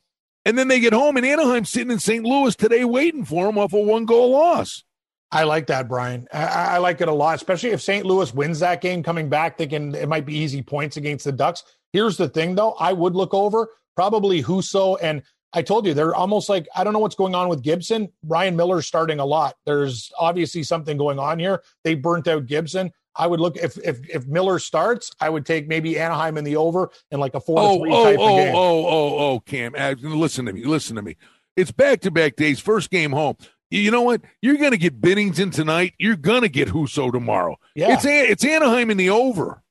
and 0.43 0.57
then 0.57 0.67
they 0.67 0.79
get 0.79 0.93
home, 0.93 1.17
and 1.17 1.25
Anaheim 1.25 1.65
sitting 1.65 1.91
in 1.91 1.99
St. 1.99 2.25
Louis 2.25 2.55
today 2.55 2.83
waiting 2.83 3.23
for 3.23 3.45
them 3.45 3.57
off 3.57 3.73
a 3.73 3.79
one 3.79 4.05
goal 4.05 4.31
loss. 4.31 4.83
I 5.31 5.43
like 5.43 5.67
that, 5.67 5.87
Brian. 5.87 6.27
I, 6.33 6.45
I, 6.45 6.77
like 6.77 7.01
it 7.01 7.09
a 7.09 7.13
lot, 7.13 7.35
especially 7.35 7.71
if 7.71 7.81
St. 7.81 8.05
Louis 8.05 8.33
wins 8.33 8.59
that 8.59 8.81
game 8.81 9.03
coming 9.03 9.27
back, 9.29 9.57
thinking 9.57 9.93
it 9.93 10.07
might 10.07 10.25
be 10.25 10.37
easy 10.37 10.61
points 10.61 10.95
against 10.95 11.25
the 11.25 11.33
Ducks. 11.33 11.63
Here's 11.91 12.15
the 12.15 12.29
thing, 12.29 12.55
though, 12.55 12.73
I 12.73 12.93
would 12.93 13.13
look 13.13 13.33
over 13.33 13.67
probably 13.95 14.41
Husso 14.41 14.97
and 15.01 15.23
I 15.53 15.61
told 15.61 15.85
you 15.85 15.93
they're 15.93 16.15
almost 16.15 16.49
like 16.49 16.67
I 16.75 16.83
don't 16.83 16.93
know 16.93 16.99
what's 16.99 17.15
going 17.15 17.35
on 17.35 17.47
with 17.47 17.61
Gibson. 17.61 18.09
Ryan 18.23 18.55
Miller's 18.55 18.87
starting 18.87 19.19
a 19.19 19.25
lot. 19.25 19.55
There's 19.65 20.11
obviously 20.19 20.63
something 20.63 20.97
going 20.97 21.19
on 21.19 21.39
here. 21.39 21.63
They 21.83 21.95
burnt 21.95 22.27
out 22.27 22.45
Gibson. 22.45 22.91
I 23.15 23.27
would 23.27 23.39
look 23.39 23.57
if 23.57 23.77
if 23.79 23.99
if 24.09 24.27
Miller 24.27 24.59
starts, 24.59 25.11
I 25.19 25.29
would 25.29 25.45
take 25.45 25.67
maybe 25.67 25.97
Anaheim 25.97 26.37
in 26.37 26.43
the 26.43 26.57
over 26.57 26.89
and 27.11 27.19
like 27.19 27.33
a 27.33 27.39
four 27.39 27.59
oh, 27.59 27.73
to 27.75 27.81
three 27.81 27.91
oh, 27.91 28.03
type 28.03 28.19
oh, 28.19 28.37
of 28.37 28.43
game. 28.43 28.55
Oh, 28.55 28.85
oh, 28.85 29.17
oh, 29.17 29.39
Cam, 29.41 29.73
listen 30.01 30.45
to 30.45 30.53
me, 30.53 30.63
listen 30.63 30.95
to 30.95 31.01
me. 31.01 31.17
It's 31.55 31.71
back 31.71 32.01
to 32.01 32.11
back 32.11 32.35
days, 32.35 32.59
first 32.59 32.91
game 32.91 33.11
home. 33.11 33.37
You 33.69 33.91
know 33.91 34.03
what? 34.03 34.21
You're 34.41 34.55
going 34.55 34.71
to 34.71 34.77
get 34.77 35.01
Binnington 35.01 35.51
tonight. 35.51 35.93
You're 35.97 36.15
going 36.15 36.43
to 36.43 36.49
get 36.49 36.69
Husso 36.69 37.11
tomorrow. 37.11 37.57
Yeah, 37.75 37.93
it's 37.93 38.05
it's 38.05 38.45
Anaheim 38.45 38.91
in 38.91 38.97
the 38.97 39.09
over. 39.09 39.63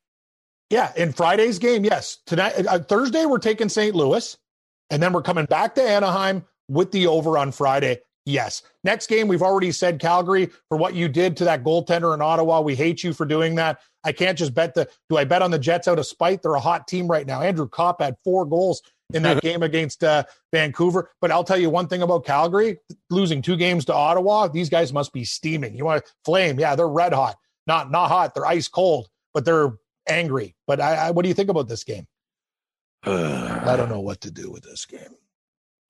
Yeah, 0.69 0.93
in 0.97 1.13
Friday's 1.13 1.61
game, 1.61 1.85
yes. 1.85 2.19
Tonight, 2.27 2.67
uh, 2.67 2.81
Thursday, 2.81 3.25
we're 3.25 3.39
taking 3.39 3.69
St. 3.69 3.95
Louis, 3.95 4.37
and 4.91 5.03
then 5.03 5.13
we're 5.13 5.23
coming 5.23 5.47
back 5.47 5.75
to 5.77 5.83
Anaheim 5.83 6.45
with 6.69 6.93
the 6.93 7.07
over 7.07 7.39
on 7.39 7.53
Friday. 7.53 8.01
Yes. 8.27 8.63
Next 8.83 9.07
game, 9.07 9.29
we've 9.29 9.43
already 9.43 9.71
said 9.71 10.01
Calgary 10.01 10.51
for 10.69 10.77
what 10.77 10.95
you 10.95 11.09
did 11.09 11.37
to 11.37 11.45
that 11.45 11.63
goaltender 11.63 12.13
in 12.13 12.21
Ottawa. 12.21 12.61
We 12.61 12.75
hate 12.75 13.05
you 13.05 13.13
for 13.13 13.25
doing 13.25 13.55
that. 13.55 13.81
I 14.05 14.13
can't 14.13 14.37
just 14.37 14.53
bet 14.53 14.75
the. 14.75 14.89
Do 15.09 15.17
I 15.17 15.25
bet 15.25 15.43
on 15.43 15.53
the 15.53 15.59
Jets 15.59 15.87
out 15.87 15.99
of 15.99 16.07
spite? 16.07 16.43
They're 16.43 16.55
a 16.55 16.61
hot 16.61 16.89
team 16.89 17.07
right 17.07 17.27
now. 17.27 17.41
Andrew 17.41 17.69
Copp 17.69 18.01
had 18.01 18.17
four 18.25 18.45
goals 18.45 18.83
in 19.15 19.23
that 19.23 19.43
game 19.43 19.63
against 19.63 20.03
uh, 20.03 20.25
Vancouver. 20.53 21.11
But 21.21 21.31
I'll 21.31 21.45
tell 21.45 21.59
you 21.59 21.71
one 21.71 21.87
thing 21.87 22.03
about 22.03 22.25
Calgary: 22.25 22.79
losing 23.11 23.43
two 23.43 23.57
games 23.57 23.85
to 23.87 23.95
Ottawa, 23.95 24.49
these 24.49 24.69
guys 24.69 24.93
must 24.93 25.13
be 25.13 25.25
steaming. 25.25 25.77
You 25.77 25.85
want 25.85 26.05
to 26.05 26.13
flame? 26.25 26.59
Yeah, 26.59 26.75
they're 26.75 26.89
red 26.89 27.13
hot. 27.13 27.37
Not 27.69 27.91
not 27.93 28.09
hot. 28.09 28.35
They're 28.35 28.47
ice 28.47 28.69
cold, 28.69 29.09
but 29.35 29.45
they're 29.45 29.73
angry. 30.09 30.57
But 30.67 30.81
I, 30.81 30.95
I 30.95 31.11
what 31.13 31.23
do 31.23 31.29
you 31.29 31.35
think 31.35 31.49
about 31.49 31.69
this 31.69 31.85
game? 31.85 32.07
I 33.05 33.77
don't 33.77 33.89
know 33.89 34.01
what 34.01 34.21
to 34.23 34.31
do 34.31 34.51
with 34.51 34.65
this 34.65 34.85
game. 34.87 35.17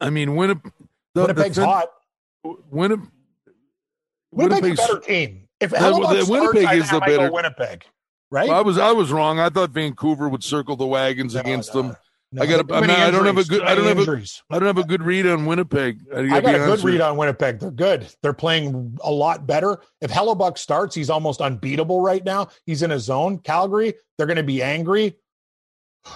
I 0.01 0.11
mean, 0.11 0.37
Winnipeg, 0.37 0.73
the, 1.14 1.23
Winnipeg's 1.23 1.57
the, 1.57 1.64
hot. 1.64 1.88
Winnipeg, 2.71 3.09
Winnipeg's 4.31 4.79
a 4.79 4.83
better 4.83 5.01
team. 5.01 5.49
If 5.61 5.73
Winnipeg 5.73 6.25
starts, 6.25 6.73
is 6.73 6.90
the 6.90 7.01
better 7.01 7.33
Winnipeg, 7.33 7.85
right? 8.31 8.49
Well, 8.49 8.59
I 8.59 8.61
was 8.61 8.79
I 8.79 8.92
was 8.92 9.11
wrong. 9.11 9.40
I 9.40 9.49
thought 9.49 9.71
Vancouver 9.71 10.29
would 10.29 10.45
circle 10.45 10.77
the 10.77 10.87
wagons 10.87 11.35
no, 11.35 11.40
against 11.40 11.75
no, 11.75 11.83
them. 11.83 11.97
No, 12.33 12.42
I 12.42 12.47
got. 12.47 12.71
I, 12.73 12.81
mean, 12.81 12.90
I 12.90 13.11
don't 13.11 13.25
have 13.25 13.38
a 13.38 13.45
good. 13.45 13.62
I 13.62 13.75
don't 13.75 13.87
have 13.87 13.99
injuries. 13.99 14.42
a. 14.51 14.57
I 14.57 14.59
don't 14.59 14.66
have 14.66 14.79
a 14.79 14.87
good 14.87 15.03
read 15.03 15.27
on 15.27 15.47
Winnipeg. 15.47 16.01
I, 16.14 16.21
I 16.21 16.40
got 16.40 16.55
a 16.55 16.59
good 16.59 16.85
read 16.85 17.01
on 17.01 17.16
Winnipeg. 17.16 17.61
They're 17.61 17.71
good. 17.71 18.07
They're 18.23 18.35
playing 18.35 18.99
a 19.03 19.11
lot 19.11 19.47
better. 19.47 19.81
If 20.03 20.11
Hellebuyck 20.11 20.59
starts, 20.59 20.95
he's 20.95 21.09
almost 21.09 21.40
unbeatable 21.40 22.03
right 22.03 22.25
now. 22.25 22.49
He's 22.66 22.83
in 22.83 22.90
a 22.90 22.99
zone. 22.99 23.38
Calgary, 23.38 23.95
they're 24.19 24.27
going 24.27 24.37
to 24.37 24.42
be 24.42 24.62
angry. 24.62 25.16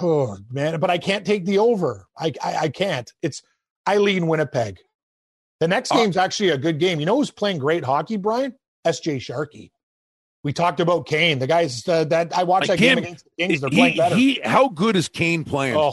Oh 0.01 0.37
man, 0.51 0.79
but 0.81 0.91
I 0.91 0.99
can't 0.99 1.25
take 1.25 1.45
the 1.45 1.59
over. 1.59 2.07
I, 2.19 2.33
I, 2.43 2.57
I 2.57 2.69
can't. 2.69 3.13
It's 3.23 3.43
I 3.87 3.97
lean 3.99 4.27
Winnipeg. 4.27 4.79
The 5.59 5.69
next 5.69 5.93
uh, 5.93 5.97
game's 5.97 6.17
uh, 6.17 6.23
actually 6.23 6.51
a 6.51 6.59
good 6.59 6.79
game. 6.79 7.01
You 7.01 7.07
know 7.07 7.17
who's 7.17 7.31
playing 7.31 7.59
great 7.59 7.85
hockey, 7.85 8.17
Brian? 8.17 8.55
S.J. 8.85 9.19
Sharkey. 9.19 9.73
We 10.43 10.53
talked 10.55 10.81
about 10.81 11.07
Kane. 11.07 11.39
The 11.39 11.47
guys 11.47 11.87
uh, 11.87 12.05
that 12.05 12.37
I 12.37 12.45
watched 12.45 12.69
that 12.69 12.79
game 12.79 12.99
against 12.99 13.25
the 13.25 13.47
Kings. 13.47 13.61
They're 13.61 13.71
he, 13.71 13.77
playing 13.77 13.97
better. 13.99 14.15
He, 14.15 14.41
how 14.43 14.69
good 14.69 14.97
is 14.97 15.09
Kane 15.09 15.45
playing? 15.45 15.77
Oh, 15.77 15.93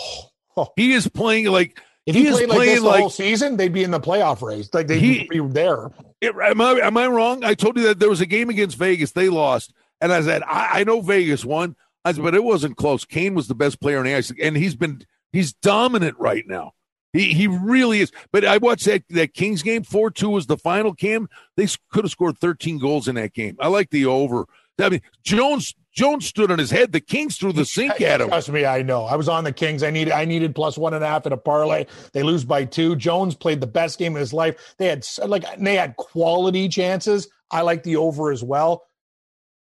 oh. 0.56 0.68
he 0.78 0.94
is 0.94 1.08
playing 1.08 1.48
like 1.48 1.82
if 2.06 2.16
he, 2.16 2.24
he 2.24 2.32
played 2.32 2.50
like 2.50 2.60
this 2.60 2.80
the 2.80 2.86
like, 2.86 3.00
whole 3.02 3.10
season, 3.10 3.58
they'd 3.58 3.74
be 3.74 3.84
in 3.84 3.92
the 3.92 4.00
playoff 4.00 4.42
race. 4.42 4.70
Like 4.74 4.88
they'd 4.88 5.02
he, 5.02 5.28
be 5.28 5.42
there. 5.42 5.92
It, 6.22 6.34
am 6.42 6.62
I 6.62 6.72
am 6.72 6.96
I 6.96 7.08
wrong? 7.08 7.44
I 7.44 7.54
told 7.54 7.78
you 7.78 7.84
that 7.88 8.00
there 8.00 8.10
was 8.10 8.22
a 8.22 8.26
game 8.26 8.50
against 8.50 8.78
Vegas. 8.78 9.12
They 9.12 9.28
lost, 9.28 9.74
and 10.00 10.14
I 10.14 10.22
said 10.22 10.44
I, 10.44 10.80
I 10.80 10.84
know 10.86 11.02
Vegas 11.02 11.44
won. 11.44 11.76
I 12.08 12.14
said, 12.14 12.24
but 12.24 12.36
it 12.36 12.44
wasn't 12.44 12.78
close. 12.78 13.04
Kane 13.04 13.36
was 13.36 13.48
the 13.48 13.56
best 13.56 13.82
player 13.82 14.00
in 14.00 14.06
the 14.06 14.16
ice, 14.16 14.32
and 14.42 14.56
he's 14.56 14.76
been 14.76 15.02
he's 15.34 15.54
dominant 15.54 16.18
right 16.18 16.46
now. 16.48 16.74
He 17.14 17.34
he 17.34 17.48
really 17.48 18.00
is. 18.00 18.12
But 18.32 18.46
I 18.46 18.58
watched 18.58 18.86
that 18.86 19.04
that 19.10 19.34
Kings 19.34 19.62
game. 19.62 19.84
Four 19.84 20.12
two 20.12 20.30
was 20.30 20.48
the 20.48 20.58
final. 20.58 20.94
Cam 20.94 21.28
they 21.56 21.68
could 21.92 22.06
have 22.06 22.12
scored 22.12 22.38
thirteen 22.38 22.80
goals 22.80 23.08
in 23.08 23.16
that 23.16 23.34
game. 23.34 23.58
I 23.60 23.68
like 23.68 23.90
the 23.90 24.06
over. 24.06 24.46
I 24.80 24.90
mean 24.90 25.02
Jones 25.24 25.74
Jones 25.92 26.28
stood 26.28 26.52
on 26.52 26.60
his 26.60 26.70
head. 26.70 26.92
The 26.92 27.00
Kings 27.00 27.38
threw 27.38 27.52
the 27.52 27.66
sink 27.66 28.00
at 28.02 28.22
him. 28.22 28.28
Trust 28.28 28.50
me, 28.50 28.66
I 28.66 28.84
know. 28.84 29.06
I 29.06 29.16
was 29.16 29.28
on 29.28 29.44
the 29.44 29.52
Kings. 29.52 29.82
I 29.82 29.90
needed 29.90 30.14
I 30.14 30.26
needed 30.26 30.54
plus 30.54 30.78
one 30.78 30.94
and 30.94 31.04
a 31.04 31.08
half 31.08 31.26
in 31.26 31.34
a 31.34 31.38
parlay. 31.38 31.88
They 32.14 32.24
lose 32.24 32.46
by 32.46 32.66
two. 32.66 32.96
Jones 32.96 33.36
played 33.36 33.62
the 33.62 33.68
best 33.68 33.98
game 33.98 34.16
of 34.16 34.20
his 34.20 34.32
life. 34.32 34.76
They 34.78 34.88
had 34.88 35.06
like 35.26 35.44
they 35.58 35.76
had 35.76 35.96
quality 35.96 36.70
chances. 36.70 37.28
I 37.50 37.62
like 37.62 37.84
the 37.84 37.96
over 37.96 38.32
as 38.32 38.44
well. 38.44 38.87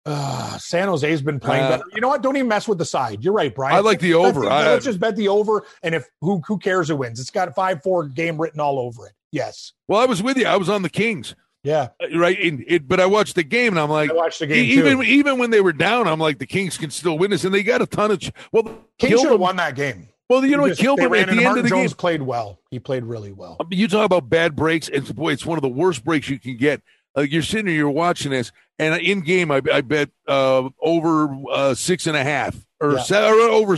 Uh, 0.07 0.57
San 0.57 0.87
Jose's 0.87 1.21
been 1.21 1.39
playing 1.39 1.65
uh, 1.65 1.69
better. 1.69 1.83
You 1.93 2.01
know 2.01 2.07
what? 2.07 2.23
Don't 2.23 2.37
even 2.37 2.47
mess 2.47 2.67
with 2.67 2.77
the 2.77 2.85
side. 2.85 3.23
You're 3.23 3.33
right, 3.33 3.53
Brian. 3.53 3.75
I 3.75 3.79
like 3.79 3.99
the 3.99 4.13
over. 4.13 4.41
The, 4.41 4.47
I, 4.47 4.65
let's 4.67 4.85
just 4.85 4.99
bet 4.99 5.15
the 5.17 5.27
over, 5.27 5.65
and 5.83 5.93
if 5.93 6.09
who 6.21 6.41
who 6.47 6.57
cares 6.57 6.87
who 6.87 6.95
wins? 6.95 7.19
It's 7.19 7.29
got 7.29 7.49
a 7.49 7.51
five 7.51 7.83
four 7.83 8.07
game 8.07 8.39
written 8.39 8.59
all 8.59 8.79
over 8.79 9.07
it. 9.07 9.13
Yes. 9.31 9.73
Well, 9.87 9.99
I 9.99 10.05
was 10.05 10.23
with 10.23 10.37
you. 10.37 10.45
I 10.45 10.55
was 10.55 10.69
on 10.69 10.81
the 10.81 10.89
Kings. 10.89 11.35
Yeah. 11.63 11.89
Uh, 12.01 12.17
right. 12.17 12.37
it, 12.39 12.87
but 12.87 13.01
I 13.01 13.05
watched 13.05 13.35
the 13.35 13.43
game, 13.43 13.73
and 13.73 13.79
I'm 13.79 13.89
like, 13.89 14.09
I 14.09 14.13
watched 14.13 14.39
the 14.39 14.47
game 14.47 14.63
even 14.63 14.97
too. 14.97 15.03
even 15.03 15.37
when 15.37 15.49
they 15.49 15.59
were 15.59 15.73
down, 15.73 16.07
I'm 16.07 16.19
like, 16.19 16.39
the 16.39 16.45
Kings 16.45 16.77
can 16.77 16.89
still 16.89 17.17
win 17.17 17.31
this, 17.31 17.43
and 17.43 17.53
they 17.53 17.63
got 17.63 17.81
a 17.81 17.85
ton 17.85 18.11
of. 18.11 18.19
Ch- 18.19 18.31
well, 18.53 18.63
Kings 18.97 19.19
should 19.19 19.31
have 19.31 19.39
won 19.39 19.57
that 19.57 19.75
game. 19.75 20.07
Well, 20.29 20.45
you 20.45 20.57
know 20.57 20.63
what 20.63 20.77
killed 20.77 20.99
him 20.99 21.13
at 21.13 21.27
the 21.29 21.45
end 21.45 21.57
of 21.57 21.63
the 21.63 21.69
Jones 21.69 21.91
game. 21.91 21.97
Played 21.97 22.21
well. 22.21 22.59
He 22.69 22.79
played 22.79 23.05
really 23.05 23.31
well. 23.31 23.57
You 23.69 23.87
talk 23.87 24.05
about 24.05 24.29
bad 24.29 24.55
breaks, 24.55 24.89
and 24.89 25.13
boy, 25.15 25.31
it's 25.31 25.45
one 25.45 25.57
of 25.57 25.61
the 25.61 25.69
worst 25.69 26.03
breaks 26.03 26.29
you 26.29 26.37
can 26.39 26.57
get. 26.57 26.81
Like 27.15 27.31
you're 27.31 27.41
sitting 27.41 27.65
there, 27.65 27.75
you're 27.75 27.89
watching 27.89 28.31
this, 28.31 28.51
and 28.77 28.99
in 29.01 29.21
game, 29.21 29.51
I, 29.51 29.61
I 29.73 29.81
bet 29.81 30.09
uh, 30.27 30.69
over 30.81 31.35
uh, 31.51 31.73
six 31.73 32.05
and 32.07 32.15
a 32.15 32.23
half 32.23 32.55
or, 32.79 32.93
yeah. 32.93 33.01
seven, 33.03 33.39
or 33.39 33.41
over 33.49 33.77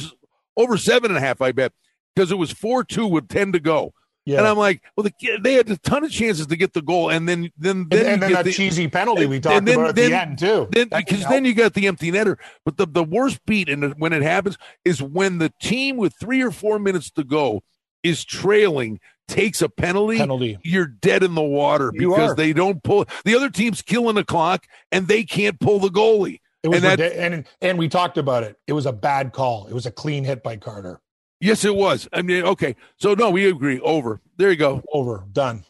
over 0.57 0.77
seven 0.77 1.11
and 1.11 1.17
a 1.17 1.21
half. 1.21 1.41
I 1.41 1.51
bet 1.53 1.71
because 2.15 2.31
it 2.31 2.35
was 2.37 2.51
four 2.51 2.83
two 2.83 3.07
with 3.07 3.29
ten 3.29 3.53
to 3.53 3.59
go. 3.59 3.93
Yeah. 4.25 4.39
And 4.39 4.47
I'm 4.47 4.57
like, 4.57 4.83
well, 4.95 5.05
the, 5.05 5.37
they 5.41 5.53
had 5.53 5.69
a 5.71 5.77
ton 5.77 6.03
of 6.03 6.11
chances 6.11 6.45
to 6.47 6.55
get 6.55 6.73
the 6.73 6.81
goal, 6.81 7.09
and 7.09 7.27
then 7.27 7.49
then 7.57 7.87
then 7.89 7.99
and, 8.01 8.07
and 8.09 8.21
then 8.21 8.33
that 8.33 8.45
the, 8.45 8.51
cheesy 8.51 8.87
penalty 8.89 9.25
we 9.25 9.39
talked 9.39 9.65
then- 9.65 9.75
about 9.75 9.89
at 9.89 9.95
then- 9.95 10.11
the 10.11 10.21
end 10.21 10.37
too. 10.37 10.67
then 10.71 10.89
because 10.89 11.25
then 11.27 11.45
you 11.45 11.53
got 11.53 11.73
the 11.73 11.87
empty 11.87 12.11
netter. 12.11 12.37
But 12.65 12.77
the 12.77 12.85
the 12.85 13.03
worst 13.03 13.39
beat 13.45 13.69
and 13.69 13.93
when 13.99 14.11
it 14.13 14.21
happens 14.21 14.57
is 14.83 15.01
when 15.01 15.37
the 15.37 15.51
team 15.61 15.95
with 15.97 16.13
three 16.19 16.43
or 16.43 16.51
four 16.51 16.77
minutes 16.77 17.09
to 17.11 17.23
go 17.23 17.63
is 18.03 18.23
trailing 18.25 18.99
takes 19.29 19.61
a 19.61 19.69
penalty. 19.69 20.17
penalty. 20.17 20.57
You're 20.63 20.87
dead 20.87 21.23
in 21.23 21.35
the 21.35 21.41
water 21.41 21.91
You 21.93 22.09
because 22.09 22.31
are. 22.31 22.35
they 22.35 22.51
don't 22.53 22.83
pull. 22.83 23.05
The 23.23 23.35
other 23.35 23.49
team's 23.49 23.81
killing 23.81 24.15
the 24.15 24.25
clock 24.25 24.65
and 24.91 25.07
they 25.07 25.23
can't 25.23 25.59
pull 25.59 25.79
the 25.79 25.89
goalie. 25.89 26.39
It 26.63 26.67
was 26.67 26.83
and 26.83 26.99
that- 26.99 27.13
and 27.13 27.45
and 27.61 27.77
we 27.79 27.87
talked 27.87 28.17
about 28.17 28.43
it. 28.43 28.57
It 28.67 28.73
was 28.73 28.85
a 28.85 28.91
bad 28.91 29.31
call. 29.31 29.67
It 29.67 29.73
was 29.73 29.85
a 29.85 29.91
clean 29.91 30.25
hit 30.25 30.43
by 30.43 30.57
Carter. 30.57 30.99
Yes, 31.39 31.63
it 31.63 31.73
was. 31.73 32.09
I 32.11 32.21
mean, 32.21 32.43
okay. 32.43 32.75
So 32.97 33.13
no, 33.13 33.29
we 33.29 33.47
agree. 33.47 33.79
Over. 33.79 34.19
There 34.35 34.49
you 34.49 34.57
go. 34.57 34.81
Over. 34.91 35.23
Done. 35.31 35.63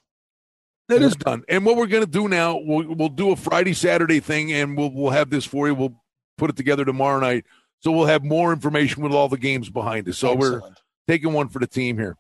That 0.87 1.03
is 1.03 1.15
done. 1.15 1.43
And 1.47 1.63
what 1.63 1.77
we're 1.77 1.85
going 1.85 2.03
to 2.03 2.09
do 2.09 2.27
now, 2.27 2.57
we'll, 2.57 2.95
we'll 2.95 3.09
do 3.09 3.29
a 3.29 3.35
Friday 3.35 3.73
Saturday 3.73 4.19
thing, 4.19 4.51
and 4.51 4.75
we'll 4.75 4.91
we'll 4.91 5.11
have 5.11 5.29
this 5.29 5.45
for 5.45 5.67
you. 5.67 5.75
We'll 5.75 6.01
put 6.39 6.49
it 6.49 6.55
together 6.55 6.83
tomorrow 6.83 7.19
night, 7.19 7.45
so 7.81 7.91
we'll 7.91 8.07
have 8.07 8.23
more 8.23 8.51
information 8.51 9.03
with 9.03 9.11
all 9.11 9.29
the 9.29 9.37
games 9.37 9.69
behind 9.69 10.09
us. 10.09 10.17
So 10.17 10.33
we're 10.33 10.61
taking 11.07 11.33
one 11.33 11.49
for 11.49 11.59
the 11.59 11.67
team 11.67 11.99
here. 11.99 12.17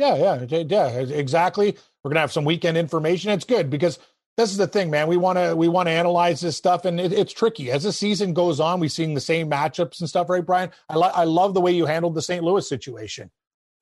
Yeah, 0.00 0.16
yeah, 0.48 0.62
yeah, 0.66 0.88
exactly. 0.98 1.76
We're 2.02 2.10
gonna 2.10 2.20
have 2.20 2.32
some 2.32 2.44
weekend 2.44 2.78
information. 2.78 3.30
It's 3.30 3.44
good 3.44 3.68
because 3.68 3.98
this 4.38 4.50
is 4.50 4.56
the 4.56 4.66
thing, 4.66 4.90
man. 4.90 5.08
We 5.08 5.18
want 5.18 5.38
to 5.38 5.54
we 5.54 5.68
want 5.68 5.88
to 5.88 5.92
analyze 5.92 6.40
this 6.40 6.56
stuff, 6.56 6.86
and 6.86 6.98
it, 6.98 7.12
it's 7.12 7.32
tricky 7.32 7.70
as 7.70 7.82
the 7.82 7.92
season 7.92 8.32
goes 8.32 8.60
on. 8.60 8.80
We're 8.80 8.88
seeing 8.88 9.12
the 9.12 9.20
same 9.20 9.50
matchups 9.50 10.00
and 10.00 10.08
stuff, 10.08 10.30
right, 10.30 10.44
Brian? 10.44 10.70
I 10.88 10.96
like 10.96 11.12
I 11.14 11.24
love 11.24 11.52
the 11.52 11.60
way 11.60 11.72
you 11.72 11.84
handled 11.84 12.14
the 12.14 12.22
St. 12.22 12.42
Louis 12.42 12.66
situation. 12.66 13.30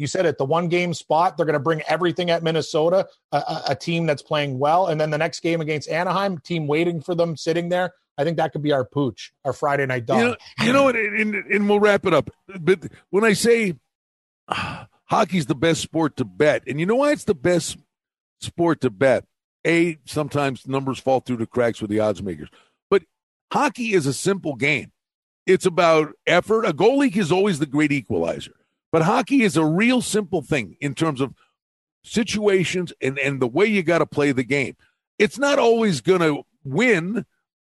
You 0.01 0.09
said 0.09 0.27
it, 0.27 0.39
the 0.39 0.45
one 0.45 0.69
game 0.69 0.95
spot, 0.95 1.37
they're 1.37 1.47
going 1.47 1.55
to 1.55 1.61
bring 1.61 1.83
everything 1.89 2.31
at 2.31 2.45
Minnesota, 2.45 3.09
a, 3.33 3.37
a, 3.37 3.63
a 3.71 3.75
team 3.75 4.07
that's 4.07 4.23
playing 4.23 4.59
well, 4.59 4.87
and 4.87 5.01
then 5.01 5.11
the 5.11 5.19
next 5.19 5.41
game 5.41 5.61
against 5.61 5.89
Anaheim, 5.89 6.39
team 6.39 6.69
waiting 6.69 7.01
for 7.01 7.17
them, 7.17 7.37
sitting 7.37 7.69
there. 7.69 7.95
I 8.17 8.23
think 8.23 8.37
that 8.37 8.53
could 8.53 8.63
be 8.63 8.73
our 8.73 8.85
pooch, 8.85 9.33
our 9.45 9.53
Friday 9.53 9.87
night 9.87 10.07
dog. 10.07 10.19
You 10.19 10.25
know, 10.25 10.37
you 10.65 10.73
know 10.73 10.83
what? 10.85 10.97
And, 10.97 11.35
and 11.35 11.69
we'll 11.69 11.81
wrap 11.81 12.07
it 12.07 12.15
up. 12.15 12.31
But 12.61 12.85
when 13.11 13.25
I 13.25 13.33
say 13.33 13.75
ah, 14.49 14.89
hockey's 15.09 15.47
the 15.47 15.55
best 15.55 15.81
sport 15.81 16.17
to 16.17 16.25
bet, 16.25 16.63
and 16.67 16.79
you 16.79 16.87
know 16.87 16.97
why 16.97 17.13
it's 17.13 17.25
the 17.25 17.35
best 17.35 17.79
sport 18.41 18.81
to 18.83 18.91
bet? 18.91 19.25
A, 19.67 19.99
sometimes 20.07 20.67
numbers 20.67 20.99
fall 20.99 21.21
through 21.21 21.39
the 21.39 21.47
cracks 21.47 21.81
with 21.81 21.91
the 21.91 22.01
odds 22.01 22.23
makers. 22.23 22.49
But 22.91 23.03
hockey 23.53 23.93
is 23.93 24.07
a 24.07 24.13
simple 24.13 24.55
game. 24.55 24.93
It's 25.47 25.67
about 25.67 26.13
effort. 26.27 26.65
A 26.65 26.73
goalie 26.73 27.15
is 27.17 27.33
always 27.33 27.59
the 27.59 27.67
great 27.67 27.91
equalizer. 27.91 28.55
But 28.93 29.03
hockey 29.03 29.43
is 29.43 29.57
a 29.57 29.65
real 29.65 30.01
simple 30.01 30.43
thing 30.43 30.77
in 30.81 30.95
terms 30.95 31.21
of 31.21 31.35
situations 32.05 32.93
and, 33.01 33.19
and 33.19 33.41
the 33.41 33.49
way 33.49 33.67
you 33.67 33.83
got 33.83 33.99
to 33.99 34.07
play 34.07 34.33
the 34.33 34.45
game. 34.45 34.77
It's 35.19 35.39
not 35.39 35.59
always 35.59 36.01
going 36.01 36.21
to 36.21 36.43
win, 36.65 37.27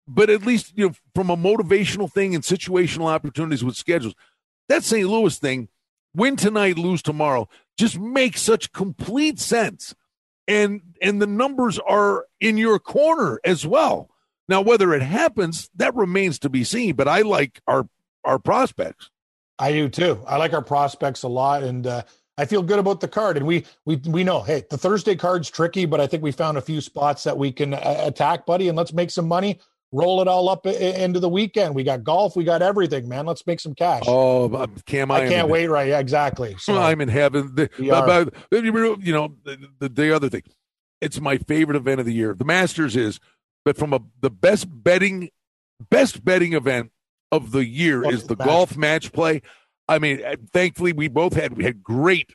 but 0.07 0.31
at 0.31 0.45
least 0.45 0.73
you 0.77 0.89
know 0.89 0.95
from 1.15 1.31
a 1.31 1.37
motivational 1.37 2.11
thing 2.11 2.35
and 2.35 2.45
situational 2.45 3.07
opportunities 3.07 3.65
with 3.65 3.77
schedules. 3.77 4.15
That 4.69 4.85
St. 4.85 5.09
Louis 5.09 5.37
thing, 5.39 5.69
win 6.15 6.37
tonight, 6.37 6.79
lose 6.79 7.03
tomorrow, 7.03 7.49
just 7.77 7.99
makes 7.99 8.43
such 8.43 8.73
complete 8.73 9.39
sense. 9.39 9.95
And 10.49 10.81
and 11.01 11.23
the 11.23 11.27
numbers 11.27 11.79
are 11.79 12.27
in 12.41 12.57
your 12.57 12.79
corner 12.79 13.41
as 13.45 13.67
well. 13.67 14.11
Now, 14.49 14.63
whether 14.63 14.93
it 14.93 15.03
happens, 15.03 15.71
that 15.77 15.95
remains 15.95 16.41
to 16.41 16.49
be 16.49 16.65
seen. 16.65 16.97
But 16.97 17.07
I 17.09 17.23
like 17.23 17.61
our 17.67 17.89
our 18.25 18.39
prospects. 18.39 19.11
I 19.59 19.73
do 19.73 19.89
too. 19.89 20.23
I 20.27 20.39
like 20.39 20.53
our 20.53 20.63
prospects 20.63 21.23
a 21.23 21.29
lot, 21.29 21.63
and 21.63 21.87
uh, 21.87 22.03
I 22.37 22.47
feel 22.47 22.63
good 22.63 22.79
about 22.79 23.01
the 23.01 23.09
card. 23.09 23.37
And 23.37 23.47
we 23.47 23.65
we 23.85 23.97
we 23.97 24.25
know, 24.25 24.41
hey, 24.41 24.65
the 24.69 24.79
Thursday 24.79 25.15
card's 25.15 25.51
tricky, 25.51 25.85
but 25.85 26.01
I 26.01 26.07
think 26.07 26.23
we 26.23 26.33
found 26.33 26.59
a 26.59 26.63
few 26.63 26.81
spots 26.81 27.25
that 27.25 27.39
we 27.39 27.53
can 27.53 27.75
uh, 27.75 28.01
attack, 28.01 28.45
buddy. 28.45 28.69
And 28.69 28.77
let's 28.77 28.93
make 28.93 29.11
some 29.11 29.29
money. 29.29 29.61
Roll 29.93 30.23
it 30.23 30.29
all 30.29 30.49
up 30.49 30.67
i- 30.67 30.71
i- 30.71 30.73
into 30.73 31.19
the 31.19 31.29
weekend. 31.29 31.75
We 31.75 31.83
got 31.83 32.05
golf. 32.05 32.37
We 32.37 32.45
got 32.45 32.63
everything, 32.63 33.09
man. 33.09 33.27
Let's 33.27 33.45
make 33.47 33.59
some 33.61 33.75
cash. 33.75 34.05
Oh, 34.07 34.67
Cam, 34.87 35.11
I, 35.11 35.23
I 35.25 35.29
can't 35.29 35.49
wait. 35.49 35.67
Right? 35.69 35.89
Yeah, 35.89 35.99
exactly. 35.99 36.55
So 36.61 36.79
I'm 36.79 37.01
in 37.01 37.09
heaven. 37.09 37.53
The, 37.55 37.69
you 37.79 39.13
know, 39.13 39.35
the, 39.45 39.59
the, 39.81 39.89
the 39.89 40.15
other 40.15 40.29
thing, 40.29 40.43
it's 41.01 41.21
my 41.21 41.39
favorite 41.39 41.77
event 41.77 41.99
of 42.01 42.07
the 42.07 42.13
year. 42.13 42.35
The 42.35 42.45
Masters 42.45 42.95
is, 42.95 43.19
but 43.65 43.77
from 43.77 43.93
a 43.93 44.01
the 44.21 44.31
best 44.31 44.67
betting, 44.71 45.31
best 45.91 46.25
betting 46.25 46.53
event 46.53 46.93
of 47.33 47.51
the 47.53 47.67
year 47.67 48.09
is 48.09 48.25
the 48.25 48.37
match- 48.37 48.47
golf 48.47 48.77
match 48.77 49.13
play. 49.13 49.43
I 49.89 49.99
mean, 49.99 50.23
uh, 50.25 50.37
thankfully 50.53 50.93
we 50.93 51.09
both 51.09 51.35
had 51.35 51.57
we 51.57 51.65
had 51.65 51.83
great 51.83 52.33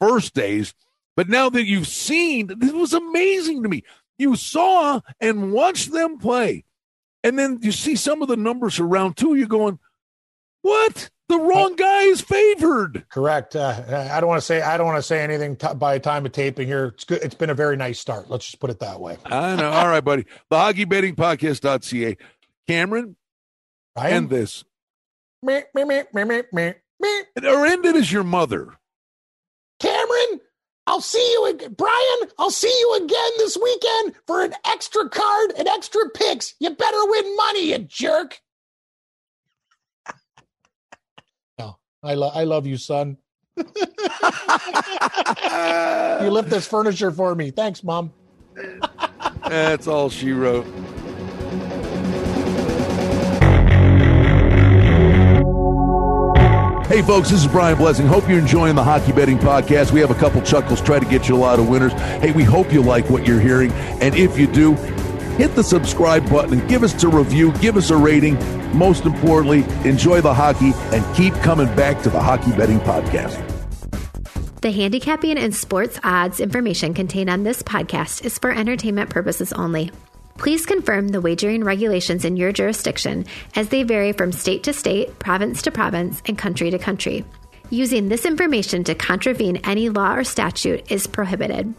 first 0.00 0.34
days, 0.34 0.74
but 1.16 1.28
now 1.30 1.48
that 1.48 1.64
you've 1.64 1.86
seen, 1.88 2.48
this 2.58 2.72
was 2.72 2.92
amazing 2.92 3.62
to 3.62 3.68
me. 3.70 3.84
You 4.18 4.36
saw 4.36 5.00
and 5.18 5.50
watched 5.52 5.92
them 5.92 6.18
play, 6.18 6.64
and 7.24 7.38
then 7.38 7.58
you 7.62 7.72
see 7.72 7.96
some 7.96 8.22
of 8.22 8.28
the 8.28 8.36
numbers 8.36 8.78
around 8.80 9.16
too. 9.16 9.34
You're 9.34 9.46
going, 9.46 9.78
what? 10.62 11.10
The 11.28 11.38
wrong 11.38 11.76
guy 11.76 12.02
is 12.02 12.20
favored. 12.20 13.06
correct. 13.08 13.54
Uh, 13.54 14.08
I 14.12 14.18
don't 14.20 14.28
want 14.28 14.40
to 14.40 14.44
say 14.44 14.62
I 14.62 14.76
don't 14.76 14.86
want 14.86 14.98
to 14.98 15.02
say 15.02 15.22
anything 15.22 15.54
t- 15.54 15.74
by 15.76 15.98
time 16.00 16.26
of 16.26 16.32
taping 16.32 16.66
here. 16.66 16.86
It's 16.86 17.04
good. 17.04 17.22
It's 17.22 17.36
been 17.36 17.50
a 17.50 17.54
very 17.54 17.76
nice 17.76 18.00
start. 18.00 18.28
Let's 18.28 18.46
just 18.46 18.58
put 18.58 18.68
it 18.68 18.80
that 18.80 18.98
way. 19.00 19.16
I 19.26 19.54
know. 19.54 19.70
All 19.70 19.86
right, 19.86 20.02
buddy. 20.04 20.24
The 20.50 20.58
hockey 20.58 20.86
betting 20.86 21.14
podcast.ca. 21.14 22.16
Cameron, 22.66 23.14
Brian? 23.94 24.12
end 24.14 24.30
this. 24.30 24.64
Me, 25.42 25.60
me, 25.72 25.84
me, 25.84 26.02
me, 26.12 26.24
me, 26.52 26.72
me. 27.00 27.22
Or 27.44 27.64
end 27.64 27.86
it 27.86 27.94
as 27.94 28.10
your 28.10 28.24
mother. 28.24 28.76
Cameron, 30.90 30.94
I'll 30.94 31.00
see 31.00 31.32
you 31.32 31.46
again. 31.46 31.74
Brian, 31.74 32.30
I'll 32.38 32.50
see 32.50 32.68
you 32.68 32.94
again 32.96 33.30
this 33.38 33.56
weekend 33.56 34.14
for 34.26 34.42
an 34.42 34.54
extra 34.66 35.08
card 35.08 35.52
and 35.58 35.68
extra 35.68 36.02
picks. 36.14 36.54
You 36.58 36.70
better 36.70 36.98
win 37.06 37.36
money, 37.36 37.70
you 37.70 37.78
jerk. 37.78 38.40
no, 41.58 41.76
I, 42.02 42.14
lo- 42.14 42.32
I 42.34 42.44
love 42.44 42.66
you, 42.66 42.76
son. 42.76 43.16
You 46.20 46.30
lift 46.30 46.50
this 46.50 46.66
furniture 46.66 47.10
for 47.10 47.34
me. 47.34 47.50
Thanks, 47.50 47.82
Mom. 47.82 48.12
That's 49.48 49.86
all 49.86 50.10
she 50.10 50.32
wrote. 50.32 50.66
Hey, 57.00 57.06
folks, 57.06 57.30
this 57.30 57.40
is 57.40 57.46
Brian 57.50 57.78
Blessing. 57.78 58.06
Hope 58.06 58.28
you're 58.28 58.38
enjoying 58.38 58.74
the 58.74 58.84
Hockey 58.84 59.12
Betting 59.12 59.38
Podcast. 59.38 59.90
We 59.90 60.00
have 60.00 60.10
a 60.10 60.14
couple 60.14 60.42
chuckles, 60.42 60.82
try 60.82 60.98
to 60.98 61.06
get 61.06 61.30
you 61.30 61.34
a 61.34 61.38
lot 61.38 61.58
of 61.58 61.66
winners. 61.66 61.92
Hey, 61.92 62.30
we 62.30 62.44
hope 62.44 62.74
you 62.74 62.82
like 62.82 63.08
what 63.08 63.26
you're 63.26 63.40
hearing. 63.40 63.72
And 64.02 64.14
if 64.14 64.38
you 64.38 64.46
do, 64.46 64.74
hit 65.38 65.54
the 65.54 65.64
subscribe 65.64 66.28
button 66.28 66.60
and 66.60 66.68
give 66.68 66.82
us 66.82 67.02
a 67.02 67.08
review, 67.08 67.52
give 67.52 67.78
us 67.78 67.88
a 67.88 67.96
rating. 67.96 68.34
Most 68.76 69.06
importantly, 69.06 69.64
enjoy 69.88 70.20
the 70.20 70.34
hockey 70.34 70.72
and 70.94 71.16
keep 71.16 71.32
coming 71.36 71.74
back 71.74 72.02
to 72.02 72.10
the 72.10 72.20
Hockey 72.20 72.50
Betting 72.50 72.80
Podcast. 72.80 73.40
The 74.60 74.70
handicapping 74.70 75.38
and 75.38 75.56
sports 75.56 75.98
odds 76.04 76.38
information 76.38 76.92
contained 76.92 77.30
on 77.30 77.44
this 77.44 77.62
podcast 77.62 78.26
is 78.26 78.38
for 78.38 78.50
entertainment 78.50 79.08
purposes 79.08 79.54
only. 79.54 79.90
Please 80.38 80.66
confirm 80.66 81.08
the 81.08 81.20
wagering 81.20 81.64
regulations 81.64 82.24
in 82.24 82.36
your 82.36 82.52
jurisdiction 82.52 83.26
as 83.54 83.68
they 83.68 83.82
vary 83.82 84.12
from 84.12 84.32
state 84.32 84.62
to 84.64 84.72
state, 84.72 85.18
province 85.18 85.62
to 85.62 85.70
province, 85.70 86.22
and 86.26 86.38
country 86.38 86.70
to 86.70 86.78
country. 86.78 87.24
Using 87.70 88.08
this 88.08 88.26
information 88.26 88.82
to 88.84 88.94
contravene 88.94 89.58
any 89.58 89.90
law 89.90 90.14
or 90.14 90.24
statute 90.24 90.90
is 90.90 91.06
prohibited. 91.06 91.72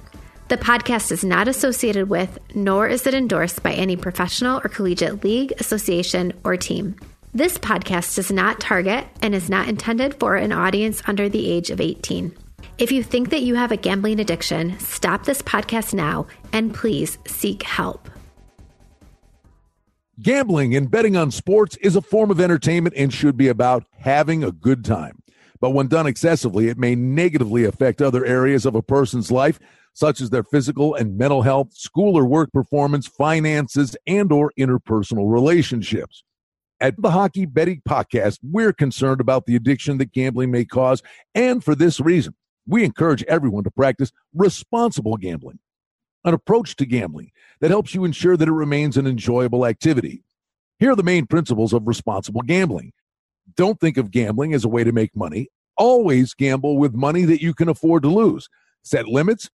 The 0.47 0.57
podcast 0.57 1.11
is 1.11 1.23
not 1.23 1.47
associated 1.47 2.09
with, 2.09 2.37
nor 2.53 2.87
is 2.87 3.07
it 3.07 3.13
endorsed 3.13 3.63
by 3.63 3.73
any 3.73 3.95
professional 3.95 4.59
or 4.63 4.69
collegiate 4.69 5.23
league, 5.23 5.53
association, 5.59 6.33
or 6.43 6.57
team. 6.57 6.95
This 7.33 7.57
podcast 7.57 8.15
does 8.15 8.31
not 8.31 8.59
target 8.59 9.07
and 9.21 9.33
is 9.33 9.49
not 9.49 9.69
intended 9.69 10.19
for 10.19 10.35
an 10.35 10.51
audience 10.51 11.01
under 11.07 11.29
the 11.29 11.49
age 11.49 11.69
of 11.69 11.79
18. 11.79 12.35
If 12.77 12.91
you 12.91 13.03
think 13.03 13.29
that 13.29 13.43
you 13.43 13.55
have 13.55 13.71
a 13.71 13.77
gambling 13.77 14.19
addiction, 14.19 14.77
stop 14.79 15.23
this 15.23 15.41
podcast 15.41 15.93
now 15.93 16.27
and 16.51 16.73
please 16.73 17.17
seek 17.25 17.63
help. 17.63 18.09
Gambling 20.21 20.75
and 20.75 20.91
betting 20.91 21.15
on 21.17 21.31
sports 21.31 21.77
is 21.77 21.95
a 21.95 22.01
form 22.01 22.29
of 22.29 22.39
entertainment 22.39 22.93
and 22.95 23.11
should 23.11 23.37
be 23.37 23.47
about 23.47 23.85
having 23.97 24.43
a 24.43 24.51
good 24.51 24.85
time. 24.85 25.23
But 25.59 25.71
when 25.71 25.87
done 25.87 26.05
excessively, 26.05 26.67
it 26.67 26.77
may 26.77 26.93
negatively 26.93 27.63
affect 27.65 28.01
other 28.01 28.23
areas 28.23 28.65
of 28.65 28.75
a 28.75 28.83
person's 28.83 29.31
life, 29.31 29.57
such 29.93 30.21
as 30.21 30.29
their 30.29 30.43
physical 30.43 30.93
and 30.93 31.17
mental 31.17 31.41
health, 31.41 31.73
school 31.73 32.17
or 32.17 32.25
work 32.25 32.51
performance, 32.51 33.07
finances, 33.07 33.95
and 34.05 34.31
or 34.31 34.51
interpersonal 34.59 35.31
relationships. 35.31 36.23
At 36.79 37.01
the 37.01 37.11
Hockey 37.11 37.45
Betting 37.45 37.81
Podcast, 37.87 38.39
we're 38.43 38.73
concerned 38.73 39.21
about 39.21 39.47
the 39.47 39.55
addiction 39.55 39.97
that 39.99 40.11
gambling 40.11 40.51
may 40.51 40.65
cause, 40.65 41.01
and 41.33 41.63
for 41.63 41.73
this 41.73 41.99
reason, 41.99 42.35
we 42.67 42.83
encourage 42.83 43.23
everyone 43.23 43.63
to 43.63 43.71
practice 43.71 44.11
responsible 44.35 45.17
gambling 45.17 45.59
an 46.23 46.33
approach 46.33 46.75
to 46.77 46.85
gambling 46.85 47.31
that 47.59 47.71
helps 47.71 47.93
you 47.93 48.05
ensure 48.05 48.37
that 48.37 48.47
it 48.47 48.53
remains 48.53 48.97
an 48.97 49.07
enjoyable 49.07 49.65
activity. 49.65 50.23
Here 50.79 50.91
are 50.91 50.95
the 50.95 51.03
main 51.03 51.27
principles 51.27 51.73
of 51.73 51.87
responsible 51.87 52.41
gambling. 52.41 52.93
Don't 53.55 53.79
think 53.79 53.97
of 53.97 54.11
gambling 54.11 54.53
as 54.53 54.63
a 54.63 54.69
way 54.69 54.83
to 54.83 54.91
make 54.91 55.15
money. 55.15 55.49
Always 55.77 56.33
gamble 56.33 56.77
with 56.77 56.93
money 56.93 57.25
that 57.25 57.41
you 57.41 57.53
can 57.53 57.69
afford 57.69 58.03
to 58.03 58.09
lose. 58.09 58.49
Set 58.83 59.07
limits 59.07 59.49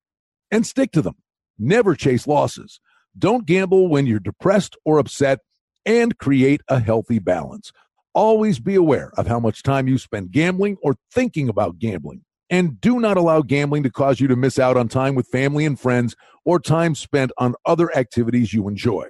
and 0.52 0.66
stick 0.66 0.92
to 0.92 1.02
them. 1.02 1.16
Never 1.60 1.96
chase 1.96 2.28
losses. 2.28 2.80
Don't 3.18 3.46
gamble 3.46 3.88
when 3.88 4.06
you're 4.06 4.20
depressed 4.20 4.78
or 4.86 5.00
upset 5.00 5.40
and 5.86 6.18
create 6.18 6.62
a 6.68 6.80
healthy 6.80 7.20
balance. 7.20 7.72
Always 8.14 8.60
be 8.60 8.76
aware 8.76 9.12
of 9.18 9.28
how 9.28 9.40
much 9.40 9.64
time 9.64 9.88
you 9.88 9.98
spend 9.98 10.32
gambling 10.32 10.78
or 10.82 10.96
thinking 11.12 11.50
about 11.50 11.80
gambling. 11.80 12.24
And 12.50 12.80
do 12.80 13.00
not 13.00 13.18
allow 13.18 13.42
gambling 13.42 13.84
to 13.84 13.92
cause 13.92 14.20
you 14.20 14.28
to 14.28 14.36
miss 14.36 14.58
out 14.58 14.78
on 14.78 14.88
time 14.88 15.16
with 15.16 15.28
family 15.28 15.66
and 15.66 15.80
friends 15.80 16.16
or 16.46 16.60
time 16.60 16.96
spent 16.96 17.32
on 17.38 17.56
other 17.66 17.96
activities 17.96 18.54
you 18.54 18.68
enjoy. 18.68 19.10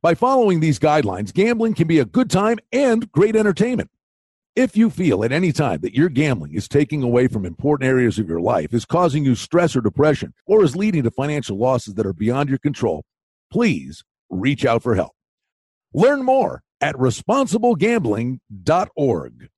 By 0.00 0.14
following 0.14 0.60
these 0.60 0.78
guidelines, 0.78 1.34
gambling 1.34 1.74
can 1.74 1.88
be 1.88 1.98
a 1.98 2.04
good 2.04 2.30
time 2.30 2.58
and 2.72 3.10
great 3.10 3.34
entertainment. 3.34 3.90
If 4.54 4.76
you 4.76 4.90
feel 4.90 5.24
at 5.24 5.32
any 5.32 5.52
time 5.52 5.80
that 5.80 5.94
your 5.94 6.08
gambling 6.08 6.54
is 6.54 6.68
taking 6.68 7.02
away 7.02 7.26
from 7.26 7.44
important 7.44 7.88
areas 7.88 8.18
of 8.18 8.28
your 8.28 8.40
life, 8.40 8.72
is 8.72 8.84
causing 8.84 9.24
you 9.24 9.34
stress 9.34 9.74
or 9.74 9.80
depression, 9.80 10.32
or 10.46 10.64
is 10.64 10.76
leading 10.76 11.02
to 11.04 11.10
financial 11.10 11.58
losses 11.58 11.94
that 11.94 12.06
are 12.06 12.12
beyond 12.12 12.48
your 12.48 12.58
control, 12.58 13.04
please 13.52 14.04
reach 14.30 14.64
out 14.64 14.82
for 14.82 14.94
help. 14.94 15.12
Learn 15.94 16.24
more 16.24 16.62
at 16.80 16.94
responsiblegambling.org. 16.96 19.48